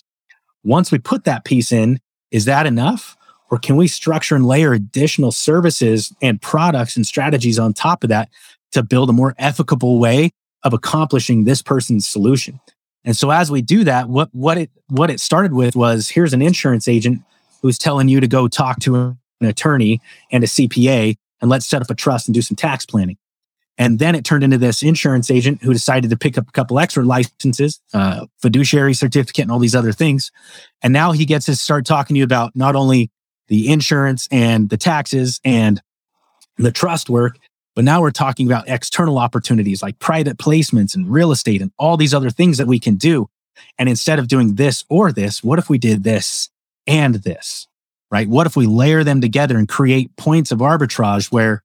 once 0.64 0.92
we 0.92 0.98
put 0.98 1.24
that 1.26 1.46
piece 1.46 1.72
in, 1.72 2.00
is 2.32 2.46
that 2.46 2.66
enough? 2.66 3.16
Or 3.52 3.60
can 3.60 3.76
we 3.76 3.88
structure 3.88 4.36
and 4.36 4.46
layer 4.46 4.74
additional 4.74 5.32
services 5.32 6.12
and 6.22 6.42
products 6.42 6.96
and 6.96 7.06
strategies 7.06 7.60
on 7.60 7.74
top 7.74 8.04
of 8.04 8.10
that 8.10 8.30
to 8.72 8.82
build 8.82 9.10
a 9.10 9.14
more 9.14 9.36
ethical 9.38 10.00
way 10.00 10.32
of 10.64 10.74
accomplishing 10.74 11.44
this 11.44 11.62
person's 11.62 12.08
solution? 12.08 12.60
And 13.06 13.16
so 13.16 13.30
as 13.30 13.50
we 13.50 13.62
do 13.62 13.84
that, 13.86 14.10
what, 14.10 14.30
what 14.34 14.58
it, 14.58 14.72
what 14.90 15.10
it 15.10 15.20
started 15.20 15.54
with 15.54 15.76
was 15.76 16.10
here's 16.10 16.34
an 16.34 16.42
insurance 16.42 16.88
agent 16.88 17.22
who's 17.62 17.78
telling 17.78 18.10
you 18.10 18.20
to 18.20 18.28
go 18.28 18.48
talk 18.48 18.80
to 18.82 18.96
an 18.96 19.18
attorney 19.42 20.02
and 20.32 20.44
a 20.44 20.48
CPA 20.48 21.16
and 21.42 21.50
let's 21.50 21.66
set 21.66 21.82
up 21.82 21.90
a 21.90 21.96
trust 21.96 22.28
and 22.28 22.34
do 22.34 22.42
some 22.42 22.56
tax 22.56 22.86
planning. 22.86 23.18
And 23.78 24.00
then 24.00 24.16
it 24.16 24.24
turned 24.24 24.44
into 24.44 24.58
this 24.58 24.82
insurance 24.82 25.30
agent 25.30 25.62
who 25.62 25.74
decided 25.74 26.10
to 26.10 26.18
pick 26.18 26.38
up 26.38 26.48
a 26.48 26.52
couple 26.52 26.80
extra 26.80 27.04
licenses, 27.04 27.82
uh, 27.94 28.26
fiduciary 28.42 28.94
certificate, 28.94 29.44
and 29.44 29.52
all 29.52 29.60
these 29.60 29.76
other 29.76 29.92
things. 29.92 30.32
And 30.82 30.94
now 30.94 31.12
he 31.12 31.26
gets 31.26 31.46
to 31.48 31.56
start 31.56 31.86
talking 31.86 32.14
to 32.14 32.18
you 32.18 32.24
about 32.24 32.56
not 32.56 32.76
only 32.76 33.12
the 33.48 33.68
insurance 33.68 34.28
and 34.32 34.70
the 34.70 34.78
taxes 34.78 35.42
and 35.44 35.82
the 36.58 36.72
trust 36.72 37.10
work. 37.10 37.38
But 37.76 37.84
now 37.84 38.02
we're 38.02 38.12
talking 38.12 38.48
about 38.48 38.70
external 38.70 39.18
opportunities 39.18 39.84
like 39.84 40.00
private 40.00 40.38
placements 40.38 40.96
and 40.96 41.12
real 41.12 41.32
estate 41.32 41.62
and 41.62 41.72
all 41.78 41.98
these 41.98 42.14
other 42.14 42.30
things 42.30 42.58
that 42.58 42.68
we 42.68 42.80
can 42.80 42.96
do. 42.96 43.30
And 43.78 43.90
instead 43.90 44.18
of 44.20 44.28
doing 44.28 44.56
this 44.56 44.86
or 44.90 45.12
this, 45.12 45.44
what 45.44 45.60
if 45.60 45.70
we 45.70 45.78
did 45.78 46.04
this 46.04 46.50
and 46.88 47.16
this? 47.16 47.68
Right? 48.10 48.30
What 48.30 48.48
if 48.48 48.56
we 48.56 48.66
layer 48.66 49.04
them 49.04 49.20
together 49.20 49.58
and 49.58 49.68
create 49.68 50.16
points 50.16 50.52
of 50.52 50.60
arbitrage 50.60 51.32
where, 51.32 51.64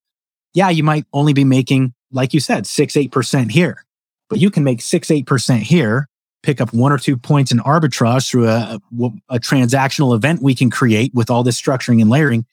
yeah, 0.53 0.69
you 0.69 0.83
might 0.83 1.05
only 1.13 1.33
be 1.33 1.45
making, 1.45 1.95
like 2.11 2.35
you 2.35 2.41
said, 2.41 2.67
six, 2.67 2.95
8% 2.95 3.51
here, 3.51 3.85
but 4.29 4.41
you 4.41 4.51
can 4.51 4.65
make 4.65 4.83
six, 4.83 5.09
8% 5.09 5.61
here 5.61 6.09
pick 6.43 6.61
up 6.61 6.73
one 6.73 6.93
or 6.93 6.99
two 6.99 7.17
points 7.17 7.53
in 7.53 7.59
arbitrage 7.59 8.31
through 8.31 8.49
a, 8.49 8.81
a, 9.29 9.39
transactional 9.39 10.15
event 10.15 10.43
we 10.43 10.55
can 10.55 10.71
create 10.71 11.13
with 11.15 11.31
all 11.31 11.43
this 11.43 11.61
structuring 11.61 12.01
and 12.01 12.11
layering. 12.11 12.47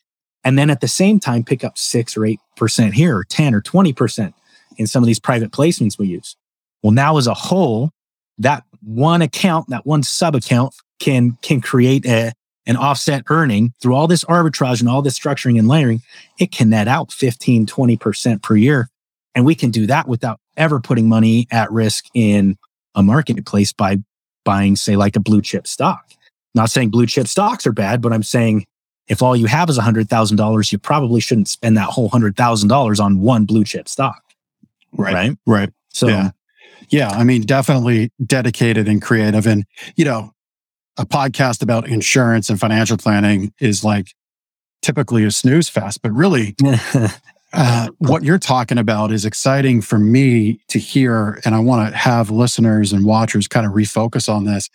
And 0.47 0.57
then 0.57 0.69
at 0.69 0.79
the 0.79 0.87
same 0.87 1.19
time, 1.19 1.43
pick 1.43 1.65
up 1.65 1.77
six 1.77 2.15
or 2.15 2.21
8% 2.21 2.93
here 2.93 3.17
or 3.17 3.25
10 3.25 3.53
or 3.53 3.61
20% 3.61 4.33
in 4.77 4.87
some 4.87 5.03
of 5.03 5.07
these 5.07 5.19
private 5.19 5.51
placements 5.51 5.99
we 5.99 6.07
use. 6.07 6.37
Well, 6.81 6.93
now 6.93 7.17
as 7.17 7.27
a 7.27 7.33
whole, 7.33 7.91
that 8.37 8.63
one 8.81 9.21
account, 9.21 9.67
that 9.71 9.85
one 9.85 10.03
sub 10.03 10.35
account 10.35 10.73
can, 11.01 11.37
can 11.41 11.59
create 11.59 12.05
a, 12.05 12.31
an 12.65 12.77
offset 12.77 13.25
earning 13.29 13.73
through 13.81 13.93
all 13.93 14.07
this 14.07 14.23
arbitrage 14.23 14.79
and 14.79 14.87
all 14.87 15.01
this 15.01 15.19
structuring 15.19 15.59
and 15.59 15.67
layering. 15.67 16.01
It 16.39 16.53
can 16.53 16.69
net 16.69 16.87
out 16.87 17.11
15, 17.11 17.65
20% 17.65 18.41
per 18.41 18.55
year. 18.55 18.87
And 19.35 19.45
we 19.45 19.53
can 19.53 19.69
do 19.69 19.85
that 19.87 20.07
without 20.07 20.39
ever 20.55 20.79
putting 20.79 21.09
money 21.09 21.47
at 21.51 21.69
risk 21.73 22.05
in 22.13 22.55
a 22.95 23.03
marketplace 23.03 23.73
by 23.73 23.97
buying, 24.45 24.77
say, 24.77 24.95
like 24.95 25.17
a 25.17 25.19
blue 25.19 25.41
chip 25.41 25.67
stock. 25.67 26.05
Not 26.55 26.69
saying 26.69 26.91
blue 26.91 27.05
chip 27.05 27.27
stocks 27.27 27.67
are 27.67 27.73
bad, 27.73 28.01
but 28.01 28.13
I'm 28.13 28.23
saying 28.23 28.65
if 29.07 29.21
all 29.21 29.35
you 29.35 29.45
have 29.47 29.69
is 29.69 29.77
$100,000, 29.77 30.71
you 30.71 30.77
probably 30.77 31.21
shouldn't 31.21 31.47
spend 31.47 31.77
that 31.77 31.89
whole 31.89 32.09
$100,000 32.09 32.99
on 32.99 33.21
one 33.21 33.45
blue 33.45 33.63
chip 33.63 33.87
stock. 33.87 34.21
Right. 34.91 35.13
Right. 35.13 35.37
Right. 35.45 35.69
So, 35.89 36.07
yeah. 36.07 36.31
yeah. 36.89 37.09
I 37.09 37.23
mean, 37.23 37.43
definitely 37.43 38.11
dedicated 38.25 38.87
and 38.87 39.01
creative. 39.01 39.47
And, 39.47 39.65
you 39.95 40.05
know, 40.05 40.31
a 40.97 41.05
podcast 41.05 41.61
about 41.61 41.87
insurance 41.87 42.49
and 42.49 42.59
financial 42.59 42.97
planning 42.97 43.53
is 43.59 43.83
like 43.83 44.13
typically 44.81 45.23
a 45.23 45.31
snooze 45.31 45.69
fest, 45.69 46.01
but 46.01 46.11
really 46.11 46.55
Uh, 47.53 47.87
what 47.99 48.23
you're 48.23 48.37
talking 48.37 48.77
about 48.77 49.11
is 49.11 49.25
exciting 49.25 49.81
for 49.81 49.97
me 49.97 50.59
to 50.67 50.77
hear. 50.77 51.39
And 51.45 51.55
I 51.55 51.59
want 51.59 51.89
to 51.89 51.97
have 51.97 52.29
listeners 52.29 52.91
and 52.91 53.05
watchers 53.05 53.47
kind 53.47 53.65
of 53.65 53.71
refocus 53.71 54.31
on 54.31 54.43
this. 54.43 54.69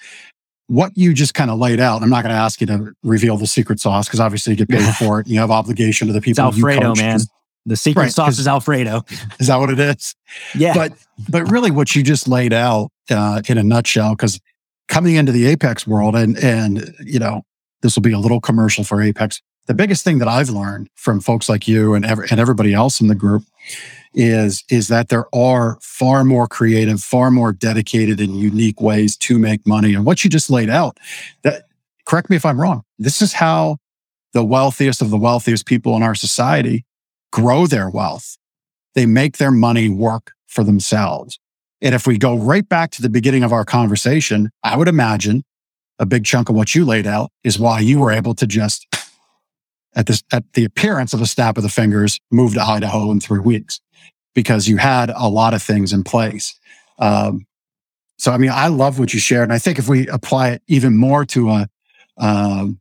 What 0.72 0.96
you 0.96 1.12
just 1.12 1.34
kind 1.34 1.50
of 1.50 1.58
laid 1.58 1.80
out, 1.80 2.02
I'm 2.02 2.10
not 2.10 2.22
going 2.22 2.34
to 2.34 2.40
ask 2.40 2.60
you 2.60 2.66
to 2.68 2.92
reveal 3.02 3.36
the 3.36 3.46
secret 3.46 3.80
sauce 3.80 4.06
because 4.06 4.20
obviously 4.20 4.52
you 4.52 4.56
get 4.56 4.68
paid 4.68 4.94
for 4.98 5.20
it. 5.20 5.26
You 5.26 5.38
have 5.40 5.50
obligation 5.50 6.06
to 6.06 6.12
the 6.12 6.20
people. 6.20 6.48
It's 6.48 6.56
Alfredo, 6.56 6.94
man. 6.94 7.20
The 7.66 7.76
secret 7.76 8.02
right, 8.02 8.12
sauce 8.12 8.38
is 8.38 8.48
Alfredo. 8.48 9.02
Is 9.38 9.46
that 9.46 9.56
what 9.56 9.70
it 9.70 9.78
is? 9.78 10.14
Yeah. 10.54 10.74
But 10.74 10.92
but 11.28 11.50
really, 11.50 11.70
what 11.70 11.94
you 11.94 12.02
just 12.02 12.26
laid 12.26 12.52
out 12.52 12.90
uh, 13.10 13.42
in 13.48 13.58
a 13.58 13.62
nutshell, 13.62 14.16
because 14.16 14.40
coming 14.88 15.14
into 15.14 15.30
the 15.30 15.46
Apex 15.46 15.86
world, 15.86 16.16
and 16.16 16.36
and 16.38 16.92
you 17.04 17.20
know, 17.20 17.42
this 17.82 17.94
will 17.94 18.02
be 18.02 18.12
a 18.12 18.18
little 18.18 18.40
commercial 18.40 18.82
for 18.82 19.00
Apex 19.00 19.40
the 19.66 19.74
biggest 19.74 20.04
thing 20.04 20.18
that 20.18 20.28
I've 20.28 20.50
learned 20.50 20.88
from 20.94 21.20
folks 21.20 21.48
like 21.48 21.68
you 21.68 21.94
and, 21.94 22.04
ev- 22.04 22.30
and 22.30 22.40
everybody 22.40 22.74
else 22.74 23.00
in 23.00 23.06
the 23.06 23.14
group 23.14 23.44
is 24.14 24.64
is 24.68 24.88
that 24.88 25.08
there 25.08 25.26
are 25.34 25.78
far 25.80 26.24
more 26.24 26.46
creative, 26.46 27.02
far 27.02 27.30
more 27.30 27.52
dedicated 27.52 28.20
and 28.20 28.38
unique 28.38 28.80
ways 28.80 29.16
to 29.16 29.38
make 29.38 29.66
money. 29.66 29.94
And 29.94 30.04
what 30.04 30.24
you 30.24 30.30
just 30.30 30.50
laid 30.50 30.70
out, 30.70 30.98
that 31.42 31.64
correct 32.06 32.30
me 32.30 32.36
if 32.36 32.44
I'm 32.44 32.60
wrong. 32.60 32.82
This 32.98 33.22
is 33.22 33.34
how 33.34 33.78
the 34.32 34.44
wealthiest 34.44 35.02
of 35.02 35.10
the 35.10 35.18
wealthiest 35.18 35.66
people 35.66 35.96
in 35.96 36.02
our 36.02 36.14
society 36.14 36.84
grow 37.32 37.66
their 37.66 37.88
wealth. 37.88 38.36
They 38.94 39.06
make 39.06 39.38
their 39.38 39.50
money 39.50 39.88
work 39.88 40.32
for 40.46 40.64
themselves. 40.64 41.38
And 41.80 41.94
if 41.94 42.06
we 42.06 42.18
go 42.18 42.36
right 42.36 42.68
back 42.68 42.90
to 42.92 43.02
the 43.02 43.10
beginning 43.10 43.42
of 43.42 43.52
our 43.52 43.64
conversation, 43.64 44.50
I 44.62 44.76
would 44.76 44.88
imagine 44.88 45.42
a 45.98 46.06
big 46.06 46.24
chunk 46.24 46.48
of 46.48 46.54
what 46.54 46.74
you 46.74 46.84
laid 46.84 47.06
out 47.06 47.30
is 47.44 47.58
why 47.58 47.80
you 47.80 47.98
were 47.98 48.12
able 48.12 48.34
to 48.34 48.46
just 48.46 48.86
at 49.94 50.06
this, 50.06 50.22
at 50.32 50.44
the 50.54 50.64
appearance 50.64 51.12
of 51.12 51.20
a 51.20 51.26
snap 51.26 51.56
of 51.56 51.62
the 51.62 51.68
fingers, 51.68 52.18
moved 52.30 52.54
to 52.54 52.62
Idaho 52.62 53.10
in 53.10 53.20
three 53.20 53.40
weeks 53.40 53.80
because 54.34 54.68
you 54.68 54.78
had 54.78 55.10
a 55.10 55.28
lot 55.28 55.54
of 55.54 55.62
things 55.62 55.92
in 55.92 56.04
place. 56.04 56.58
Um, 56.98 57.46
so, 58.18 58.32
I 58.32 58.38
mean, 58.38 58.50
I 58.52 58.68
love 58.68 58.98
what 58.98 59.12
you 59.12 59.20
shared. 59.20 59.44
And 59.44 59.52
I 59.52 59.58
think 59.58 59.78
if 59.78 59.88
we 59.88 60.06
apply 60.08 60.50
it 60.50 60.62
even 60.68 60.96
more 60.96 61.24
to 61.26 61.50
a, 61.50 61.68
um, 62.18 62.80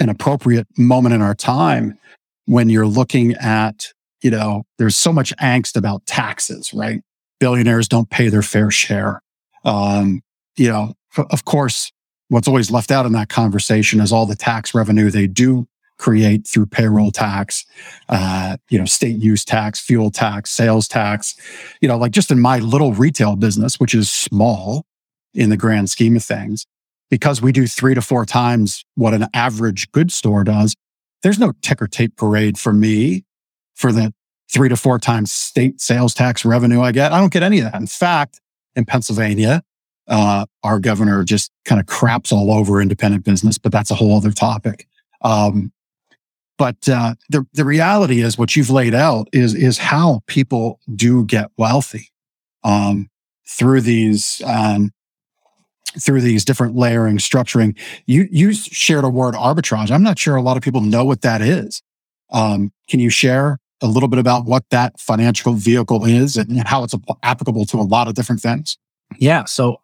an 0.00 0.08
appropriate 0.08 0.66
moment 0.78 1.14
in 1.14 1.22
our 1.22 1.34
time 1.34 1.98
when 2.46 2.68
you're 2.68 2.86
looking 2.86 3.34
at, 3.34 3.88
you 4.22 4.30
know, 4.30 4.64
there's 4.78 4.96
so 4.96 5.12
much 5.12 5.34
angst 5.36 5.76
about 5.76 6.06
taxes, 6.06 6.72
right? 6.72 7.02
Billionaires 7.40 7.88
don't 7.88 8.08
pay 8.08 8.28
their 8.28 8.42
fair 8.42 8.70
share. 8.70 9.20
Um, 9.64 10.22
you 10.56 10.68
know, 10.68 10.94
of 11.16 11.44
course, 11.44 11.92
what's 12.28 12.48
always 12.48 12.70
left 12.70 12.90
out 12.90 13.06
in 13.06 13.12
that 13.12 13.28
conversation 13.28 14.00
is 14.00 14.12
all 14.12 14.26
the 14.26 14.36
tax 14.36 14.74
revenue 14.74 15.10
they 15.10 15.26
do 15.26 15.66
create 16.04 16.46
through 16.46 16.66
payroll 16.66 17.10
tax, 17.10 17.64
uh, 18.10 18.58
you 18.68 18.78
know, 18.78 18.84
state 18.84 19.16
use 19.16 19.42
tax, 19.42 19.80
fuel 19.80 20.10
tax, 20.10 20.50
sales 20.50 20.86
tax, 20.86 21.34
you 21.80 21.88
know, 21.88 21.96
like 21.96 22.12
just 22.12 22.30
in 22.30 22.38
my 22.38 22.58
little 22.58 22.92
retail 22.92 23.36
business, 23.36 23.80
which 23.80 23.94
is 23.94 24.10
small, 24.10 24.84
in 25.32 25.48
the 25.48 25.56
grand 25.56 25.88
scheme 25.88 26.14
of 26.14 26.22
things. 26.22 26.66
Because 27.10 27.40
we 27.40 27.52
do 27.52 27.66
three 27.66 27.94
to 27.94 28.02
four 28.02 28.26
times 28.26 28.84
what 28.96 29.14
an 29.14 29.28
average 29.32 29.90
good 29.92 30.12
store 30.12 30.44
does, 30.44 30.74
there's 31.22 31.38
no 31.38 31.54
ticker 31.62 31.86
tape 31.86 32.16
parade 32.16 32.58
for 32.58 32.74
me 32.74 33.24
for 33.74 33.90
the 33.90 34.12
three 34.52 34.68
to 34.68 34.76
four 34.76 34.98
times 34.98 35.32
state 35.32 35.80
sales 35.80 36.12
tax 36.12 36.44
revenue 36.44 36.82
I 36.82 36.92
get. 36.92 37.12
I 37.12 37.18
don't 37.18 37.32
get 37.32 37.42
any 37.42 37.60
of 37.60 37.72
that. 37.72 37.80
In 37.80 37.86
fact, 37.86 38.42
in 38.76 38.84
Pennsylvania, 38.84 39.62
uh, 40.06 40.44
our 40.62 40.80
governor 40.80 41.24
just 41.24 41.50
kind 41.64 41.80
of 41.80 41.86
craps 41.86 42.30
all 42.30 42.52
over 42.52 42.82
independent 42.82 43.24
business, 43.24 43.56
but 43.56 43.72
that's 43.72 43.90
a 43.90 43.94
whole 43.94 44.14
other 44.14 44.32
topic. 44.32 44.86
Um, 45.22 45.72
but 46.58 46.88
uh, 46.88 47.14
the 47.30 47.46
the 47.52 47.64
reality 47.64 48.20
is 48.20 48.38
what 48.38 48.56
you've 48.56 48.70
laid 48.70 48.94
out 48.94 49.28
is 49.32 49.54
is 49.54 49.78
how 49.78 50.22
people 50.26 50.80
do 50.94 51.24
get 51.24 51.50
wealthy 51.56 52.10
um, 52.62 53.10
through 53.48 53.80
these 53.80 54.40
um, 54.46 54.92
through 56.00 56.20
these 56.20 56.44
different 56.44 56.76
layering 56.76 57.18
structuring. 57.18 57.78
You 58.06 58.28
you 58.30 58.52
shared 58.52 59.04
a 59.04 59.08
word 59.08 59.34
arbitrage. 59.34 59.90
I'm 59.90 60.02
not 60.02 60.18
sure 60.18 60.36
a 60.36 60.42
lot 60.42 60.56
of 60.56 60.62
people 60.62 60.80
know 60.80 61.04
what 61.04 61.22
that 61.22 61.40
is. 61.40 61.82
Um, 62.32 62.72
can 62.88 63.00
you 63.00 63.10
share 63.10 63.58
a 63.80 63.86
little 63.86 64.08
bit 64.08 64.18
about 64.18 64.46
what 64.46 64.64
that 64.70 64.98
financial 64.98 65.54
vehicle 65.54 66.04
is 66.04 66.36
and 66.36 66.66
how 66.66 66.84
it's 66.84 66.94
applicable 67.22 67.66
to 67.66 67.78
a 67.78 67.82
lot 67.82 68.08
of 68.08 68.14
different 68.14 68.40
things? 68.40 68.78
Yeah. 69.18 69.44
So 69.44 69.78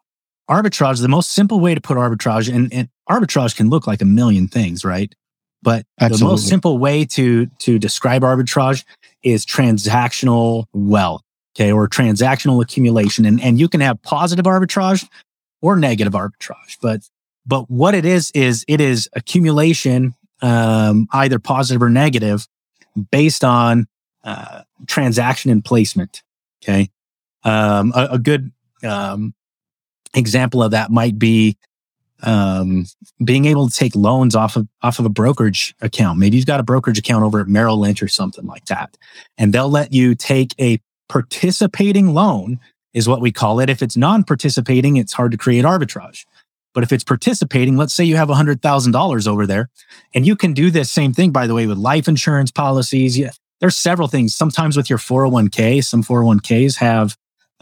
arbitrage, 0.49 1.01
the 1.01 1.09
most 1.09 1.33
simple 1.33 1.61
way 1.61 1.75
to 1.75 1.81
put 1.81 1.97
arbitrage, 1.97 2.53
and, 2.53 2.73
and 2.73 2.89
arbitrage 3.09 3.57
can 3.57 3.69
look 3.69 3.87
like 3.87 4.01
a 4.01 4.07
million 4.07 4.49
things, 4.49 4.85
right? 4.85 5.15
But 5.63 5.85
Absolutely. 6.01 6.19
the 6.19 6.31
most 6.31 6.49
simple 6.49 6.79
way 6.79 7.05
to 7.07 7.47
to 7.47 7.79
describe 7.79 8.23
arbitrage 8.23 8.85
is 9.23 9.45
transactional 9.45 10.65
wealth, 10.73 11.23
okay, 11.55 11.71
or 11.71 11.89
transactional 11.89 12.63
accumulation. 12.63 13.27
And 13.27 13.41
and 13.41 13.61
you 13.61 13.69
can 13.69 13.81
have 13.81 14.01
positive 14.03 14.47
arbitrage 14.47 15.07
or 15.61 15.77
negative 15.77 16.15
arbitrage, 16.15 16.79
but 16.81 17.03
but 17.47 17.71
what 17.71 17.95
it 17.95 18.05
is 18.05 18.31
is 18.33 18.65
it 18.69 18.81
is 18.81 19.09
accumulation, 19.15 20.15
um, 20.43 21.09
either 21.13 21.39
positive 21.39 21.83
or 21.83 21.91
negative, 21.91 22.47
based 23.11 23.45
on 23.45 23.87
uh, 24.25 24.63
transaction 24.87 25.51
and 25.51 25.65
placement. 25.65 26.23
Okay, 26.63 26.91
um, 27.45 27.93
a, 27.95 28.09
a, 28.13 28.19
good 28.19 28.53
um, 28.85 29.35
example 30.15 30.63
of 30.63 30.73
that 30.73 30.91
might 30.91 31.19
be 31.19 31.57
um, 32.23 32.87
being 33.25 33.45
able 33.45 33.69
to 33.69 33.77
take 33.77 33.95
loans 33.95 34.35
off 34.35 34.57
of 34.57 34.69
off 34.83 34.99
of 34.99 35.07
a 35.07 35.11
brokerage 35.11 35.75
account. 35.81 36.19
Maybe 36.19 36.37
you've 36.37 36.47
got 36.47 36.61
a 36.61 36.65
brokerage 36.65 36.99
account 36.99 37.25
over 37.25 37.41
at 37.41 37.49
Merrill 37.49 37.79
Lynch 37.79 38.03
or 38.03 38.09
something 38.09 38.47
like 38.47 38.67
that, 38.67 38.97
and 39.39 39.53
they'll 39.53 39.71
let 39.71 39.93
you 39.93 40.15
take 40.15 40.55
a 40.61 40.79
participating 41.09 42.15
loan, 42.15 42.61
is 42.95 43.09
what 43.09 43.21
we 43.21 43.33
call 43.33 43.61
it. 43.61 43.69
If 43.69 43.83
it's 43.83 43.97
non-participating, 43.97 44.97
it's 44.97 45.13
hard 45.13 45.33
to 45.33 45.39
create 45.39 45.65
arbitrage. 45.65 46.25
But 46.73 46.85
if 46.85 46.93
it's 46.93 47.03
participating, 47.03 47.77
let's 47.77 47.93
say 47.93 48.05
you 48.05 48.15
have 48.15 48.29
$100,000 48.29 49.29
over 49.29 49.47
there, 49.47 49.71
and 50.15 50.25
you 50.25 50.37
can 50.37 50.53
do 50.53 50.71
this 50.71 50.91
same 50.91 51.13
thing, 51.13 51.33
by 51.33 51.49
the 51.49 51.55
way, 51.55 51.67
with 51.67 51.79
life 51.79 52.07
insurance 52.07 52.53
policies. 52.53 53.19
Yeah, 53.19 53.33
there's 53.61 53.77
several 53.77 54.07
things. 54.07 54.37
Sometimes 54.37 54.77
with 54.77 54.89
your 54.89 54.99
401k, 54.99 55.83
some 55.85 56.05
401ks 56.05 56.77
have 56.77 57.17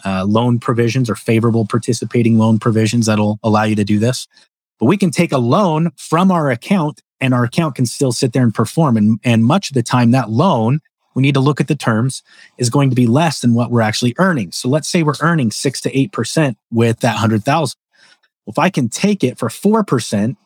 uh, 0.04 0.24
loan 0.24 0.58
provisions 0.58 1.10
or 1.10 1.14
favorable 1.14 1.66
participating 1.66 2.38
loan 2.38 2.58
provisions 2.58 3.06
that'll 3.06 3.38
allow 3.42 3.64
you 3.64 3.74
to 3.74 3.84
do 3.84 3.98
this. 3.98 4.28
But 4.78 4.86
we 4.86 4.96
can 4.96 5.10
take 5.10 5.32
a 5.32 5.38
loan 5.38 5.90
from 5.96 6.30
our 6.30 6.50
account 6.50 7.02
and 7.20 7.34
our 7.34 7.44
account 7.44 7.74
can 7.74 7.86
still 7.86 8.12
sit 8.12 8.32
there 8.32 8.42
and 8.42 8.54
perform. 8.54 8.96
And, 8.96 9.20
and 9.24 9.44
much 9.44 9.70
of 9.70 9.74
the 9.74 9.82
time, 9.82 10.12
that 10.12 10.30
loan, 10.30 10.80
we 11.14 11.22
need 11.22 11.34
to 11.34 11.40
look 11.40 11.60
at 11.60 11.68
the 11.68 11.74
terms, 11.74 12.22
is 12.58 12.70
going 12.70 12.90
to 12.90 12.96
be 12.96 13.06
less 13.06 13.40
than 13.40 13.54
what 13.54 13.70
we're 13.70 13.80
actually 13.80 14.14
earning. 14.18 14.52
So 14.52 14.68
let's 14.68 14.88
say 14.88 15.02
we're 15.02 15.14
earning 15.20 15.50
six 15.50 15.80
to 15.82 15.90
8% 15.92 16.54
with 16.70 17.00
that 17.00 17.14
100,000. 17.14 17.76
Well, 18.46 18.52
if 18.52 18.58
I 18.58 18.70
can 18.70 18.88
take 18.88 19.24
it 19.24 19.38
for 19.38 19.48
4%, 19.48 20.36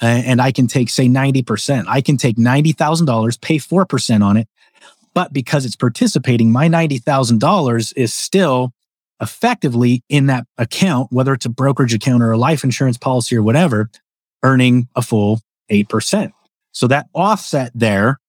uh, 0.00 0.04
and 0.04 0.40
I 0.40 0.52
can 0.52 0.66
take, 0.66 0.90
say, 0.90 1.08
90%, 1.08 1.86
I 1.88 2.00
can 2.00 2.16
take 2.16 2.36
$90,000, 2.36 3.40
pay 3.40 3.58
4% 3.58 4.24
on 4.24 4.36
it. 4.36 4.48
But 5.12 5.32
because 5.32 5.64
it's 5.64 5.74
participating, 5.74 6.52
my 6.52 6.68
$90,000 6.68 7.92
is 7.96 8.14
still 8.14 8.72
effectively 9.20 10.02
in 10.08 10.26
that 10.26 10.46
account, 10.56 11.12
whether 11.12 11.32
it's 11.32 11.46
a 11.46 11.50
brokerage 11.50 11.94
account 11.94 12.22
or 12.22 12.32
a 12.32 12.38
life 12.38 12.64
insurance 12.64 12.96
policy 12.96 13.36
or 13.36 13.42
whatever, 13.42 13.90
earning 14.42 14.88
a 14.94 15.02
full 15.02 15.40
8%. 15.70 16.32
So 16.72 16.86
that 16.86 17.08
offset 17.14 17.72
there 17.74 18.20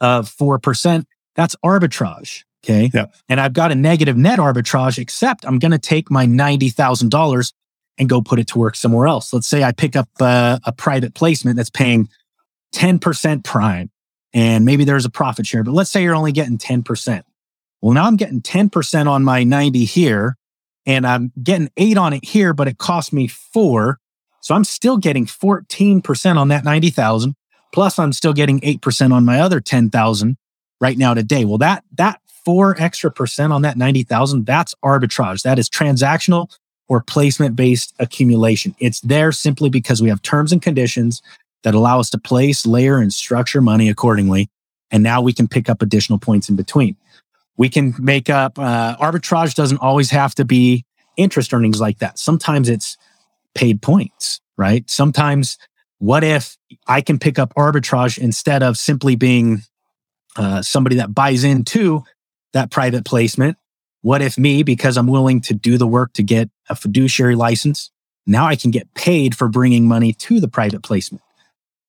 of 0.00 0.28
4%, 0.28 1.04
that's 1.34 1.56
arbitrage. 1.64 2.44
Okay. 2.64 2.90
Yeah. 2.94 3.06
And 3.28 3.40
I've 3.40 3.52
got 3.52 3.72
a 3.72 3.74
negative 3.74 4.16
net 4.16 4.38
arbitrage, 4.38 4.98
except 4.98 5.44
I'm 5.44 5.58
going 5.58 5.72
to 5.72 5.78
take 5.78 6.10
my 6.10 6.26
$90,000 6.26 7.52
and 7.98 8.08
go 8.08 8.22
put 8.22 8.38
it 8.38 8.46
to 8.48 8.58
work 8.58 8.76
somewhere 8.76 9.06
else. 9.06 9.32
Let's 9.32 9.46
say 9.46 9.64
I 9.64 9.72
pick 9.72 9.96
up 9.96 10.08
a, 10.20 10.60
a 10.64 10.72
private 10.72 11.14
placement 11.14 11.56
that's 11.56 11.70
paying 11.70 12.08
10% 12.74 13.44
prime 13.44 13.90
and 14.32 14.64
maybe 14.64 14.84
there's 14.84 15.04
a 15.04 15.10
profit 15.10 15.46
share, 15.46 15.62
but 15.62 15.72
let's 15.72 15.90
say 15.90 16.02
you're 16.02 16.14
only 16.14 16.32
getting 16.32 16.56
10%. 16.56 17.22
Well, 17.82 17.94
now 17.94 18.04
I'm 18.04 18.16
getting 18.16 18.40
10% 18.40 19.08
on 19.08 19.24
my 19.24 19.42
90 19.42 19.84
here 19.84 20.36
and 20.86 21.06
I'm 21.06 21.32
getting 21.42 21.68
eight 21.76 21.98
on 21.98 22.12
it 22.12 22.24
here, 22.24 22.54
but 22.54 22.68
it 22.68 22.78
cost 22.78 23.12
me 23.12 23.26
four. 23.26 23.98
So 24.40 24.54
I'm 24.54 24.64
still 24.64 24.96
getting 24.96 25.26
14% 25.26 26.36
on 26.36 26.48
that 26.48 26.64
90,000. 26.64 27.34
Plus 27.74 27.98
I'm 27.98 28.12
still 28.12 28.32
getting 28.32 28.60
8% 28.60 29.12
on 29.12 29.24
my 29.24 29.40
other 29.40 29.60
10,000 29.60 30.36
right 30.80 30.96
now 30.96 31.14
today. 31.14 31.44
Well, 31.44 31.58
that, 31.58 31.84
that 31.96 32.20
four 32.44 32.80
extra 32.80 33.10
percent 33.10 33.52
on 33.52 33.62
that 33.62 33.76
90,000, 33.76 34.46
that's 34.46 34.74
arbitrage. 34.84 35.42
That 35.42 35.58
is 35.58 35.68
transactional 35.68 36.54
or 36.88 37.02
placement 37.02 37.56
based 37.56 37.94
accumulation. 37.98 38.76
It's 38.78 39.00
there 39.00 39.32
simply 39.32 39.70
because 39.70 40.02
we 40.02 40.08
have 40.08 40.22
terms 40.22 40.52
and 40.52 40.62
conditions 40.62 41.22
that 41.62 41.74
allow 41.74 41.98
us 42.00 42.10
to 42.10 42.18
place, 42.18 42.66
layer, 42.66 42.98
and 42.98 43.12
structure 43.12 43.60
money 43.60 43.88
accordingly. 43.88 44.50
And 44.90 45.02
now 45.02 45.22
we 45.22 45.32
can 45.32 45.48
pick 45.48 45.68
up 45.68 45.80
additional 45.80 46.18
points 46.18 46.48
in 46.48 46.56
between 46.56 46.96
we 47.56 47.68
can 47.68 47.94
make 47.98 48.30
up 48.30 48.58
uh, 48.58 48.96
arbitrage 48.96 49.54
doesn't 49.54 49.78
always 49.78 50.10
have 50.10 50.34
to 50.36 50.44
be 50.44 50.84
interest 51.16 51.52
earnings 51.52 51.80
like 51.80 51.98
that. 51.98 52.18
Sometimes 52.18 52.68
it's 52.68 52.96
paid 53.54 53.82
points 53.82 54.40
right? 54.56 54.88
Sometimes 54.88 55.58
what 55.98 56.24
if 56.24 56.56
i 56.88 57.00
can 57.00 57.18
pick 57.18 57.38
up 57.38 57.54
arbitrage 57.54 58.18
instead 58.18 58.62
of 58.62 58.76
simply 58.76 59.14
being 59.16 59.62
uh, 60.36 60.62
somebody 60.62 60.96
that 60.96 61.14
buys 61.14 61.44
into 61.44 62.02
that 62.52 62.70
private 62.70 63.04
placement? 63.04 63.56
What 64.02 64.22
if 64.22 64.36
me 64.38 64.62
because 64.62 64.96
i'm 64.96 65.06
willing 65.06 65.40
to 65.42 65.54
do 65.54 65.78
the 65.78 65.86
work 65.86 66.12
to 66.14 66.22
get 66.22 66.50
a 66.68 66.74
fiduciary 66.74 67.34
license 67.34 67.90
now 68.26 68.46
i 68.46 68.56
can 68.56 68.70
get 68.70 68.92
paid 68.94 69.36
for 69.36 69.48
bringing 69.48 69.86
money 69.86 70.12
to 70.12 70.40
the 70.40 70.48
private 70.48 70.82
placement? 70.82 71.22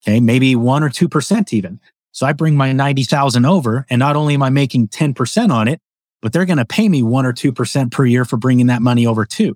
Okay 0.05 0.19
maybe 0.19 0.55
1 0.55 0.83
or 0.83 0.89
2% 0.89 1.53
even 1.53 1.79
so 2.13 2.27
I 2.27 2.31
bring 2.31 2.55
my 2.55 2.71
90,000 2.71 3.43
over 3.45 3.85
and 3.89 3.99
not 3.99 4.15
only 4.15 4.35
am 4.35 4.43
I 4.43 4.51
making 4.51 4.87
10% 4.87 5.51
on 5.51 5.67
it, 5.67 5.81
but 6.21 6.31
they're 6.31 6.45
going 6.45 6.57
to 6.57 6.65
pay 6.65 6.87
me 6.87 7.01
1 7.01 7.25
or 7.25 7.33
2% 7.33 7.91
per 7.91 8.05
year 8.05 8.23
for 8.23 8.37
bringing 8.37 8.67
that 8.67 8.81
money 8.81 9.05
over 9.05 9.25
too. 9.25 9.55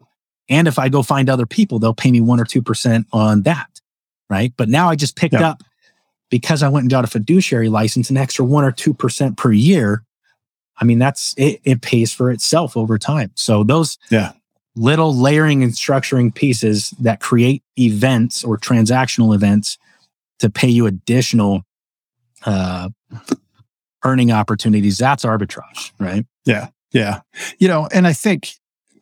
And 0.49 0.67
if 0.67 0.79
I 0.79 0.89
go 0.89 1.03
find 1.03 1.29
other 1.29 1.45
people, 1.45 1.77
they'll 1.77 1.93
pay 1.93 2.11
me 2.11 2.19
1 2.19 2.39
or 2.39 2.45
2% 2.45 3.05
on 3.13 3.43
that. 3.43 3.69
Right. 4.29 4.53
But 4.57 4.69
now 4.69 4.89
I 4.89 4.95
just 4.95 5.15
picked 5.15 5.35
yeah. 5.35 5.51
up 5.51 5.63
because 6.29 6.63
I 6.63 6.67
went 6.67 6.83
and 6.83 6.91
got 6.91 7.05
a 7.05 7.07
fiduciary 7.07 7.69
license, 7.69 8.09
an 8.09 8.17
extra 8.17 8.43
1 8.43 8.63
or 8.63 8.71
2% 8.71 9.37
per 9.37 9.51
year. 9.51 10.03
I 10.77 10.83
mean, 10.83 10.99
that's 10.99 11.35
it, 11.37 11.61
it 11.63 11.81
pays 11.81 12.11
for 12.11 12.31
itself 12.31 12.75
over 12.75 12.97
time. 12.97 13.31
So 13.35 13.63
those 13.63 13.99
yeah. 14.09 14.31
little 14.75 15.15
layering 15.15 15.61
and 15.61 15.71
structuring 15.73 16.33
pieces 16.33 16.89
that 16.99 17.19
create 17.19 17.63
events 17.79 18.43
or 18.43 18.57
transactional 18.57 19.35
events 19.35 19.77
to 20.39 20.49
pay 20.49 20.67
you 20.67 20.87
additional 20.87 21.63
uh, 22.45 22.89
earning 24.03 24.31
opportunities. 24.31 24.97
That's 24.97 25.25
arbitrage, 25.25 25.91
right? 25.99 26.25
Yeah, 26.45 26.67
yeah. 26.91 27.21
You 27.59 27.67
know, 27.67 27.87
and 27.91 28.07
I 28.07 28.13
think 28.13 28.49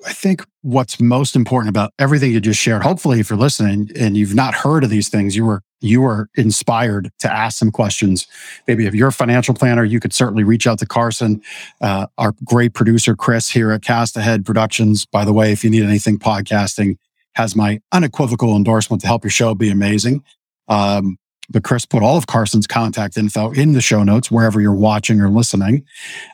I 0.06 0.14
think 0.14 0.46
what's 0.62 1.00
most 1.00 1.36
important 1.36 1.70
about 1.70 1.92
everything 1.98 2.32
you 2.32 2.40
just 2.40 2.60
shared. 2.60 2.84
Hopefully, 2.84 3.20
if 3.20 3.30
you're 3.30 3.40
listening 3.40 3.90
and 3.96 4.16
you've 4.16 4.36
not 4.36 4.54
heard 4.54 4.84
of 4.84 4.90
these 4.90 5.10
things, 5.10 5.36
you 5.36 5.46
were 5.46 5.62
you 5.82 6.02
were 6.02 6.30
inspired 6.36 7.12
to 7.20 7.32
ask 7.32 7.58
some 7.58 7.72
questions. 7.72 8.28
Maybe 8.68 8.86
if 8.86 8.96
you're 8.96 9.10
a 9.10 9.14
financial 9.14 9.54
planner, 9.54 9.84
you 9.84 10.00
could 10.00 10.14
certainly 10.14 10.44
reach 10.44 10.68
out 10.68 10.80
to 10.80 10.86
Carson, 10.86 11.42
uh, 11.82 12.08
our 12.18 12.34
great 12.44 12.74
producer 12.74 13.16
Chris 13.16 13.50
here 13.50 13.72
at 13.72 13.82
Cast 13.82 14.16
Ahead 14.18 14.46
Productions. 14.46 15.06
By 15.06 15.26
the 15.26 15.34
way, 15.34 15.52
if 15.52 15.64
you 15.64 15.70
need 15.70 15.84
anything 15.84 16.18
podcasting, 16.18 16.98
has 17.34 17.56
my 17.56 17.82
unequivocal 17.92 18.56
endorsement 18.56 19.02
to 19.02 19.08
help 19.08 19.24
your 19.24 19.32
show 19.32 19.54
be 19.56 19.70
amazing. 19.70 20.24
Um, 20.68 21.18
but 21.50 21.64
Chris 21.64 21.86
put 21.86 22.04
all 22.04 22.18
of 22.18 22.28
Carson's 22.28 22.68
contact 22.68 23.18
info 23.18 23.52
in 23.52 23.74
the 23.74 23.82
show 23.82 24.04
notes 24.04 24.32
wherever 24.32 24.60
you're 24.62 24.74
watching 24.74 25.22
or 25.22 25.30
listening. 25.30 25.86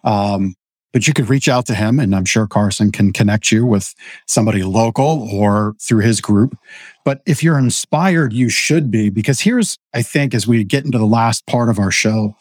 Um, 0.04 0.56
but 0.94 1.08
you 1.08 1.14
could 1.14 1.30
reach 1.30 1.48
out 1.48 1.66
to 1.68 1.74
him, 1.74 2.00
and 2.00 2.14
I'm 2.14 2.26
sure 2.26 2.48
Carson 2.48 2.92
can 2.92 3.14
connect 3.14 3.52
you 3.52 3.66
with 3.66 3.94
somebody 4.28 4.64
local 4.64 5.30
or 5.32 5.74
through 5.82 6.02
his 6.02 6.20
group. 6.20 6.58
But 7.06 7.22
if 7.26 7.42
you're 7.42 7.58
inspired, 7.58 8.34
you 8.34 8.50
should 8.50 8.92
be, 8.92 9.10
because 9.10 9.40
here's, 9.40 9.78
I 9.94 10.02
think, 10.02 10.34
as 10.34 10.48
we 10.48 10.64
get 10.66 10.84
into 10.84 10.98
the 10.98 11.06
last 11.06 11.46
part 11.48 11.70
of 11.70 11.80
our 11.80 11.92
show, 11.92 12.36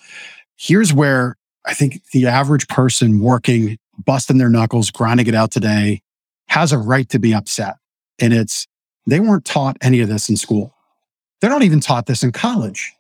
here's 0.56 0.92
where 0.92 1.36
I 1.64 1.74
think 1.74 2.02
the 2.12 2.26
average 2.26 2.66
person 2.66 3.20
working, 3.20 3.78
busting 4.04 4.38
their 4.38 4.50
knuckles, 4.50 4.90
grinding 4.90 5.28
it 5.28 5.34
out 5.34 5.52
today, 5.52 6.02
has 6.48 6.72
a 6.72 6.78
right 6.78 7.08
to 7.10 7.20
be 7.20 7.32
upset. 7.32 7.76
And 8.18 8.32
it's, 8.32 8.66
they 9.06 9.20
weren't 9.20 9.44
taught 9.44 9.76
any 9.80 10.00
of 10.00 10.08
this 10.08 10.28
in 10.28 10.36
school. 10.36 10.74
They're 11.40 11.50
not 11.50 11.62
even 11.62 11.80
taught 11.80 12.06
this 12.06 12.22
in 12.22 12.32
college. 12.32 12.92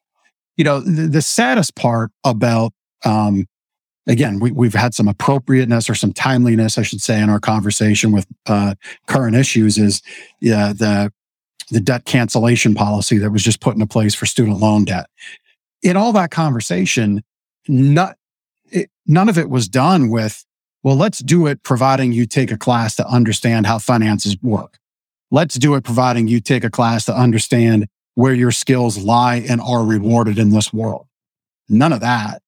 You 0.56 0.64
know, 0.64 0.80
the, 0.80 1.08
the 1.08 1.22
saddest 1.22 1.74
part 1.74 2.10
about, 2.24 2.72
um, 3.04 3.46
again, 4.06 4.40
we, 4.40 4.50
we've 4.50 4.74
had 4.74 4.94
some 4.94 5.08
appropriateness 5.08 5.88
or 5.88 5.94
some 5.94 6.12
timeliness, 6.12 6.78
I 6.78 6.82
should 6.82 7.00
say, 7.00 7.20
in 7.20 7.30
our 7.30 7.40
conversation 7.40 8.12
with 8.12 8.26
uh, 8.46 8.74
current 9.06 9.36
issues 9.36 9.78
is 9.78 10.02
yeah, 10.40 10.72
the 10.72 11.12
the 11.70 11.80
debt 11.80 12.04
cancellation 12.04 12.74
policy 12.74 13.16
that 13.18 13.30
was 13.30 13.44
just 13.44 13.60
put 13.60 13.74
into 13.74 13.86
place 13.86 14.14
for 14.14 14.26
student 14.26 14.58
loan 14.58 14.84
debt. 14.84 15.06
In 15.82 15.96
all 15.96 16.12
that 16.12 16.30
conversation, 16.30 17.22
not, 17.68 18.16
it, 18.72 18.90
none 19.06 19.28
of 19.28 19.38
it 19.38 19.48
was 19.48 19.68
done 19.68 20.10
with, 20.10 20.44
well, 20.82 20.96
let's 20.96 21.20
do 21.20 21.46
it 21.46 21.62
providing 21.62 22.12
you 22.12 22.26
take 22.26 22.50
a 22.50 22.58
class 22.58 22.96
to 22.96 23.06
understand 23.06 23.66
how 23.66 23.78
finances 23.78 24.36
work. 24.42 24.78
Let's 25.30 25.54
do 25.56 25.74
it 25.76 25.84
providing 25.84 26.26
you 26.26 26.40
take 26.40 26.64
a 26.64 26.70
class 26.70 27.04
to 27.04 27.14
understand 27.14 27.86
where 28.14 28.34
your 28.34 28.50
skills 28.50 28.98
lie 28.98 29.36
and 29.36 29.60
are 29.60 29.84
rewarded 29.84 30.38
in 30.38 30.50
this 30.50 30.72
world. 30.72 31.06
None 31.68 31.92
of 31.92 32.00
that. 32.00 32.42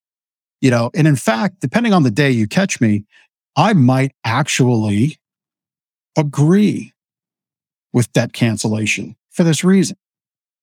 You 0.60 0.70
know, 0.70 0.90
and 0.94 1.06
in 1.08 1.16
fact, 1.16 1.60
depending 1.60 1.92
on 1.92 2.02
the 2.02 2.10
day 2.10 2.30
you 2.30 2.46
catch 2.46 2.80
me, 2.80 3.04
I 3.56 3.72
might 3.72 4.12
actually 4.24 5.18
agree 6.16 6.92
with 7.92 8.12
debt 8.12 8.32
cancellation 8.32 9.16
for 9.30 9.44
this 9.44 9.64
reason. 9.64 9.96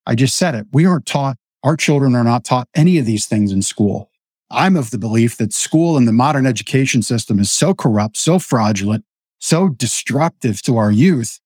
I 0.05 0.15
just 0.15 0.35
said 0.35 0.55
it. 0.55 0.67
We 0.71 0.85
aren't 0.85 1.05
taught, 1.05 1.37
our 1.63 1.75
children 1.75 2.15
are 2.15 2.23
not 2.23 2.45
taught 2.45 2.67
any 2.73 2.97
of 2.97 3.05
these 3.05 3.25
things 3.25 3.51
in 3.51 3.61
school. 3.61 4.09
I'm 4.49 4.75
of 4.75 4.89
the 4.89 4.97
belief 4.97 5.37
that 5.37 5.53
school 5.53 5.97
and 5.97 6.07
the 6.07 6.13
modern 6.13 6.47
education 6.47 7.03
system 7.03 7.39
is 7.39 7.51
so 7.51 7.73
corrupt, 7.73 8.17
so 8.17 8.39
fraudulent, 8.39 9.05
so 9.37 9.69
destructive 9.69 10.61
to 10.63 10.77
our 10.77 10.91
youth. 10.91 11.39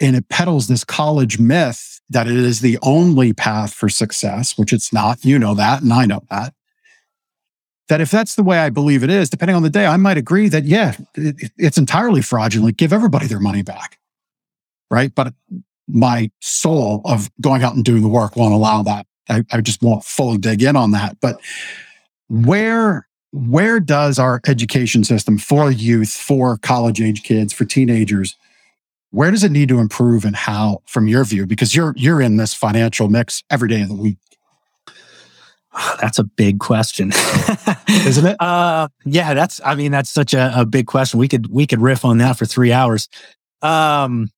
And 0.00 0.16
it 0.16 0.28
peddles 0.28 0.68
this 0.68 0.84
college 0.84 1.38
myth 1.38 2.00
that 2.10 2.26
it 2.26 2.36
is 2.36 2.60
the 2.60 2.78
only 2.82 3.32
path 3.32 3.72
for 3.74 3.88
success, 3.88 4.56
which 4.58 4.72
it's 4.72 4.92
not. 4.92 5.24
You 5.24 5.38
know 5.38 5.54
that, 5.54 5.82
and 5.82 5.92
I 5.92 6.06
know 6.06 6.22
that. 6.30 6.54
That 7.88 8.00
if 8.00 8.10
that's 8.10 8.34
the 8.34 8.42
way 8.42 8.58
I 8.58 8.70
believe 8.70 9.02
it 9.02 9.10
is, 9.10 9.30
depending 9.30 9.56
on 9.56 9.62
the 9.62 9.70
day, 9.70 9.86
I 9.86 9.96
might 9.96 10.16
agree 10.16 10.48
that, 10.48 10.64
yeah, 10.64 10.96
it, 11.14 11.52
it's 11.56 11.78
entirely 11.78 12.20
fraudulent. 12.20 12.76
Give 12.76 12.92
everybody 12.92 13.26
their 13.26 13.40
money 13.40 13.62
back 13.62 13.98
right? 14.90 15.14
But 15.14 15.34
my 15.88 16.30
soul 16.40 17.00
of 17.04 17.30
going 17.40 17.62
out 17.62 17.74
and 17.74 17.84
doing 17.84 18.02
the 18.02 18.08
work 18.08 18.36
won't 18.36 18.54
allow 18.54 18.82
that. 18.82 19.06
I, 19.28 19.44
I 19.52 19.60
just 19.60 19.82
won't 19.82 20.04
fully 20.04 20.38
dig 20.38 20.62
in 20.62 20.76
on 20.76 20.92
that. 20.92 21.18
But 21.20 21.40
where 22.28 23.06
where 23.32 23.80
does 23.80 24.18
our 24.18 24.40
education 24.46 25.04
system 25.04 25.36
for 25.36 25.70
youth, 25.70 26.10
for 26.10 26.56
college 26.56 27.02
age 27.02 27.22
kids, 27.22 27.52
for 27.52 27.64
teenagers, 27.64 28.34
where 29.16 29.30
does 29.30 29.42
it 29.42 29.50
need 29.50 29.70
to 29.70 29.78
improve 29.78 30.26
and 30.26 30.36
how 30.36 30.82
from 30.84 31.08
your 31.08 31.24
view? 31.24 31.46
Because 31.46 31.74
you're 31.74 31.94
you're 31.96 32.20
in 32.20 32.36
this 32.36 32.52
financial 32.52 33.08
mix 33.08 33.42
every 33.48 33.66
day 33.66 33.80
of 33.80 33.88
the 33.88 33.94
week. 33.94 34.18
That's 36.02 36.18
a 36.18 36.24
big 36.24 36.58
question, 36.58 37.12
isn't 37.88 38.26
it? 38.26 38.36
Uh, 38.38 38.88
yeah, 39.06 39.32
that's. 39.32 39.58
I 39.64 39.74
mean, 39.74 39.90
that's 39.90 40.10
such 40.10 40.34
a, 40.34 40.52
a 40.54 40.66
big 40.66 40.86
question. 40.86 41.18
We 41.18 41.28
could 41.28 41.46
we 41.50 41.66
could 41.66 41.80
riff 41.80 42.04
on 42.04 42.18
that 42.18 42.36
for 42.36 42.44
three 42.44 42.72
hours. 42.72 43.08
Um, 43.62 44.28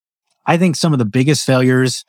I 0.45 0.55
think 0.55 0.77
some 0.77 0.93
of 0.93 0.99
the 0.99 1.05
biggest 1.05 1.45
failures 1.45 2.05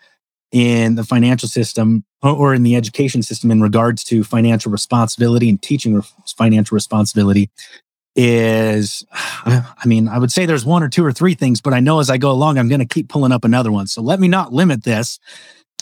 in 0.52 0.94
the 0.94 1.04
financial 1.04 1.48
system 1.48 2.04
or 2.22 2.54
in 2.54 2.62
the 2.62 2.76
education 2.76 3.24
system 3.24 3.50
in 3.50 3.60
regards 3.60 4.04
to 4.04 4.22
financial 4.22 4.70
responsibility 4.70 5.48
and 5.48 5.60
teaching 5.60 5.94
re- 5.94 6.02
financial 6.36 6.76
responsibility 6.76 7.50
is 8.16 9.04
I 9.12 9.82
mean, 9.86 10.08
I 10.08 10.18
would 10.18 10.32
say 10.32 10.46
there's 10.46 10.64
one 10.64 10.82
or 10.82 10.88
two 10.88 11.04
or 11.04 11.12
three 11.12 11.34
things, 11.34 11.60
but 11.60 11.72
I 11.72 11.80
know 11.80 12.00
as 12.00 12.10
I 12.10 12.18
go 12.18 12.30
along, 12.30 12.58
I'm 12.58 12.68
going 12.68 12.80
to 12.80 12.86
keep 12.86 13.08
pulling 13.08 13.32
up 13.32 13.44
another 13.44 13.72
one. 13.72 13.86
So 13.86 14.02
let 14.02 14.20
me 14.20 14.28
not 14.28 14.52
limit 14.52 14.84
this. 14.84 15.18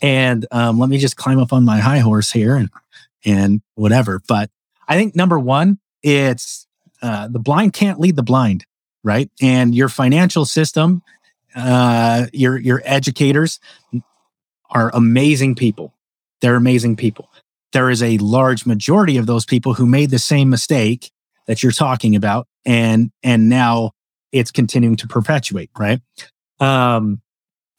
And 0.01 0.47
um, 0.53 0.79
let 0.79 0.89
me 0.89 0.99
just 0.99 1.17
climb 1.17 1.41
up 1.41 1.53
on 1.53 1.65
my 1.65 1.79
high 1.79 1.99
horse 1.99 2.31
here 2.31 2.55
and, 2.55 2.71
and 3.25 3.63
whatever. 3.75 4.21
But 4.29 4.51
I 4.87 4.97
think 4.97 5.17
number 5.17 5.39
one, 5.39 5.79
it's 6.03 6.67
uh, 7.03 7.29
the 7.29 7.41
blind 7.41 7.73
can't 7.73 7.99
lead 7.99 8.15
the 8.15 8.23
blind, 8.23 8.65
right? 9.03 9.31
And 9.41 9.75
your 9.75 9.89
financial 9.89 10.45
system 10.45 11.03
uh, 11.55 12.27
your 12.33 12.59
your 12.59 12.83
educators 12.85 13.59
are 14.71 14.91
amazing 14.95 15.55
people. 15.55 15.95
They're 16.41 16.57
amazing 16.57 16.97
people. 16.97 17.31
There 17.73 17.91
is 17.91 18.03
a 18.03 18.19
large 18.19 18.65
majority 18.65 19.17
of 19.17 19.27
those 19.27 19.45
people 19.45 19.75
who 19.75 19.87
made 19.87 20.11
the 20.11 20.19
same 20.19 20.51
mistake 20.51 21.11
that 21.49 21.63
you're 21.63 21.73
talking 21.73 22.15
about, 22.15 22.47
and 22.65 23.11
and 23.25 23.49
now 23.49 23.91
it's 24.31 24.53
continuing 24.53 24.97
to 24.97 25.09
perpetuate. 25.09 25.71
Right? 25.77 26.01
Um, 26.61 27.21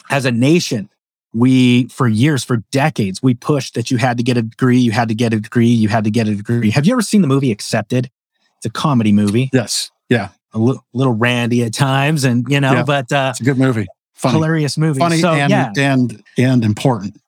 as 0.09 0.25
a 0.25 0.31
nation, 0.31 0.89
we 1.33 1.87
for 1.87 2.09
years, 2.09 2.43
for 2.43 2.57
decades, 2.71 3.23
we 3.23 3.35
pushed 3.35 3.75
that 3.75 3.89
you 3.89 3.97
had 3.97 4.17
to 4.17 4.23
get 4.23 4.35
a 4.35 4.41
degree, 4.41 4.79
you 4.79 4.91
had 4.91 5.07
to 5.07 5.15
get 5.15 5.31
a 5.33 5.39
degree, 5.39 5.67
you 5.67 5.87
had 5.87 6.03
to 6.03 6.11
get 6.11 6.27
a 6.27 6.35
degree. 6.35 6.71
Have 6.71 6.85
you 6.85 6.91
ever 6.91 7.01
seen 7.01 7.21
the 7.21 7.27
movie 7.27 7.51
Accepted? 7.51 8.11
It's 8.57 8.65
a 8.65 8.69
comedy 8.69 9.13
movie. 9.13 9.49
Yes. 9.53 9.89
Yeah 10.09 10.29
a 10.53 10.59
little, 10.59 10.85
little 10.93 11.13
randy 11.13 11.63
at 11.63 11.73
times, 11.73 12.23
and 12.23 12.45
you 12.49 12.59
know, 12.59 12.73
yeah, 12.73 12.83
but 12.83 13.11
uh, 13.11 13.29
it's 13.31 13.41
a 13.41 13.43
good 13.43 13.57
movie, 13.57 13.87
Funny. 14.13 14.33
hilarious 14.33 14.77
movie, 14.77 14.99
funny 14.99 15.19
so, 15.19 15.33
and 15.33 15.49
yeah. 15.49 15.71
and 15.77 16.23
and 16.37 16.65
important. 16.65 17.19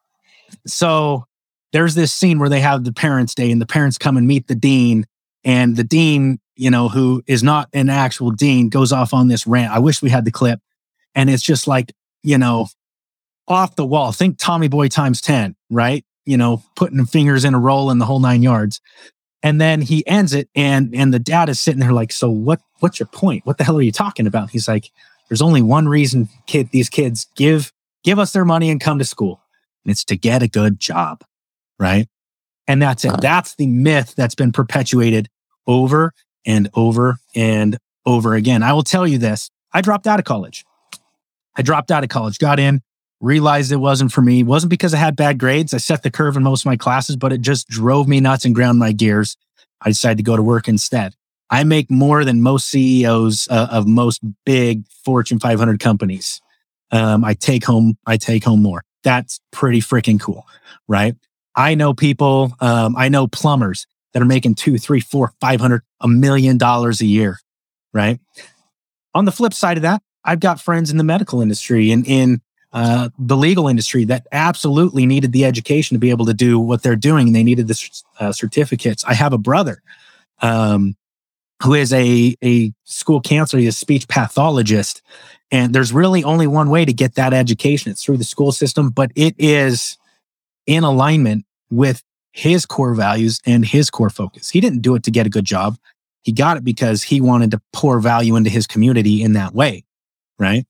So 0.65 1.25
there's 1.71 1.95
this 1.95 2.11
scene 2.11 2.39
where 2.39 2.49
they 2.49 2.61
have 2.61 2.83
the 2.83 2.93
parents' 2.93 3.35
day, 3.35 3.51
and 3.51 3.61
the 3.61 3.65
parents 3.65 3.97
come 3.97 4.17
and 4.17 4.27
meet 4.27 4.47
the 4.47 4.55
dean, 4.55 5.05
and 5.43 5.75
the 5.75 5.83
dean, 5.83 6.39
you 6.55 6.69
know, 6.69 6.89
who 6.89 7.23
is 7.27 7.43
not 7.43 7.69
an 7.73 7.89
actual 7.89 8.31
dean, 8.31 8.69
goes 8.69 8.91
off 8.91 9.13
on 9.13 9.27
this 9.27 9.47
rant. 9.47 9.71
I 9.71 9.79
wish 9.79 10.01
we 10.01 10.09
had 10.09 10.25
the 10.25 10.31
clip, 10.31 10.59
and 11.15 11.29
it's 11.29 11.43
just 11.43 11.67
like 11.67 11.93
you 12.23 12.37
know, 12.37 12.67
off 13.47 13.75
the 13.75 13.85
wall. 13.85 14.11
Think 14.11 14.37
Tommy 14.37 14.67
Boy 14.67 14.87
times 14.87 15.21
ten, 15.21 15.55
right? 15.69 16.05
You 16.25 16.37
know, 16.37 16.63
putting 16.75 17.03
fingers 17.05 17.45
in 17.45 17.53
a 17.53 17.59
roll 17.59 17.89
and 17.89 17.99
the 17.99 18.05
whole 18.05 18.19
nine 18.19 18.43
yards. 18.43 18.79
And 19.43 19.59
then 19.59 19.81
he 19.81 20.05
ends 20.05 20.33
it, 20.33 20.49
and 20.55 20.93
and 20.95 21.13
the 21.13 21.19
dad 21.19 21.49
is 21.49 21.59
sitting 21.59 21.79
there 21.79 21.93
like, 21.93 22.11
so 22.11 22.29
what? 22.29 22.61
What's 22.79 22.99
your 22.99 23.07
point? 23.07 23.45
What 23.45 23.57
the 23.57 23.63
hell 23.63 23.77
are 23.77 23.81
you 23.81 23.91
talking 23.91 24.27
about? 24.27 24.51
He's 24.51 24.67
like, 24.67 24.91
there's 25.29 25.41
only 25.41 25.61
one 25.61 25.87
reason 25.87 26.29
kid 26.45 26.69
these 26.71 26.89
kids 26.89 27.27
give 27.35 27.73
give 28.03 28.19
us 28.19 28.33
their 28.33 28.45
money 28.45 28.69
and 28.69 28.79
come 28.79 28.99
to 28.99 29.05
school, 29.05 29.41
and 29.83 29.91
it's 29.91 30.03
to 30.05 30.15
get 30.15 30.43
a 30.43 30.47
good 30.47 30.79
job, 30.79 31.23
right? 31.79 32.07
And 32.71 32.81
that's 32.81 33.03
it. 33.03 33.19
That's 33.19 33.55
the 33.55 33.67
myth 33.67 34.13
that's 34.15 34.33
been 34.33 34.53
perpetuated 34.53 35.27
over 35.67 36.13
and 36.45 36.69
over 36.73 37.17
and 37.35 37.77
over 38.05 38.33
again. 38.33 38.63
I 38.63 38.71
will 38.71 38.81
tell 38.81 39.05
you 39.05 39.17
this: 39.17 39.51
I 39.73 39.81
dropped 39.81 40.07
out 40.07 40.19
of 40.19 40.25
college. 40.25 40.63
I 41.57 41.63
dropped 41.63 41.91
out 41.91 42.05
of 42.05 42.09
college, 42.09 42.39
got 42.39 42.61
in, 42.61 42.81
realized 43.19 43.73
it 43.73 43.75
wasn't 43.75 44.13
for 44.13 44.21
me. 44.21 44.39
It 44.39 44.45
wasn't 44.45 44.69
because 44.69 44.93
I 44.93 44.99
had 44.99 45.17
bad 45.17 45.37
grades. 45.37 45.73
I 45.73 45.79
set 45.79 46.03
the 46.03 46.09
curve 46.09 46.37
in 46.37 46.43
most 46.43 46.61
of 46.61 46.67
my 46.67 46.77
classes, 46.77 47.17
but 47.17 47.33
it 47.33 47.41
just 47.41 47.67
drove 47.67 48.07
me 48.07 48.21
nuts 48.21 48.45
and 48.45 48.55
ground 48.55 48.79
my 48.79 48.93
gears. 48.93 49.35
I 49.81 49.89
decided 49.89 50.19
to 50.19 50.23
go 50.23 50.37
to 50.37 50.41
work 50.41 50.69
instead. 50.69 51.13
I 51.49 51.65
make 51.65 51.91
more 51.91 52.23
than 52.23 52.41
most 52.41 52.69
CEOs 52.69 53.49
uh, 53.51 53.67
of 53.69 53.85
most 53.85 54.21
big 54.45 54.85
Fortune 55.03 55.41
500 55.41 55.81
companies. 55.81 56.39
Um, 56.89 57.25
I 57.25 57.33
take 57.33 57.65
home, 57.65 57.97
I 58.07 58.15
take 58.15 58.45
home 58.45 58.61
more. 58.61 58.81
That's 59.03 59.41
pretty 59.51 59.81
freaking 59.81 60.21
cool, 60.21 60.47
right? 60.87 61.17
I 61.55 61.75
know 61.75 61.93
people, 61.93 62.53
um, 62.59 62.95
I 62.97 63.09
know 63.09 63.27
plumbers 63.27 63.87
that 64.13 64.21
are 64.21 64.25
making 64.25 64.55
two, 64.55 64.77
three, 64.77 64.99
four, 64.99 65.33
five 65.39 65.61
hundred, 65.61 65.83
a 65.99 66.07
million 66.07 66.57
dollars 66.57 67.01
a 67.01 67.05
year, 67.05 67.39
right? 67.93 68.19
On 69.13 69.25
the 69.25 69.31
flip 69.31 69.53
side 69.53 69.77
of 69.77 69.83
that, 69.83 70.01
I've 70.23 70.39
got 70.39 70.61
friends 70.61 70.91
in 70.91 70.97
the 70.97 71.03
medical 71.03 71.41
industry 71.41 71.91
and 71.91 72.05
in 72.07 72.41
uh, 72.73 73.09
the 73.19 73.35
legal 73.35 73.67
industry 73.67 74.05
that 74.05 74.27
absolutely 74.31 75.05
needed 75.05 75.33
the 75.33 75.43
education 75.45 75.95
to 75.95 75.99
be 75.99 76.09
able 76.09 76.25
to 76.25 76.33
do 76.33 76.57
what 76.59 76.83
they're 76.83 76.95
doing. 76.95 77.33
They 77.33 77.43
needed 77.43 77.67
the 77.67 78.01
uh, 78.19 78.31
certificates. 78.31 79.03
I 79.03 79.13
have 79.13 79.33
a 79.33 79.37
brother 79.37 79.81
um, 80.41 80.95
who 81.61 81.73
is 81.73 81.91
a, 81.91 82.35
a 82.43 82.71
school 82.85 83.21
counselor, 83.21 83.59
he's 83.59 83.69
a 83.69 83.77
speech 83.77 84.07
pathologist. 84.07 85.01
And 85.51 85.75
there's 85.75 85.91
really 85.91 86.23
only 86.23 86.47
one 86.47 86.69
way 86.69 86.85
to 86.85 86.93
get 86.93 87.15
that 87.15 87.33
education. 87.33 87.91
It's 87.91 88.03
through 88.05 88.17
the 88.17 88.23
school 88.23 88.53
system, 88.53 88.89
but 88.89 89.11
it 89.15 89.35
is 89.37 89.97
in 90.65 90.83
alignment 90.83 91.45
with 91.69 92.03
his 92.33 92.65
core 92.65 92.93
values 92.93 93.39
and 93.45 93.65
his 93.65 93.89
core 93.89 94.09
focus. 94.09 94.49
He 94.49 94.61
didn't 94.61 94.81
do 94.81 94.95
it 94.95 95.03
to 95.03 95.11
get 95.11 95.25
a 95.25 95.29
good 95.29 95.45
job. 95.45 95.77
He 96.21 96.31
got 96.31 96.57
it 96.57 96.63
because 96.63 97.03
he 97.03 97.19
wanted 97.19 97.51
to 97.51 97.61
pour 97.73 97.99
value 97.99 98.35
into 98.35 98.49
his 98.49 98.67
community 98.67 99.21
in 99.21 99.33
that 99.33 99.53
way. 99.53 99.83
Right. 100.39 100.65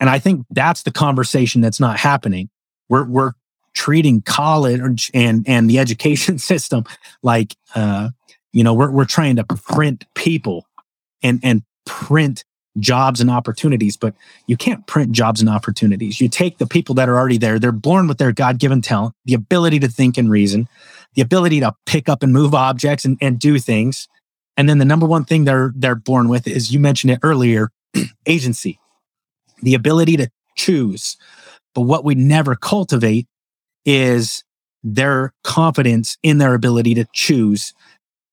And 0.00 0.10
I 0.10 0.18
think 0.18 0.46
that's 0.50 0.82
the 0.82 0.90
conversation 0.90 1.60
that's 1.60 1.80
not 1.80 1.98
happening. 1.98 2.50
We're, 2.88 3.06
we're 3.06 3.32
treating 3.74 4.22
college 4.22 5.10
and, 5.14 5.44
and 5.48 5.70
the 5.70 5.78
education 5.78 6.38
system 6.38 6.84
like, 7.22 7.54
uh, 7.74 8.10
you 8.52 8.64
know, 8.64 8.74
we're, 8.74 8.90
we're 8.90 9.04
trying 9.04 9.36
to 9.36 9.44
print 9.44 10.04
people 10.14 10.66
and, 11.22 11.40
and 11.42 11.62
print 11.84 12.44
jobs 12.78 13.20
and 13.20 13.30
opportunities, 13.30 13.96
but 13.96 14.14
you 14.46 14.56
can't 14.56 14.86
print 14.86 15.12
jobs 15.12 15.40
and 15.40 15.48
opportunities. 15.48 16.20
You 16.20 16.28
take 16.28 16.58
the 16.58 16.66
people 16.66 16.94
that 16.96 17.08
are 17.08 17.18
already 17.18 17.38
there. 17.38 17.58
They're 17.58 17.72
born 17.72 18.06
with 18.06 18.18
their 18.18 18.32
God 18.32 18.58
given 18.58 18.82
talent, 18.82 19.14
the 19.24 19.34
ability 19.34 19.80
to 19.80 19.88
think 19.88 20.18
and 20.18 20.30
reason, 20.30 20.68
the 21.14 21.22
ability 21.22 21.60
to 21.60 21.72
pick 21.86 22.08
up 22.08 22.22
and 22.22 22.32
move 22.32 22.54
objects 22.54 23.04
and, 23.04 23.16
and 23.20 23.38
do 23.38 23.58
things. 23.58 24.08
And 24.56 24.68
then 24.68 24.78
the 24.78 24.84
number 24.84 25.06
one 25.06 25.24
thing 25.24 25.44
they're, 25.44 25.72
they're 25.74 25.94
born 25.94 26.28
with 26.28 26.46
is 26.46 26.72
you 26.72 26.78
mentioned 26.78 27.12
it 27.12 27.20
earlier, 27.22 27.70
agency 28.26 28.78
the 29.62 29.74
ability 29.74 30.16
to 30.18 30.28
choose. 30.56 31.16
But 31.74 31.82
what 31.82 32.04
we 32.04 32.14
never 32.14 32.54
cultivate 32.54 33.26
is 33.84 34.44
their 34.82 35.32
confidence 35.44 36.16
in 36.22 36.38
their 36.38 36.54
ability 36.54 36.94
to 36.94 37.06
choose 37.12 37.74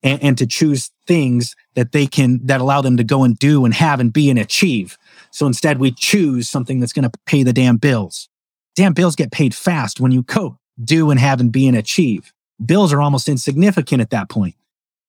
and, 0.03 0.21
and, 0.21 0.37
to 0.37 0.45
choose 0.45 0.91
things 1.07 1.55
that 1.75 1.91
they 1.93 2.05
can 2.05 2.45
that 2.45 2.61
allow 2.61 2.81
them 2.81 2.97
to 2.97 3.03
go 3.03 3.23
and 3.23 3.39
do 3.39 3.65
and 3.65 3.73
have 3.73 3.99
and 3.99 4.11
be 4.11 4.29
and 4.29 4.37
achieve. 4.37 4.97
So 5.31 5.47
instead 5.47 5.79
we 5.79 5.91
choose 5.91 6.49
something 6.49 6.79
that's 6.79 6.93
going 6.93 7.09
to 7.09 7.19
pay 7.25 7.43
the 7.43 7.53
damn 7.53 7.77
bills. 7.77 8.29
Damn 8.75 8.93
bills 8.93 9.15
get 9.15 9.31
paid 9.31 9.55
fast 9.55 9.99
when 9.99 10.11
you 10.11 10.23
go 10.23 10.57
do 10.83 11.11
and 11.11 11.19
have 11.19 11.39
and 11.39 11.51
be 11.51 11.67
and 11.67 11.77
achieve. 11.77 12.33
Bills 12.63 12.93
are 12.93 13.01
almost 13.01 13.29
insignificant 13.29 14.01
at 14.01 14.09
that 14.11 14.29
point. 14.29 14.55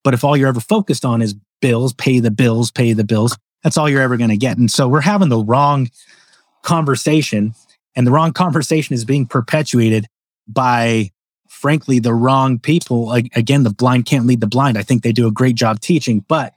But 0.02 0.14
if 0.14 0.24
all 0.24 0.36
you're 0.36 0.48
ever 0.48 0.60
focused 0.60 1.04
on 1.04 1.22
is 1.22 1.34
bills, 1.60 1.92
pay 1.92 2.20
the 2.20 2.30
bills, 2.30 2.70
pay 2.70 2.92
the 2.92 3.04
bills, 3.04 3.36
that's 3.62 3.78
all 3.78 3.88
you're 3.88 4.02
ever 4.02 4.16
going 4.16 4.30
to 4.30 4.36
get. 4.36 4.58
And 4.58 4.70
so 4.70 4.86
we're 4.86 5.00
having 5.00 5.30
the 5.30 5.42
wrong 5.42 5.88
conversation 6.62 7.54
and 7.96 8.06
the 8.06 8.10
wrong 8.10 8.32
conversation 8.32 8.94
is 8.94 9.04
being 9.04 9.26
perpetuated 9.26 10.06
by 10.46 11.10
frankly 11.54 11.98
the 11.98 12.14
wrong 12.14 12.58
people. 12.58 13.12
Again 13.12 13.62
the 13.62 13.70
blind 13.70 14.06
can't 14.06 14.26
lead 14.26 14.40
the 14.40 14.46
blind. 14.46 14.76
I 14.76 14.82
think 14.82 15.02
they 15.02 15.12
do 15.12 15.26
a 15.26 15.32
great 15.32 15.54
job 15.54 15.80
teaching 15.80 16.24
but 16.28 16.54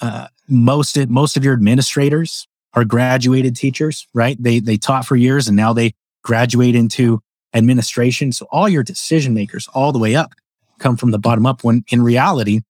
uh, 0.00 0.28
most 0.48 0.96
most 1.08 1.36
of 1.36 1.44
your 1.44 1.54
administrators 1.54 2.46
are 2.74 2.84
graduated 2.84 3.56
teachers 3.56 4.06
right? 4.14 4.36
They 4.40 4.60
they 4.60 4.76
taught 4.76 5.06
for 5.06 5.16
years 5.16 5.48
and 5.48 5.56
now 5.56 5.72
they 5.72 5.94
graduate 6.22 6.74
into 6.74 7.20
administration. 7.54 8.32
So 8.32 8.46
all 8.50 8.68
your 8.68 8.82
decision 8.82 9.34
makers 9.34 9.68
all 9.74 9.92
the 9.92 9.98
way 9.98 10.14
up 10.16 10.32
come 10.78 10.96
from 10.96 11.12
the 11.12 11.18
bottom 11.18 11.46
up 11.46 11.62
when 11.62 11.84
in 11.88 12.02
reality 12.02 12.60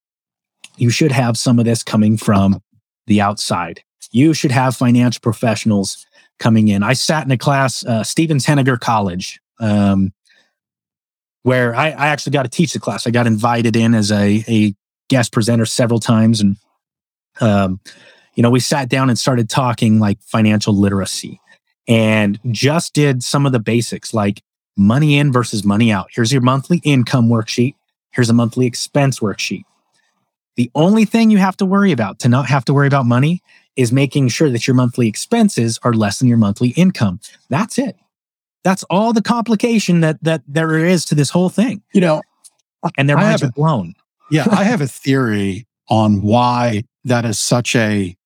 you 0.76 0.90
should 0.90 1.12
have 1.12 1.36
some 1.36 1.58
of 1.58 1.64
this 1.64 1.82
coming 1.82 2.16
from 2.16 2.60
the 3.06 3.20
outside. 3.20 3.82
You 4.10 4.34
should 4.34 4.50
have 4.50 4.76
financial 4.76 5.20
professionals 5.20 6.06
coming 6.38 6.68
in. 6.68 6.82
I 6.82 6.92
sat 6.92 7.24
in 7.24 7.30
a 7.30 7.38
class, 7.38 7.84
uh, 7.84 8.02
Stevens 8.02 8.44
Henager 8.46 8.78
College, 8.78 9.40
um, 9.60 10.12
where 11.44 11.74
I, 11.74 11.90
I, 11.90 12.08
actually 12.08 12.32
got 12.32 12.44
to 12.44 12.48
teach 12.48 12.72
the 12.72 12.80
class. 12.80 13.06
I 13.06 13.10
got 13.10 13.26
invited 13.26 13.76
in 13.76 13.94
as 13.94 14.10
a, 14.10 14.42
a 14.48 14.74
guest 15.08 15.30
presenter 15.30 15.66
several 15.66 16.00
times. 16.00 16.40
And, 16.40 16.56
um, 17.40 17.80
you 18.34 18.42
know, 18.42 18.48
we 18.50 18.60
sat 18.60 18.88
down 18.88 19.10
and 19.10 19.18
started 19.18 19.50
talking 19.50 20.00
like 20.00 20.18
financial 20.22 20.74
literacy 20.74 21.38
and 21.86 22.40
just 22.50 22.94
did 22.94 23.22
some 23.22 23.44
of 23.44 23.52
the 23.52 23.60
basics 23.60 24.14
like 24.14 24.42
money 24.76 25.18
in 25.18 25.30
versus 25.32 25.64
money 25.64 25.92
out. 25.92 26.08
Here's 26.14 26.32
your 26.32 26.40
monthly 26.40 26.80
income 26.82 27.28
worksheet. 27.28 27.74
Here's 28.10 28.30
a 28.30 28.34
monthly 28.34 28.66
expense 28.66 29.20
worksheet. 29.20 29.64
The 30.56 30.70
only 30.74 31.04
thing 31.04 31.30
you 31.30 31.38
have 31.38 31.58
to 31.58 31.66
worry 31.66 31.92
about 31.92 32.20
to 32.20 32.28
not 32.30 32.46
have 32.46 32.64
to 32.66 32.74
worry 32.74 32.86
about 32.86 33.04
money 33.04 33.42
is 33.76 33.92
making 33.92 34.28
sure 34.28 34.48
that 34.48 34.66
your 34.66 34.74
monthly 34.74 35.08
expenses 35.08 35.78
are 35.82 35.92
less 35.92 36.20
than 36.20 36.28
your 36.28 36.38
monthly 36.38 36.70
income. 36.70 37.20
That's 37.50 37.76
it. 37.76 37.96
That's 38.64 38.82
all 38.84 39.12
the 39.12 39.22
complication 39.22 40.00
that 40.00 40.22
that 40.24 40.42
there 40.48 40.76
is 40.84 41.04
to 41.06 41.14
this 41.14 41.30
whole 41.30 41.50
thing. 41.50 41.82
You 41.92 42.00
know, 42.00 42.22
and 42.96 43.08
their 43.08 43.16
minds 43.16 43.42
are 43.42 43.52
blown. 43.52 43.94
yeah, 44.30 44.46
I 44.50 44.64
have 44.64 44.80
a 44.80 44.86
theory 44.86 45.66
on 45.88 46.22
why 46.22 46.84
that 47.04 47.24
is 47.24 47.38
such 47.38 47.76
a 47.76 48.16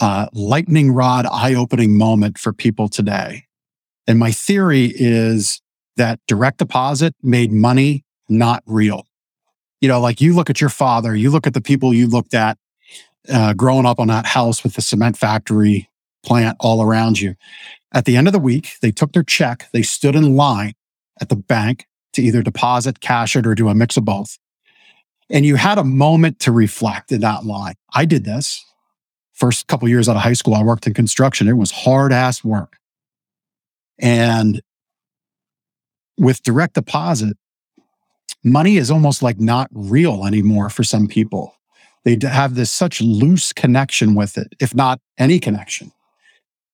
uh, 0.00 0.26
lightning 0.32 0.92
rod 0.92 1.26
eye-opening 1.26 1.96
moment 1.96 2.38
for 2.38 2.52
people 2.52 2.88
today. 2.88 3.44
And 4.06 4.18
my 4.18 4.30
theory 4.30 4.92
is 4.94 5.60
that 5.96 6.20
direct 6.28 6.58
deposit 6.58 7.14
made 7.22 7.50
money 7.50 8.04
not 8.28 8.62
real. 8.66 9.06
You 9.80 9.88
know, 9.88 10.00
like 10.00 10.20
you 10.20 10.34
look 10.34 10.50
at 10.50 10.60
your 10.60 10.70
father, 10.70 11.14
you 11.14 11.30
look 11.30 11.46
at 11.46 11.54
the 11.54 11.60
people 11.60 11.92
you 11.92 12.08
looked 12.08 12.34
at 12.34 12.58
uh, 13.28 13.54
growing 13.54 13.86
up 13.86 13.98
on 13.98 14.08
that 14.08 14.26
house 14.26 14.62
with 14.62 14.74
the 14.74 14.82
cement 14.82 15.16
factory 15.16 15.88
plant 16.26 16.56
all 16.60 16.82
around 16.82 17.20
you. 17.20 17.34
At 17.94 18.04
the 18.04 18.16
end 18.16 18.26
of 18.26 18.32
the 18.32 18.38
week, 18.38 18.74
they 18.82 18.90
took 18.90 19.12
their 19.12 19.22
check, 19.22 19.68
they 19.72 19.82
stood 19.82 20.14
in 20.14 20.36
line 20.36 20.74
at 21.20 21.28
the 21.28 21.36
bank 21.36 21.86
to 22.12 22.22
either 22.22 22.42
deposit, 22.42 23.00
cash 23.00 23.36
it, 23.36 23.46
or 23.46 23.54
do 23.54 23.68
a 23.68 23.74
mix 23.74 23.96
of 23.96 24.04
both. 24.04 24.38
And 25.30 25.44
you 25.44 25.56
had 25.56 25.78
a 25.78 25.84
moment 25.84 26.38
to 26.40 26.52
reflect 26.52 27.10
in 27.10 27.20
that 27.20 27.44
line. 27.44 27.74
I 27.94 28.04
did 28.04 28.24
this. 28.24 28.64
First 29.32 29.66
couple 29.66 29.88
years 29.88 30.08
out 30.08 30.16
of 30.16 30.22
high 30.22 30.32
school, 30.32 30.54
I 30.54 30.62
worked 30.62 30.86
in 30.86 30.94
construction. 30.94 31.48
It 31.48 31.56
was 31.56 31.70
hard 31.70 32.12
ass 32.12 32.42
work. 32.42 32.76
And 33.98 34.62
with 36.18 36.42
direct 36.42 36.74
deposit, 36.74 37.36
money 38.44 38.76
is 38.76 38.90
almost 38.90 39.22
like 39.22 39.40
not 39.40 39.68
real 39.72 40.24
anymore 40.24 40.70
for 40.70 40.84
some 40.84 41.06
people. 41.06 41.54
They 42.04 42.16
have 42.22 42.54
this 42.54 42.70
such 42.70 43.00
loose 43.00 43.52
connection 43.52 44.14
with 44.14 44.38
it, 44.38 44.54
if 44.60 44.74
not 44.74 45.00
any 45.18 45.40
connection. 45.40 45.92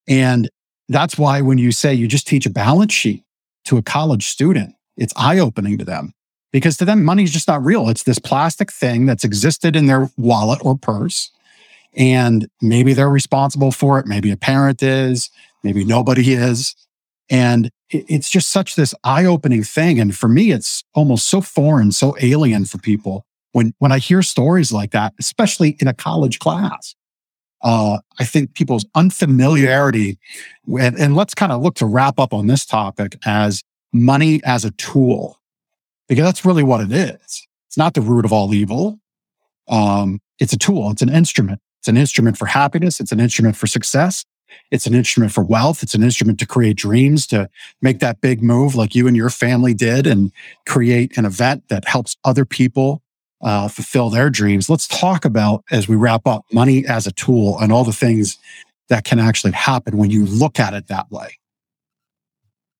And 0.08 0.48
that's 0.88 1.16
why 1.16 1.40
when 1.40 1.58
you 1.58 1.72
say 1.72 1.94
you 1.94 2.08
just 2.08 2.26
teach 2.26 2.46
a 2.46 2.50
balance 2.50 2.92
sheet 2.92 3.24
to 3.66 3.76
a 3.76 3.82
college 3.82 4.26
student, 4.26 4.74
it's 4.96 5.12
eye 5.16 5.38
opening 5.38 5.78
to 5.78 5.84
them 5.84 6.12
because 6.52 6.76
to 6.78 6.84
them, 6.84 7.04
money 7.04 7.22
is 7.22 7.32
just 7.32 7.48
not 7.48 7.64
real. 7.64 7.88
It's 7.88 8.02
this 8.02 8.18
plastic 8.18 8.72
thing 8.72 9.06
that's 9.06 9.24
existed 9.24 9.76
in 9.76 9.86
their 9.86 10.10
wallet 10.16 10.60
or 10.64 10.76
purse. 10.76 11.30
And 11.94 12.48
maybe 12.60 12.94
they're 12.94 13.08
responsible 13.08 13.70
for 13.70 13.98
it. 13.98 14.06
Maybe 14.06 14.30
a 14.30 14.36
parent 14.36 14.82
is, 14.82 15.30
maybe 15.62 15.84
nobody 15.84 16.32
is. 16.32 16.74
And 17.30 17.70
it's 17.90 18.28
just 18.28 18.50
such 18.50 18.74
this 18.74 18.94
eye 19.04 19.24
opening 19.24 19.62
thing. 19.62 20.00
And 20.00 20.14
for 20.14 20.28
me, 20.28 20.50
it's 20.52 20.82
almost 20.94 21.28
so 21.28 21.40
foreign, 21.40 21.92
so 21.92 22.16
alien 22.20 22.64
for 22.64 22.78
people 22.78 23.24
when 23.52 23.74
when 23.78 23.92
I 23.92 23.98
hear 23.98 24.22
stories 24.22 24.72
like 24.72 24.90
that, 24.90 25.14
especially 25.18 25.76
in 25.78 25.86
a 25.86 25.94
college 25.94 26.38
class, 26.38 26.94
uh, 27.62 27.98
I 28.18 28.24
think 28.24 28.54
people's 28.54 28.84
unfamiliarity, 28.94 30.18
and, 30.66 30.98
and 30.98 31.16
let's 31.16 31.34
kind 31.34 31.52
of 31.52 31.62
look 31.62 31.74
to 31.76 31.86
wrap 31.86 32.18
up 32.18 32.32
on 32.32 32.46
this 32.46 32.66
topic 32.66 33.16
as 33.24 33.62
money 33.92 34.40
as 34.44 34.64
a 34.64 34.70
tool, 34.72 35.40
because 36.08 36.24
that's 36.24 36.44
really 36.44 36.62
what 36.62 36.80
it 36.80 36.92
is. 36.92 37.46
It's 37.68 37.76
not 37.76 37.94
the 37.94 38.00
root 38.00 38.24
of 38.24 38.32
all 38.32 38.52
evil. 38.54 38.98
Um, 39.68 40.20
it's 40.38 40.52
a 40.52 40.58
tool. 40.58 40.90
It's 40.90 41.02
an 41.02 41.08
instrument. 41.08 41.60
It's 41.80 41.88
an 41.88 41.96
instrument 41.96 42.36
for 42.36 42.46
happiness. 42.46 43.00
It's 43.00 43.12
an 43.12 43.20
instrument 43.20 43.56
for 43.56 43.66
success. 43.66 44.24
It's 44.70 44.86
an 44.86 44.94
instrument 44.94 45.32
for 45.32 45.42
wealth. 45.42 45.82
It's 45.82 45.94
an 45.94 46.02
instrument 46.02 46.38
to 46.40 46.46
create 46.46 46.76
dreams, 46.76 47.26
to 47.28 47.48
make 47.80 48.00
that 48.00 48.20
big 48.20 48.42
move 48.42 48.74
like 48.74 48.94
you 48.94 49.06
and 49.06 49.16
your 49.16 49.30
family 49.30 49.72
did 49.72 50.06
and 50.06 50.30
create 50.66 51.16
an 51.16 51.24
event 51.24 51.68
that 51.68 51.86
helps 51.86 52.16
other 52.24 52.44
people 52.44 53.02
uh, 53.42 53.68
fulfill 53.68 54.10
their 54.10 54.30
dreams. 54.30 54.70
Let's 54.70 54.86
talk 54.86 55.24
about, 55.24 55.64
as 55.70 55.88
we 55.88 55.96
wrap 55.96 56.26
up, 56.26 56.44
money 56.52 56.86
as 56.86 57.06
a 57.06 57.12
tool 57.12 57.58
and 57.58 57.72
all 57.72 57.84
the 57.84 57.92
things 57.92 58.38
that 58.88 59.04
can 59.04 59.18
actually 59.18 59.52
happen 59.52 59.96
when 59.96 60.10
you 60.10 60.26
look 60.26 60.60
at 60.60 60.74
it 60.74 60.88
that 60.88 61.10
way. 61.10 61.38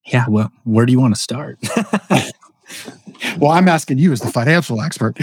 Yeah. 0.06 0.26
Well, 0.28 0.52
where 0.64 0.86
do 0.86 0.92
you 0.92 1.00
want 1.00 1.14
to 1.14 1.20
start? 1.20 1.58
well, 3.38 3.52
I'm 3.52 3.68
asking 3.68 3.98
you 3.98 4.12
as 4.12 4.20
the 4.20 4.30
financial 4.30 4.80
expert. 4.80 5.18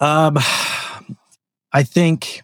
Um, 0.00 0.38
I 1.72 1.82
think 1.82 2.42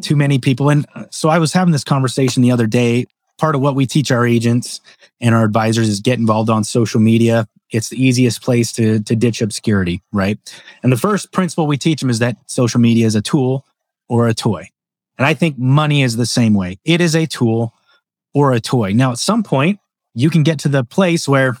too 0.00 0.16
many 0.16 0.38
people. 0.38 0.68
And 0.70 0.86
so 1.10 1.28
I 1.28 1.38
was 1.38 1.52
having 1.52 1.72
this 1.72 1.84
conversation 1.84 2.42
the 2.42 2.50
other 2.50 2.66
day. 2.66 3.06
Part 3.38 3.54
of 3.54 3.60
what 3.60 3.74
we 3.74 3.86
teach 3.86 4.10
our 4.12 4.26
agents 4.26 4.80
and 5.20 5.34
our 5.34 5.44
advisors 5.44 5.88
is 5.88 6.00
get 6.00 6.18
involved 6.18 6.50
on 6.50 6.64
social 6.64 7.00
media, 7.00 7.48
it's 7.72 7.88
the 7.88 8.02
easiest 8.02 8.42
place 8.42 8.70
to, 8.72 9.00
to 9.00 9.16
ditch 9.16 9.42
obscurity, 9.42 10.02
right? 10.12 10.38
And 10.82 10.92
the 10.92 10.96
first 10.96 11.32
principle 11.32 11.66
we 11.66 11.78
teach 11.78 12.00
them 12.00 12.10
is 12.10 12.18
that 12.20 12.36
social 12.46 12.80
media 12.80 13.06
is 13.06 13.14
a 13.14 13.22
tool 13.22 13.66
or 14.08 14.28
a 14.28 14.34
toy. 14.34 14.68
And 15.18 15.26
I 15.26 15.34
think 15.34 15.58
money 15.58 16.02
is 16.02 16.16
the 16.16 16.26
same 16.26 16.54
way. 16.54 16.78
It 16.84 17.00
is 17.00 17.14
a 17.14 17.26
tool 17.26 17.74
or 18.34 18.52
a 18.52 18.60
toy. 18.60 18.92
Now, 18.92 19.12
at 19.12 19.18
some 19.18 19.42
point, 19.42 19.80
you 20.14 20.30
can 20.30 20.42
get 20.42 20.58
to 20.60 20.68
the 20.68 20.84
place 20.84 21.26
where 21.26 21.56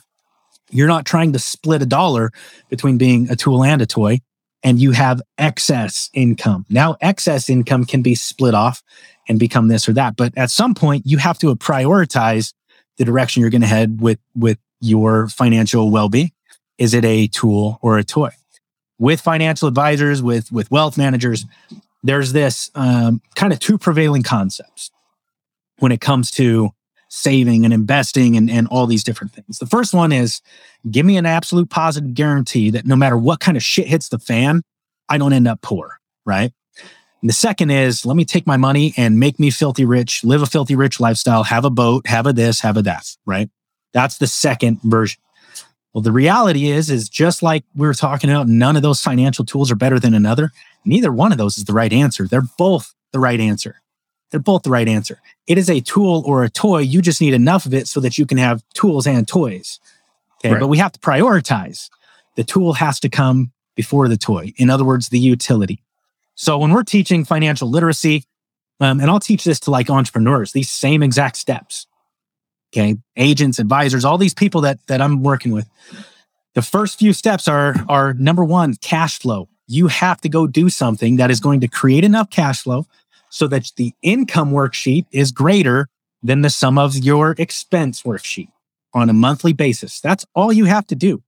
you're 0.70 0.88
not 0.88 1.04
trying 1.04 1.32
to 1.32 1.38
split 1.38 1.82
a 1.82 1.86
dollar 1.86 2.30
between 2.68 2.98
being 2.98 3.30
a 3.30 3.36
tool 3.36 3.62
and 3.64 3.82
a 3.82 3.86
toy, 3.86 4.20
and 4.62 4.80
you 4.80 4.92
have 4.92 5.20
excess 5.38 6.10
income. 6.14 6.66
Now, 6.68 6.96
excess 7.00 7.50
income 7.50 7.84
can 7.84 8.02
be 8.02 8.14
split 8.14 8.54
off 8.54 8.82
and 9.28 9.38
become 9.38 9.68
this 9.68 9.88
or 9.88 9.92
that. 9.94 10.16
But 10.16 10.36
at 10.36 10.50
some 10.50 10.74
point, 10.74 11.06
you 11.06 11.18
have 11.18 11.38
to 11.40 11.54
prioritize 11.56 12.54
the 12.96 13.04
direction 13.04 13.40
you're 13.40 13.50
going 13.50 13.62
to 13.62 13.66
head 13.66 14.00
with, 14.00 14.18
with 14.34 14.58
your 14.82 15.28
financial 15.28 15.90
well-being? 15.90 16.32
Is 16.78 16.92
it 16.92 17.04
a 17.04 17.28
tool 17.28 17.78
or 17.80 17.98
a 17.98 18.04
toy? 18.04 18.30
With 18.98 19.20
financial 19.20 19.68
advisors, 19.68 20.22
with 20.22 20.52
with 20.52 20.70
wealth 20.70 20.98
managers, 20.98 21.44
there's 22.02 22.32
this 22.32 22.70
um, 22.74 23.20
kind 23.34 23.52
of 23.52 23.58
two 23.58 23.78
prevailing 23.78 24.22
concepts 24.22 24.90
when 25.78 25.92
it 25.92 26.00
comes 26.00 26.30
to 26.32 26.70
saving 27.08 27.64
and 27.64 27.74
investing 27.74 28.36
and, 28.36 28.50
and 28.50 28.66
all 28.68 28.86
these 28.86 29.04
different 29.04 29.32
things. 29.32 29.58
The 29.58 29.66
first 29.66 29.92
one 29.92 30.12
is 30.12 30.40
give 30.90 31.04
me 31.04 31.16
an 31.18 31.26
absolute 31.26 31.68
positive 31.68 32.14
guarantee 32.14 32.70
that 32.70 32.86
no 32.86 32.96
matter 32.96 33.18
what 33.18 33.38
kind 33.38 33.56
of 33.56 33.62
shit 33.62 33.86
hits 33.86 34.08
the 34.08 34.18
fan, 34.18 34.62
I 35.08 35.18
don't 35.18 35.34
end 35.34 35.46
up 35.46 35.60
poor, 35.60 35.98
right? 36.24 36.52
And 37.20 37.28
the 37.28 37.34
second 37.34 37.70
is 37.70 38.06
let 38.06 38.16
me 38.16 38.24
take 38.24 38.46
my 38.46 38.56
money 38.56 38.94
and 38.96 39.20
make 39.20 39.38
me 39.38 39.50
filthy 39.50 39.84
rich, 39.84 40.24
live 40.24 40.42
a 40.42 40.46
filthy 40.46 40.74
rich 40.74 41.00
lifestyle, 41.00 41.44
have 41.44 41.64
a 41.64 41.70
boat, 41.70 42.06
have 42.06 42.26
a 42.26 42.32
this, 42.32 42.60
have 42.60 42.76
a 42.76 42.82
that, 42.82 43.06
right? 43.26 43.50
That's 43.92 44.18
the 44.18 44.26
second 44.26 44.80
version. 44.82 45.20
Well, 45.92 46.02
the 46.02 46.12
reality 46.12 46.70
is, 46.70 46.88
is 46.90 47.08
just 47.08 47.42
like 47.42 47.64
we 47.74 47.86
were 47.86 47.94
talking 47.94 48.30
about, 48.30 48.48
none 48.48 48.76
of 48.76 48.82
those 48.82 49.02
financial 49.02 49.44
tools 49.44 49.70
are 49.70 49.76
better 49.76 50.00
than 50.00 50.14
another. 50.14 50.50
Neither 50.84 51.12
one 51.12 51.32
of 51.32 51.38
those 51.38 51.58
is 51.58 51.64
the 51.64 51.74
right 51.74 51.92
answer. 51.92 52.26
They're 52.26 52.48
both 52.56 52.94
the 53.12 53.20
right 53.20 53.38
answer. 53.38 53.82
They're 54.30 54.40
both 54.40 54.62
the 54.62 54.70
right 54.70 54.88
answer. 54.88 55.20
It 55.46 55.58
is 55.58 55.68
a 55.68 55.80
tool 55.80 56.22
or 56.26 56.42
a 56.42 56.48
toy. 56.48 56.78
You 56.78 57.02
just 57.02 57.20
need 57.20 57.34
enough 57.34 57.66
of 57.66 57.74
it 57.74 57.86
so 57.86 58.00
that 58.00 58.16
you 58.16 58.24
can 58.24 58.38
have 58.38 58.62
tools 58.72 59.06
and 59.06 59.28
toys. 59.28 59.78
Okay. 60.38 60.54
Right. 60.54 60.60
But 60.60 60.68
we 60.68 60.78
have 60.78 60.92
to 60.92 61.00
prioritize. 61.00 61.90
The 62.36 62.44
tool 62.44 62.72
has 62.72 62.98
to 63.00 63.10
come 63.10 63.52
before 63.76 64.08
the 64.08 64.16
toy. 64.16 64.54
In 64.56 64.70
other 64.70 64.84
words, 64.84 65.10
the 65.10 65.18
utility. 65.18 65.82
So 66.34 66.56
when 66.56 66.72
we're 66.72 66.82
teaching 66.82 67.26
financial 67.26 67.68
literacy, 67.68 68.24
um, 68.80 69.00
and 69.00 69.10
I'll 69.10 69.20
teach 69.20 69.44
this 69.44 69.60
to 69.60 69.70
like 69.70 69.90
entrepreneurs, 69.90 70.52
these 70.52 70.70
same 70.70 71.02
exact 71.02 71.36
steps. 71.36 71.86
Okay. 72.72 72.96
Agents, 73.16 73.58
advisors, 73.58 74.04
all 74.04 74.18
these 74.18 74.34
people 74.34 74.62
that, 74.62 74.78
that 74.86 75.00
I'm 75.00 75.22
working 75.22 75.52
with. 75.52 75.68
The 76.54 76.62
first 76.62 76.98
few 76.98 77.12
steps 77.12 77.48
are, 77.48 77.74
are 77.88 78.14
number 78.14 78.44
one, 78.44 78.74
cash 78.76 79.18
flow. 79.18 79.48
You 79.66 79.88
have 79.88 80.20
to 80.22 80.28
go 80.28 80.46
do 80.46 80.68
something 80.68 81.16
that 81.16 81.30
is 81.30 81.40
going 81.40 81.60
to 81.60 81.68
create 81.68 82.04
enough 82.04 82.30
cash 82.30 82.62
flow 82.62 82.86
so 83.30 83.46
that 83.48 83.72
the 83.76 83.94
income 84.02 84.52
worksheet 84.52 85.06
is 85.12 85.32
greater 85.32 85.88
than 86.22 86.42
the 86.42 86.50
sum 86.50 86.78
of 86.78 86.96
your 86.96 87.34
expense 87.38 88.02
worksheet 88.02 88.48
on 88.94 89.08
a 89.08 89.14
monthly 89.14 89.52
basis. 89.52 90.00
That's 90.00 90.26
all 90.34 90.52
you 90.52 90.66
have 90.66 90.86
to 90.88 90.94
do 90.94 91.22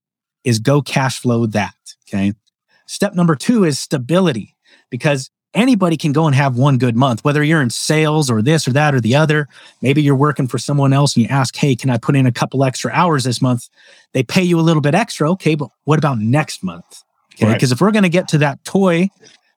is 0.45 0.59
go 0.59 0.83
cash 0.83 1.21
flow 1.21 1.47
that. 1.47 1.75
Okay. 2.09 2.35
Step 2.87 3.15
number 3.15 3.35
two 3.35 3.65
is 3.65 3.79
stability 3.79 4.55
because 4.91 5.31
anybody 5.55 5.97
can 5.97 6.13
go 6.13 6.27
and 6.27 6.35
have 6.35 6.57
one 6.57 6.79
good 6.79 6.97
month, 6.97 7.25
whether 7.25 7.43
you're 7.43 7.63
in 7.63 7.71
sales 7.71 8.31
or 8.31 8.43
this 8.43 8.67
or 8.69 8.73
that 8.73 8.95
or 8.95 9.01
the 9.01 9.15
other. 9.15 9.49
Maybe 9.81 10.03
you're 10.03 10.17
working 10.17 10.49
for 10.49 10.59
someone 10.59 10.93
else 10.93 11.17
and 11.17 11.25
you 11.25 11.29
ask, 11.29 11.57
Hey, 11.57 11.77
can 11.77 11.91
I 11.91 11.99
put 11.99 12.17
in 12.17 12.27
a 12.27 12.33
couple 12.33 12.65
extra 12.65 12.91
hours 12.93 13.25
this 13.25 13.41
month? 13.41 13.69
They 14.13 14.23
pay 14.23 14.43
you 14.43 14.59
a 14.59 14.63
little 14.63 14.83
bit 14.83 14.95
extra. 14.95 15.31
Okay. 15.33 15.55
But 15.55 15.71
what 15.85 15.99
about 15.99 16.19
next 16.19 16.63
month? 16.63 17.03
Okay. 17.35 17.53
Because 17.53 17.71
right. 17.71 17.77
if 17.77 17.81
we're 17.81 17.93
going 17.93 18.05
to 18.05 18.09
get 18.09 18.29
to 18.29 18.39
that 18.39 18.65
toy, 18.65 19.09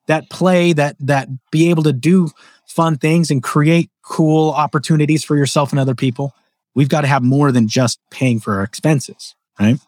that 0.07 0.29
play, 0.29 0.73
that, 0.73 0.95
that 0.99 1.27
be 1.51 1.69
able 1.69 1.83
to 1.83 1.93
do 1.93 2.29
fun 2.65 2.97
things 2.97 3.29
and 3.29 3.43
create 3.43 3.89
cool 4.03 4.51
opportunities 4.51 5.23
for 5.23 5.35
yourself 5.35 5.71
and 5.71 5.79
other 5.79 5.95
people, 5.95 6.33
we've 6.75 6.89
got 6.89 7.01
to 7.01 7.07
have 7.07 7.23
more 7.23 7.51
than 7.51 7.67
just 7.67 7.99
paying 8.09 8.39
for 8.39 8.55
our 8.55 8.63
expenses. 8.63 9.35
Right. 9.59 9.79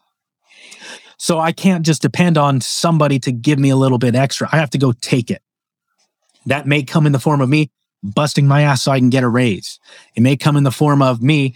So 1.16 1.38
I 1.38 1.52
can't 1.52 1.84
just 1.84 2.00
depend 2.00 2.38
on 2.38 2.60
somebody 2.60 3.18
to 3.20 3.32
give 3.32 3.58
me 3.58 3.70
a 3.70 3.76
little 3.76 3.98
bit 3.98 4.14
extra. 4.14 4.48
I 4.50 4.56
have 4.56 4.70
to 4.70 4.78
go 4.78 4.92
take 4.92 5.30
it. 5.30 5.42
That 6.46 6.66
may 6.66 6.82
come 6.82 7.06
in 7.06 7.12
the 7.12 7.18
form 7.18 7.40
of 7.40 7.48
me 7.48 7.70
busting 8.02 8.46
my 8.46 8.62
ass 8.62 8.82
so 8.82 8.92
I 8.92 8.98
can 8.98 9.10
get 9.10 9.24
a 9.24 9.28
raise. 9.28 9.78
It 10.14 10.22
may 10.22 10.36
come 10.36 10.56
in 10.56 10.64
the 10.64 10.70
form 10.70 11.02
of 11.02 11.22
me 11.22 11.54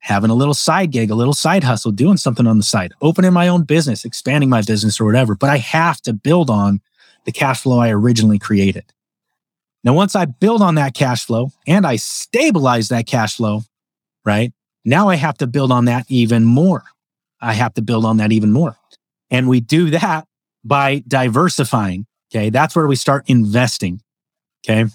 having 0.00 0.30
a 0.30 0.34
little 0.34 0.54
side 0.54 0.92
gig, 0.92 1.10
a 1.10 1.14
little 1.14 1.34
side 1.34 1.64
hustle, 1.64 1.92
doing 1.92 2.16
something 2.16 2.46
on 2.46 2.58
the 2.58 2.64
side, 2.64 2.92
opening 3.00 3.32
my 3.32 3.48
own 3.48 3.64
business, 3.64 4.04
expanding 4.04 4.48
my 4.48 4.62
business 4.62 5.00
or 5.00 5.04
whatever. 5.04 5.34
But 5.34 5.50
I 5.50 5.58
have 5.58 6.00
to 6.02 6.12
build 6.12 6.50
on 6.50 6.80
the 7.24 7.32
cash 7.32 7.62
flow 7.62 7.78
I 7.78 7.90
originally 7.90 8.38
created. 8.38 8.84
Now, 9.82 9.94
once 9.94 10.16
I 10.16 10.24
build 10.24 10.62
on 10.62 10.76
that 10.76 10.94
cash 10.94 11.24
flow 11.24 11.50
and 11.66 11.86
I 11.86 11.96
stabilize 11.96 12.88
that 12.88 13.06
cash 13.06 13.36
flow, 13.36 13.62
right? 14.24 14.52
Now 14.84 15.08
I 15.08 15.16
have 15.16 15.38
to 15.38 15.46
build 15.46 15.72
on 15.72 15.84
that 15.86 16.06
even 16.08 16.44
more. 16.44 16.84
I 17.40 17.52
have 17.54 17.74
to 17.74 17.82
build 17.82 18.04
on 18.04 18.16
that 18.18 18.32
even 18.32 18.52
more. 18.52 18.76
And 19.30 19.48
we 19.48 19.60
do 19.60 19.90
that 19.90 20.26
by 20.64 21.02
diversifying. 21.06 22.06
Okay. 22.32 22.50
That's 22.50 22.74
where 22.74 22.86
we 22.86 22.96
start 22.96 23.24
investing. 23.28 24.00
Okay. 24.68 24.90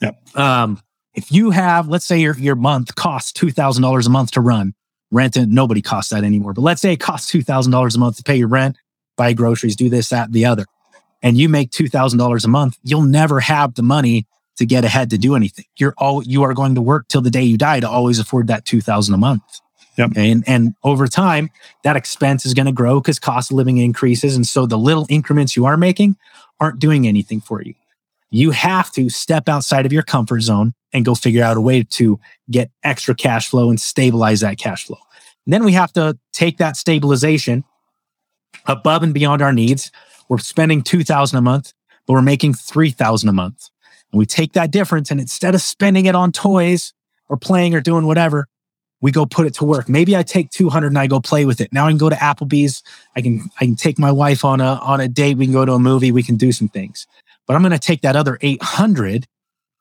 Yep. 0.00 0.36
Um, 0.36 0.80
if 1.14 1.32
you 1.32 1.50
have, 1.50 1.88
let's 1.88 2.04
say 2.04 2.18
your, 2.18 2.36
your 2.38 2.56
month 2.56 2.94
costs 2.94 3.32
$2,000 3.32 4.06
a 4.06 4.10
month 4.10 4.32
to 4.32 4.40
run, 4.40 4.74
rent 5.10 5.36
it, 5.36 5.48
nobody 5.48 5.80
costs 5.80 6.12
that 6.12 6.24
anymore. 6.24 6.52
But 6.52 6.62
let's 6.62 6.82
say 6.82 6.92
it 6.92 7.00
costs 7.00 7.32
$2,000 7.32 7.94
a 7.94 7.98
month 7.98 8.16
to 8.18 8.22
pay 8.22 8.36
your 8.36 8.48
rent, 8.48 8.76
buy 9.16 9.32
groceries, 9.32 9.76
do 9.76 9.88
this, 9.88 10.10
that, 10.10 10.32
the 10.32 10.44
other. 10.44 10.66
And 11.22 11.38
you 11.38 11.48
make 11.48 11.70
$2,000 11.70 12.44
a 12.44 12.48
month, 12.48 12.78
you'll 12.82 13.02
never 13.02 13.40
have 13.40 13.74
the 13.74 13.82
money 13.82 14.26
to 14.58 14.66
get 14.66 14.84
ahead 14.84 15.10
to 15.10 15.18
do 15.18 15.34
anything. 15.34 15.64
You're 15.78 15.94
all, 15.96 16.22
you 16.22 16.42
are 16.42 16.54
going 16.54 16.74
to 16.74 16.82
work 16.82 17.08
till 17.08 17.22
the 17.22 17.30
day 17.30 17.42
you 17.42 17.56
die 17.56 17.80
to 17.80 17.88
always 17.88 18.18
afford 18.18 18.48
that 18.48 18.64
2000 18.64 19.14
a 19.14 19.18
month. 19.18 19.42
Yep. 19.96 20.10
Okay? 20.10 20.30
And, 20.30 20.44
and 20.46 20.74
over 20.84 21.08
time, 21.08 21.50
that 21.82 21.96
expense 21.96 22.44
is 22.44 22.52
going 22.52 22.66
to 22.66 22.72
grow 22.72 23.00
because 23.00 23.18
cost 23.18 23.50
of 23.50 23.56
living 23.56 23.78
increases. 23.78 24.36
And 24.36 24.46
so 24.46 24.66
the 24.66 24.78
little 24.78 25.06
increments 25.08 25.56
you 25.56 25.64
are 25.64 25.76
making 25.76 26.16
aren't 26.60 26.78
doing 26.78 27.06
anything 27.06 27.40
for 27.40 27.62
you. 27.62 27.74
You 28.30 28.50
have 28.50 28.90
to 28.92 29.08
step 29.08 29.48
outside 29.48 29.86
of 29.86 29.92
your 29.92 30.02
comfort 30.02 30.40
zone 30.40 30.74
and 30.92 31.04
go 31.04 31.14
figure 31.14 31.44
out 31.44 31.56
a 31.56 31.60
way 31.60 31.82
to 31.82 32.18
get 32.50 32.70
extra 32.82 33.14
cash 33.14 33.48
flow 33.48 33.70
and 33.70 33.80
stabilize 33.80 34.40
that 34.40 34.58
cash 34.58 34.86
flow. 34.86 34.98
And 35.46 35.52
then 35.52 35.64
we 35.64 35.72
have 35.72 35.92
to 35.92 36.18
take 36.32 36.58
that 36.58 36.76
stabilization 36.76 37.64
above 38.66 39.02
and 39.02 39.14
beyond 39.14 39.42
our 39.42 39.52
needs. 39.52 39.92
We're 40.28 40.38
spending 40.38 40.82
2000 40.82 41.38
a 41.38 41.40
month, 41.40 41.72
but 42.06 42.14
we're 42.14 42.22
making 42.22 42.54
3000 42.54 43.28
a 43.28 43.32
month. 43.32 43.68
And 44.10 44.18
we 44.18 44.26
take 44.26 44.54
that 44.54 44.70
difference 44.70 45.10
and 45.10 45.20
instead 45.20 45.54
of 45.54 45.60
spending 45.60 46.06
it 46.06 46.14
on 46.14 46.32
toys 46.32 46.92
or 47.28 47.36
playing 47.36 47.74
or 47.74 47.80
doing 47.80 48.06
whatever, 48.06 48.48
we 49.00 49.12
go 49.12 49.26
put 49.26 49.46
it 49.46 49.54
to 49.54 49.64
work. 49.64 49.88
Maybe 49.88 50.16
I 50.16 50.22
take 50.22 50.50
200 50.50 50.88
and 50.88 50.98
I 50.98 51.06
go 51.06 51.20
play 51.20 51.44
with 51.44 51.60
it. 51.60 51.72
Now 51.72 51.86
I 51.86 51.90
can 51.90 51.98
go 51.98 52.08
to 52.08 52.16
Applebee's. 52.16 52.82
I 53.14 53.20
can, 53.20 53.50
I 53.60 53.66
can 53.66 53.76
take 53.76 53.98
my 53.98 54.10
wife 54.10 54.44
on 54.44 54.60
a, 54.60 54.74
on 54.82 55.00
a 55.00 55.08
date. 55.08 55.36
We 55.36 55.46
can 55.46 55.52
go 55.52 55.64
to 55.64 55.72
a 55.72 55.78
movie. 55.78 56.12
We 56.12 56.22
can 56.22 56.36
do 56.36 56.50
some 56.50 56.68
things, 56.68 57.06
but 57.46 57.54
I'm 57.54 57.62
going 57.62 57.72
to 57.72 57.78
take 57.78 58.02
that 58.02 58.16
other 58.16 58.38
800, 58.40 59.26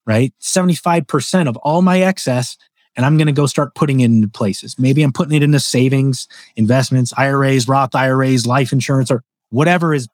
right? 0.06 0.34
75% 0.42 1.48
of 1.48 1.58
all 1.58 1.82
my 1.82 2.02
excess. 2.02 2.58
And 2.98 3.06
I'm 3.06 3.18
going 3.18 3.28
to 3.28 3.34
go 3.34 3.46
start 3.46 3.76
putting 3.76 4.00
it 4.00 4.06
into 4.06 4.30
places. 4.30 4.80
Maybe 4.80 5.04
I'm 5.04 5.12
putting 5.12 5.36
it 5.36 5.44
into 5.44 5.60
savings, 5.60 6.30
investments, 6.56 7.14
IRAs, 7.18 7.68
Roth 7.68 7.94
IRAs, 7.94 8.48
life 8.48 8.72
insurance, 8.72 9.12
or 9.12 9.22
whatever 9.50 9.94
is 9.94 10.08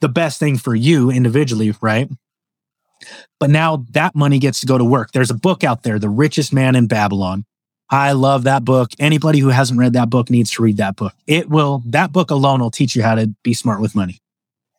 the 0.00 0.08
best 0.08 0.38
thing 0.38 0.56
for 0.56 0.74
you 0.74 1.10
individually, 1.10 1.74
right? 1.82 2.08
But 3.38 3.50
now 3.50 3.84
that 3.90 4.14
money 4.14 4.38
gets 4.38 4.60
to 4.60 4.66
go 4.66 4.78
to 4.78 4.84
work. 4.84 5.12
There's 5.12 5.30
a 5.30 5.34
book 5.34 5.64
out 5.64 5.82
there, 5.82 5.98
The 5.98 6.08
Richest 6.08 6.52
Man 6.52 6.74
in 6.76 6.86
Babylon. 6.86 7.44
I 7.90 8.12
love 8.12 8.44
that 8.44 8.64
book. 8.64 8.90
Anybody 8.98 9.38
who 9.38 9.48
hasn't 9.48 9.78
read 9.78 9.94
that 9.94 10.10
book 10.10 10.28
needs 10.30 10.50
to 10.52 10.62
read 10.62 10.76
that 10.76 10.96
book. 10.96 11.14
It 11.26 11.48
will, 11.48 11.82
that 11.86 12.12
book 12.12 12.30
alone 12.30 12.60
will 12.60 12.70
teach 12.70 12.94
you 12.94 13.02
how 13.02 13.14
to 13.14 13.28
be 13.42 13.54
smart 13.54 13.80
with 13.80 13.94
money. 13.94 14.20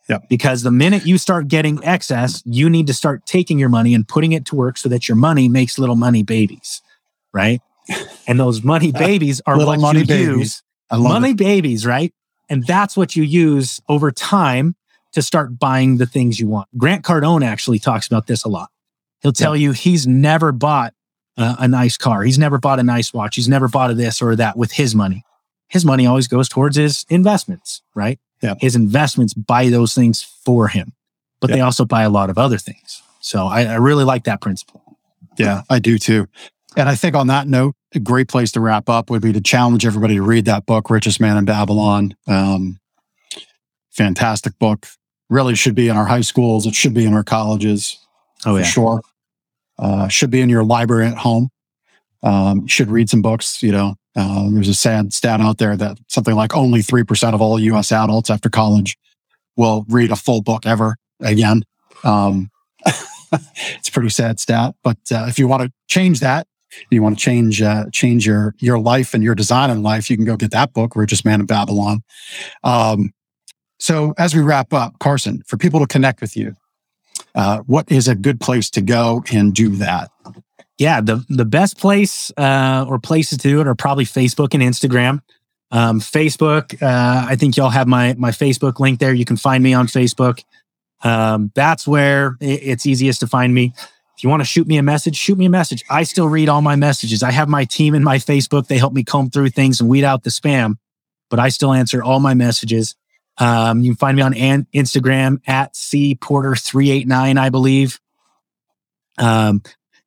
Yeah. 0.10 0.18
Because 0.28 0.64
the 0.64 0.72
minute 0.72 1.05
you 1.05 1.20
start 1.20 1.47
getting 1.47 1.82
excess, 1.84 2.41
you 2.43 2.70
need 2.70 2.88
to 2.88 2.93
start 2.93 3.26
taking 3.28 3.60
your 3.60 3.70
money 3.70 3.93
and 3.93 4.07
putting 4.07 4.32
it 4.32 4.45
to 4.47 4.55
work 4.55 4.78
so 4.78 4.89
that 4.89 5.07
your 5.07 5.16
money 5.16 5.47
makes 5.47 5.78
little 5.78 5.95
money 5.95 6.24
babies. 6.24 6.82
Right. 7.32 7.62
And 8.28 8.39
those 8.39 8.64
money 8.64 8.91
babies 8.91 9.41
are 9.47 9.57
what 9.57 9.80
money 9.80 10.01
you 10.01 10.05
babies. 10.05 10.38
use. 10.38 10.64
money 10.91 11.32
it. 11.32 11.38
babies, 11.38 11.88
right? 11.88 12.14
And 12.47 12.64
that's 12.64 12.95
what 12.95 13.16
you 13.16 13.24
use 13.24 13.82
over 13.89 14.12
time 14.12 14.76
to 15.14 15.24
start 15.24 15.57
buying 15.57 15.97
the 15.97 16.05
things 16.05 16.39
you 16.39 16.47
want. 16.47 16.68
Grant 16.78 17.03
Cardone 17.03 17.43
actually 17.43 17.80
talks 17.80 18.05
about 18.05 18.28
this 18.28 18.43
a 18.43 18.47
lot. 18.47 18.70
He'll 19.22 19.32
tell 19.32 19.55
you 19.55 19.72
he's 19.72 20.05
never 20.05 20.51
bought 20.51 20.93
uh, 21.38 21.55
a 21.57 21.68
nice 21.68 21.97
car. 21.97 22.22
He's 22.22 22.38
never 22.38 22.60
bought 22.60 22.78
a 22.80 22.84
nice 22.84 23.14
watch. 23.14 23.36
He's 23.36 23.49
never 23.49 23.68
bought 23.68 23.89
a 23.89 23.95
this 23.95 24.22
or 24.22 24.36
that 24.36 24.55
with 24.55 24.74
his 24.74 24.93
money. 24.93 25.24
His 25.68 25.84
money 25.84 26.05
always 26.05 26.28
goes 26.28 26.47
towards 26.47 26.78
his 26.78 27.05
investments, 27.10 27.82
right? 27.95 28.20
Yeah. 28.41 28.55
His 28.59 28.75
investments 28.75 29.33
buy 29.33 29.69
those 29.69 29.93
things 29.93 30.21
for 30.21 30.67
him, 30.67 30.93
but 31.39 31.49
yeah. 31.49 31.57
they 31.57 31.61
also 31.61 31.85
buy 31.85 32.03
a 32.03 32.09
lot 32.09 32.29
of 32.29 32.37
other 32.37 32.57
things. 32.57 33.01
So 33.19 33.47
I, 33.47 33.63
I 33.63 33.75
really 33.75 34.03
like 34.03 34.23
that 34.23 34.41
principle. 34.41 34.97
Yeah, 35.37 35.63
I 35.69 35.79
do 35.79 35.97
too. 35.97 36.27
And 36.75 36.87
I 36.87 36.95
think 36.95 37.15
on 37.15 37.27
that 37.27 37.47
note, 37.47 37.75
a 37.93 37.99
great 37.99 38.27
place 38.27 38.51
to 38.53 38.59
wrap 38.59 38.89
up 38.89 39.09
would 39.09 39.21
be 39.21 39.33
to 39.33 39.41
challenge 39.41 39.85
everybody 39.85 40.15
to 40.15 40.21
read 40.21 40.45
that 40.45 40.65
book, 40.65 40.89
Richest 40.89 41.19
Man 41.19 41.37
in 41.37 41.45
Babylon. 41.45 42.15
Um, 42.27 42.79
fantastic 43.89 44.57
book. 44.59 44.87
Really 45.29 45.55
should 45.55 45.75
be 45.75 45.89
in 45.89 45.97
our 45.97 46.05
high 46.05 46.21
schools. 46.21 46.65
It 46.65 46.75
should 46.75 46.93
be 46.93 47.05
in 47.05 47.13
our 47.13 47.23
colleges. 47.23 47.97
Oh, 48.45 48.53
for 48.53 48.59
yeah. 48.59 48.65
sure. 48.65 49.01
Uh, 49.77 50.07
should 50.07 50.29
be 50.29 50.41
in 50.41 50.49
your 50.49 50.63
library 50.63 51.07
at 51.07 51.17
home. 51.17 51.49
Um, 52.21 52.67
should 52.67 52.89
read 52.89 53.09
some 53.09 53.21
books. 53.21 53.63
You 53.63 53.71
know, 53.71 53.95
uh, 54.16 54.49
there's 54.51 54.68
a 54.68 54.74
sad 54.74 55.14
stat 55.14 55.39
out 55.39 55.57
there 55.57 55.76
that 55.78 55.97
something 56.07 56.36
like 56.36 56.55
only 56.55 56.82
3% 56.82 57.34
of 57.34 57.41
all 57.41 57.60
US 57.60 57.91
adults 57.91 58.30
after 58.30 58.49
college 58.49 58.97
will 59.55 59.86
read 59.89 60.12
a 60.12 60.16
full 60.16 60.41
book 60.41 60.66
ever 60.66 60.95
again. 61.22 61.64
Um, 62.03 62.49
it's 62.86 63.89
a 63.89 63.91
pretty 63.91 64.10
sad 64.10 64.39
stat, 64.39 64.76
but 64.84 64.97
uh, 65.12 65.26
if 65.28 65.38
you 65.38 65.47
want 65.47 65.64
to 65.64 65.72
change 65.88 66.20
that, 66.22 66.47
you 66.91 67.01
want 67.01 67.18
to 67.18 67.24
change 67.24 67.62
uh, 67.62 67.86
change 67.91 68.26
your 68.26 68.53
your 68.60 68.80
life 68.80 69.14
and 69.14 69.24
your 69.24 69.36
design 69.36 69.70
in 69.70 69.82
life, 69.82 70.10
you 70.10 70.16
can 70.16 70.26
go 70.26 70.38
get 70.38 70.51
that 70.51 70.72
book, 70.74 70.95
Richest 70.95 71.26
Man 71.26 71.39
in 71.39 71.45
Babylon. 71.45 72.03
Um, 72.64 73.12
so 73.80 74.14
as 74.18 74.36
we 74.36 74.41
wrap 74.41 74.74
up, 74.74 74.99
Carson, 74.99 75.41
for 75.47 75.57
people 75.57 75.80
to 75.80 75.88
connect 75.88 76.22
with 76.22 76.38
you, 76.38 76.55
uh, 77.34 77.60
what 77.66 77.91
is 77.91 78.07
a 78.07 78.16
good 78.16 78.39
place 78.39 78.70
to 78.72 78.82
go 78.82 79.24
and 79.32 79.53
do 79.53 79.70
that? 79.78 80.12
Yeah, 80.80 81.01
the 81.01 81.23
the 81.27 81.45
best 81.45 81.77
place 81.77 82.32
uh, 82.38 82.86
or 82.88 82.99
places 82.99 83.38
to 83.39 83.47
do 83.49 83.59
it 83.59 83.67
are 83.67 83.75
probably 83.75 84.05
Facebook 84.05 84.53
and 84.53 84.63
Instagram. 84.63 85.21
Um, 85.71 85.99
Facebook, 85.99 86.82
uh, 86.82 87.25
I 87.27 87.36
think 87.36 87.57
y'all 87.57 87.69
have 87.69 87.88
my 87.88 88.15
my 88.17 88.32
Facebook 88.32 88.80
link 88.80 88.99
there. 88.99 89.13
You 89.13 89.25
can 89.25 89.36
find 89.36 89.61
me 89.61 89.73
on 89.73 89.88
Facebook. 89.88 90.41
Um, 91.03 91.51
that's 91.53 91.86
where 91.86 92.38
it's 92.39 92.86
easiest 92.86 93.19
to 93.19 93.27
find 93.27 93.53
me. 93.53 93.73
If 94.17 94.23
you 94.23 94.30
want 94.30 94.39
to 94.41 94.45
shoot 94.45 94.67
me 94.67 94.77
a 94.77 94.84
message, 94.84 95.17
shoot 95.17 95.38
me 95.38 95.45
a 95.45 95.49
message. 95.49 95.84
I 95.89 96.03
still 96.03 96.30
read 96.30 96.47
all 96.47 96.61
my 96.61 96.77
messages. 96.77 97.23
I 97.23 97.32
have 97.32 97.49
my 97.49 97.65
team 97.65 97.93
in 97.93 98.03
my 98.03 98.17
Facebook. 98.17 98.67
They 98.67 98.77
help 98.77 98.93
me 98.93 99.03
comb 99.03 99.30
through 99.30 99.49
things 99.49 99.82
and 99.82 99.89
weed 99.89 100.05
out 100.05 100.23
the 100.23 100.30
spam, 100.30 100.75
but 101.30 101.39
I 101.39 101.49
still 101.49 101.73
answer 101.73 102.01
all 102.01 102.21
my 102.21 102.34
messages. 102.34 102.95
Um, 103.38 103.82
you 103.82 103.91
can 103.91 103.97
find 103.97 104.15
me 104.15 104.23
on 104.23 104.34
an- 104.34 104.67
Instagram 104.73 105.41
at 105.45 105.73
cporter389, 105.73 107.38
I 107.38 107.49
believe. 107.49 107.99
Um, 109.17 109.61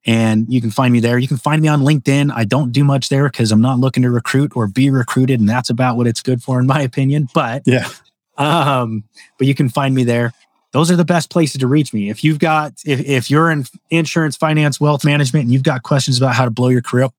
and 0.04 0.52
you 0.52 0.60
can 0.60 0.70
find 0.70 0.92
me 0.92 1.00
there. 1.00 1.18
You 1.18 1.28
can 1.28 1.36
find 1.36 1.62
me 1.62 1.68
on 1.68 1.82
LinkedIn. 1.82 2.32
I 2.34 2.44
don't 2.44 2.72
do 2.72 2.84
much 2.84 3.08
there 3.08 3.28
because 3.28 3.52
I'm 3.52 3.60
not 3.60 3.78
looking 3.78 4.02
to 4.02 4.10
recruit 4.10 4.52
or 4.56 4.66
be 4.66 4.90
recruited, 4.90 5.40
and 5.40 5.48
that's 5.48 5.70
about 5.70 5.96
what 5.96 6.06
it's 6.06 6.22
good 6.22 6.42
for, 6.42 6.58
in 6.58 6.66
my 6.66 6.80
opinion. 6.80 7.28
But 7.34 7.62
yeah, 7.66 7.88
um, 8.36 9.04
but 9.38 9.46
you 9.46 9.54
can 9.54 9.68
find 9.68 9.94
me 9.94 10.04
there. 10.04 10.32
Those 10.72 10.90
are 10.90 10.96
the 10.96 11.04
best 11.04 11.30
places 11.30 11.60
to 11.60 11.66
reach 11.66 11.92
me. 11.92 12.10
If 12.10 12.24
you've 12.24 12.38
got 12.38 12.74
if 12.84 13.00
if 13.00 13.30
you're 13.30 13.50
in 13.50 13.64
insurance, 13.90 14.36
finance, 14.36 14.80
wealth 14.80 15.04
management, 15.04 15.44
and 15.44 15.52
you've 15.52 15.62
got 15.62 15.82
questions 15.82 16.18
about 16.18 16.34
how 16.34 16.44
to 16.44 16.50
blow 16.50 16.68
your 16.68 16.82
career 16.82 17.04
up, 17.04 17.14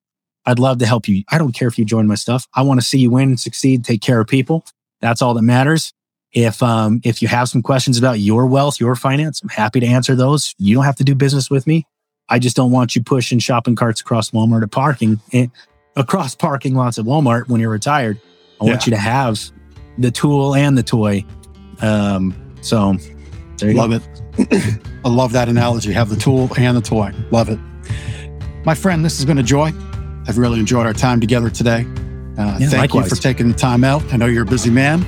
I'd 0.45 0.59
love 0.59 0.79
to 0.79 0.85
help 0.85 1.07
you. 1.07 1.23
I 1.29 1.37
don't 1.37 1.53
care 1.53 1.67
if 1.67 1.77
you 1.77 1.85
join 1.85 2.07
my 2.07 2.15
stuff. 2.15 2.47
I 2.53 2.63
want 2.63 2.81
to 2.81 2.85
see 2.85 2.99
you 2.99 3.11
win, 3.11 3.37
succeed, 3.37 3.85
take 3.85 4.01
care 4.01 4.19
of 4.19 4.27
people. 4.27 4.65
That's 5.01 5.21
all 5.21 5.33
that 5.35 5.43
matters. 5.43 5.93
If 6.33 6.63
um 6.63 6.99
if 7.03 7.21
you 7.21 7.27
have 7.27 7.47
some 7.47 7.61
questions 7.61 7.97
about 7.97 8.19
your 8.19 8.47
wealth, 8.47 8.79
your 8.79 8.95
finance, 8.95 9.41
I'm 9.41 9.49
happy 9.49 9.79
to 9.79 9.85
answer 9.85 10.15
those. 10.15 10.55
You 10.57 10.75
don't 10.75 10.85
have 10.85 10.97
to 10.97 11.03
do 11.03 11.15
business 11.15 11.49
with 11.49 11.67
me. 11.67 11.85
I 12.29 12.39
just 12.39 12.55
don't 12.55 12.71
want 12.71 12.95
you 12.95 13.03
pushing 13.03 13.39
shopping 13.39 13.75
carts 13.75 14.01
across 14.01 14.31
Walmart 14.31 14.63
at 14.63 14.71
parking 14.71 15.19
eh, 15.33 15.47
across 15.95 16.35
parking 16.35 16.75
lots 16.75 16.97
at 16.97 17.05
Walmart 17.05 17.47
when 17.47 17.59
you're 17.61 17.69
retired. 17.69 18.19
I 18.61 18.65
yeah. 18.65 18.71
want 18.71 18.87
you 18.87 18.91
to 18.91 18.97
have 18.97 19.39
the 19.97 20.11
tool 20.11 20.55
and 20.55 20.77
the 20.77 20.83
toy. 20.83 21.25
Um, 21.81 22.33
so 22.61 22.95
there 23.57 23.71
you 23.71 23.77
love 23.77 23.91
go. 23.91 23.99
it. 24.37 24.79
I 25.05 25.09
love 25.09 25.33
that 25.33 25.49
analogy. 25.49 25.91
Have 25.91 26.09
the 26.09 26.15
tool 26.15 26.49
and 26.57 26.77
the 26.77 26.81
toy. 26.81 27.11
Love 27.31 27.49
it. 27.49 27.59
My 28.65 28.73
friend, 28.73 29.03
this 29.03 29.17
has 29.17 29.25
been 29.25 29.37
a 29.37 29.43
joy. 29.43 29.71
I've 30.25 30.37
really 30.37 30.59
enjoyed 30.59 30.85
our 30.85 30.93
time 30.93 31.19
together 31.19 31.49
today. 31.49 31.85
Uh, 32.37 32.57
yeah, 32.57 32.69
thank 32.69 32.73
likewise. 32.73 33.09
you 33.09 33.15
for 33.15 33.21
taking 33.21 33.49
the 33.49 33.53
time 33.53 33.83
out. 33.83 34.01
I 34.13 34.17
know 34.17 34.25
you're 34.25 34.43
a 34.43 34.45
busy 34.45 34.69
man. 34.69 35.05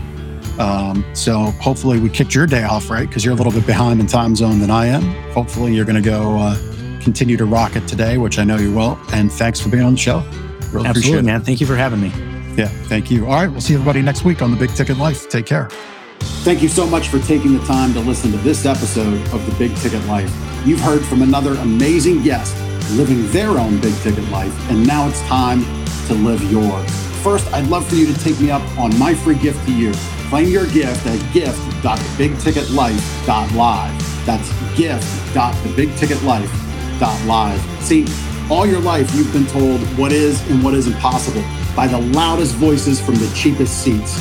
Um, 0.60 1.06
so 1.14 1.38
hopefully 1.62 2.00
we 2.00 2.10
kicked 2.10 2.36
your 2.36 2.46
day 2.46 2.64
off, 2.64 2.90
right? 2.90 3.08
Because 3.08 3.26
you're 3.26 3.34
a 3.34 3.38
little 3.38 3.52
bit 3.52 3.66
behind 3.66 4.00
in 4.00 4.08
time 4.08 4.36
zone 4.36 4.60
than 4.60 4.70
I 4.70 4.88
am. 4.88 5.04
Hopefully 5.32 5.74
you're 5.74 5.86
going 5.86 6.02
to 6.02 6.08
go 6.08 6.38
uh, 6.38 6.56
continue 7.06 7.38
to 7.38 7.46
rock 7.46 7.78
it 7.78 7.88
today, 7.88 8.18
which 8.18 8.40
I 8.40 8.44
know 8.44 8.58
you 8.58 8.74
will. 8.74 9.00
And 9.14 9.32
thanks 9.32 9.62
for 9.62 9.70
being 9.70 9.84
on 9.84 9.94
the 9.94 10.00
show. 10.00 10.24
Really 10.72 10.88
Absolutely, 10.88 11.22
man. 11.22 11.42
Thank 11.42 11.62
you 11.62 11.68
for 11.68 11.78
having 11.78 12.02
me. 12.02 12.10
Yeah, 12.58 12.68
thank 12.90 13.12
you. 13.12 13.28
All 13.28 13.34
right, 13.34 13.48
we'll 13.48 13.62
see 13.62 13.76
everybody 13.76 14.02
next 14.02 14.26
week 14.26 14.42
on 14.42 14.50
the 14.52 14.58
Big 14.58 14.72
Ticket 14.72 14.98
Life. 14.98 15.30
Take 15.30 15.46
care. 15.46 15.70
Thank 16.44 16.64
you 16.64 16.68
so 16.68 16.88
much 16.88 17.10
for 17.10 17.20
taking 17.20 17.54
the 17.58 17.64
time 17.66 17.94
to 17.94 18.00
listen 18.00 18.32
to 18.32 18.38
this 18.38 18.66
episode 18.66 19.22
of 19.34 19.46
The 19.46 19.52
Big 19.58 19.76
Ticket 19.78 20.04
Life. 20.06 20.34
You've 20.66 20.80
heard 20.80 21.06
from 21.06 21.22
another 21.22 21.54
amazing 21.54 22.24
guest 22.24 22.56
living 22.94 23.30
their 23.32 23.52
own 23.52 23.80
big 23.82 23.94
ticket 24.02 24.28
life, 24.30 24.54
and 24.70 24.86
now 24.86 25.08
it's 25.08 25.22
time 25.24 25.64
to 26.08 26.14
live 26.14 26.44
yours. 26.52 26.88
First, 27.22 27.52
I'd 27.54 27.68
love 27.68 27.88
for 27.88 27.96
you 27.96 28.12
to 28.12 28.20
take 28.20 28.38
me 28.40 28.52
up 28.52 28.62
on 28.78 28.98
my 28.98 29.14
free 29.14 29.38
gift 29.38 29.66
to 29.68 29.74
you. 29.74 29.94
Claim 30.30 30.50
your 30.50 30.66
gift 30.68 31.06
at 31.06 31.20
gift.thebigticketlife.live. 31.34 34.26
That's 34.26 34.50
gift.thebigticketlife.live. 34.76 36.65
See, 37.82 38.06
all 38.50 38.66
your 38.66 38.80
life 38.80 39.14
you've 39.16 39.34
been 39.34 39.48
told 39.48 39.82
what 39.98 40.12
is 40.12 40.42
and 40.50 40.64
what 40.64 40.74
is 40.74 40.88
impossible 40.88 41.44
by 41.76 41.88
the 41.88 42.00
loudest 42.00 42.56
voices 42.56 43.02
from 43.02 43.16
the 43.16 43.32
cheapest 43.36 43.84
seats. 43.84 44.16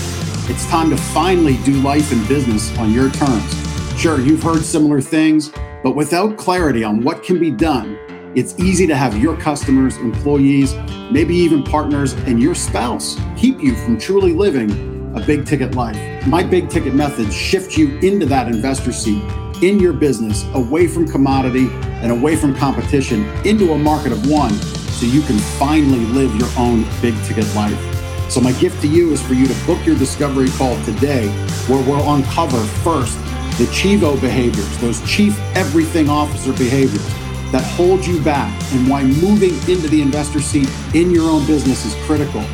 It's 0.49 0.67
time 0.69 0.91
to 0.91 0.97
finally 0.97 1.57
do 1.59 1.73
life 1.83 2.11
and 2.11 2.27
business 2.27 2.77
on 2.79 2.93
your 2.93 3.11
terms. 3.11 3.99
Sure, 3.99 4.21
you've 4.21 4.43
heard 4.43 4.65
similar 4.65 5.01
things, 5.01 5.53
but 5.83 5.95
without 5.95 6.37
clarity 6.37 6.83
on 6.83 7.03
what 7.03 7.23
can 7.23 7.39
be 7.39 7.51
done, 7.51 7.99
it's 8.35 8.59
easy 8.59 8.87
to 8.87 8.97
have 8.97 9.17
your 9.17 9.37
customers, 9.37 9.97
employees, 9.99 10.75
maybe 11.13 11.35
even 11.37 11.63
partners, 11.63 12.15
and 12.15 12.43
your 12.43 12.55
spouse 12.55 13.17
keep 13.37 13.61
you 13.61 13.77
from 13.77 13.99
truly 13.99 14.33
living 14.33 15.15
a 15.15 15.21
big 15.21 15.47
ticket 15.47 15.75
life. 15.77 16.27
My 16.27 16.43
big 16.43 16.69
ticket 16.69 16.95
methods 16.95 17.33
shift 17.33 17.79
you 17.79 17.97
into 17.99 18.27
that 18.27 18.49
investor 18.49 18.93
seat 18.93 19.23
in 19.63 19.79
your 19.79 19.93
business, 19.93 20.45
away 20.55 20.87
from 20.87 21.07
commodity 21.07 21.69
and 22.03 22.11
away 22.13 22.37
from 22.37 22.55
competition, 22.55 23.25
into 23.47 23.73
a 23.73 23.79
market 23.79 24.13
of 24.13 24.29
one, 24.29 24.53
so 24.53 25.07
you 25.07 25.23
can 25.23 25.39
finally 25.59 26.05
live 26.07 26.35
your 26.37 26.49
own 26.57 26.85
big 27.01 27.15
ticket 27.25 27.53
life. 27.55 27.79
So, 28.31 28.41
my 28.41 28.53
gift 28.53 28.81
to 28.83 28.89
you 28.89 29.13
is 29.13 29.23
for 29.23 29.35
you 29.35 29.47
to 29.47 29.67
book 29.67 29.85
your 29.87 29.97
discovery 29.97 30.49
call 30.51 30.83
today, 30.85 31.29
where 31.69 31.83
we'll 31.87 32.15
uncover 32.15 32.63
first 32.83 33.19
the 33.59 33.67
Chivo 33.67 34.21
behaviors, 34.21 34.79
those 34.79 35.01
chief 35.09 35.39
everything 35.55 36.09
officer 36.09 36.53
behaviors 36.53 37.07
that 37.53 37.63
hold 37.63 38.05
you 38.05 38.21
back 38.23 38.51
and 38.73 38.89
why 38.89 39.05
moving 39.05 39.55
into 39.71 39.89
the 39.89 40.03
investor 40.03 40.41
seat 40.41 40.69
in 40.93 41.11
your 41.11 41.31
own 41.31 41.47
business 41.47 41.85
is 41.85 41.95
critical. 42.07 42.45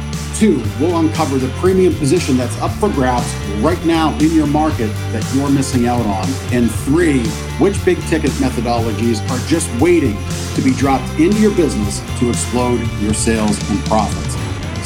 Two, 0.41 0.61
we'll 0.80 0.99
uncover 0.99 1.38
the 1.38 1.47
premium 1.61 1.95
position 1.95 2.36
that's 2.36 2.61
up 2.61 2.72
for 2.72 2.88
grabs 2.88 3.32
right 3.61 3.80
now 3.84 4.12
in 4.18 4.34
your 4.34 4.49
market 4.49 4.88
that 5.12 5.24
you're 5.34 5.51
missing 5.51 5.86
out 5.86 6.05
on. 6.07 6.28
And 6.53 6.68
three, 6.70 7.24
which 7.59 7.84
big 7.84 8.01
ticket 8.07 8.30
methodologies 8.32 9.20
are 9.30 9.38
just 9.47 9.70
waiting 9.80 10.16
to 10.55 10.62
be 10.62 10.72
dropped 10.72 11.09
into 11.20 11.38
your 11.38 11.55
business 11.55 12.01
to 12.18 12.30
explode 12.30 12.80
your 13.01 13.14
sales 13.14 13.57
and 13.70 13.78
profits. 13.84 14.36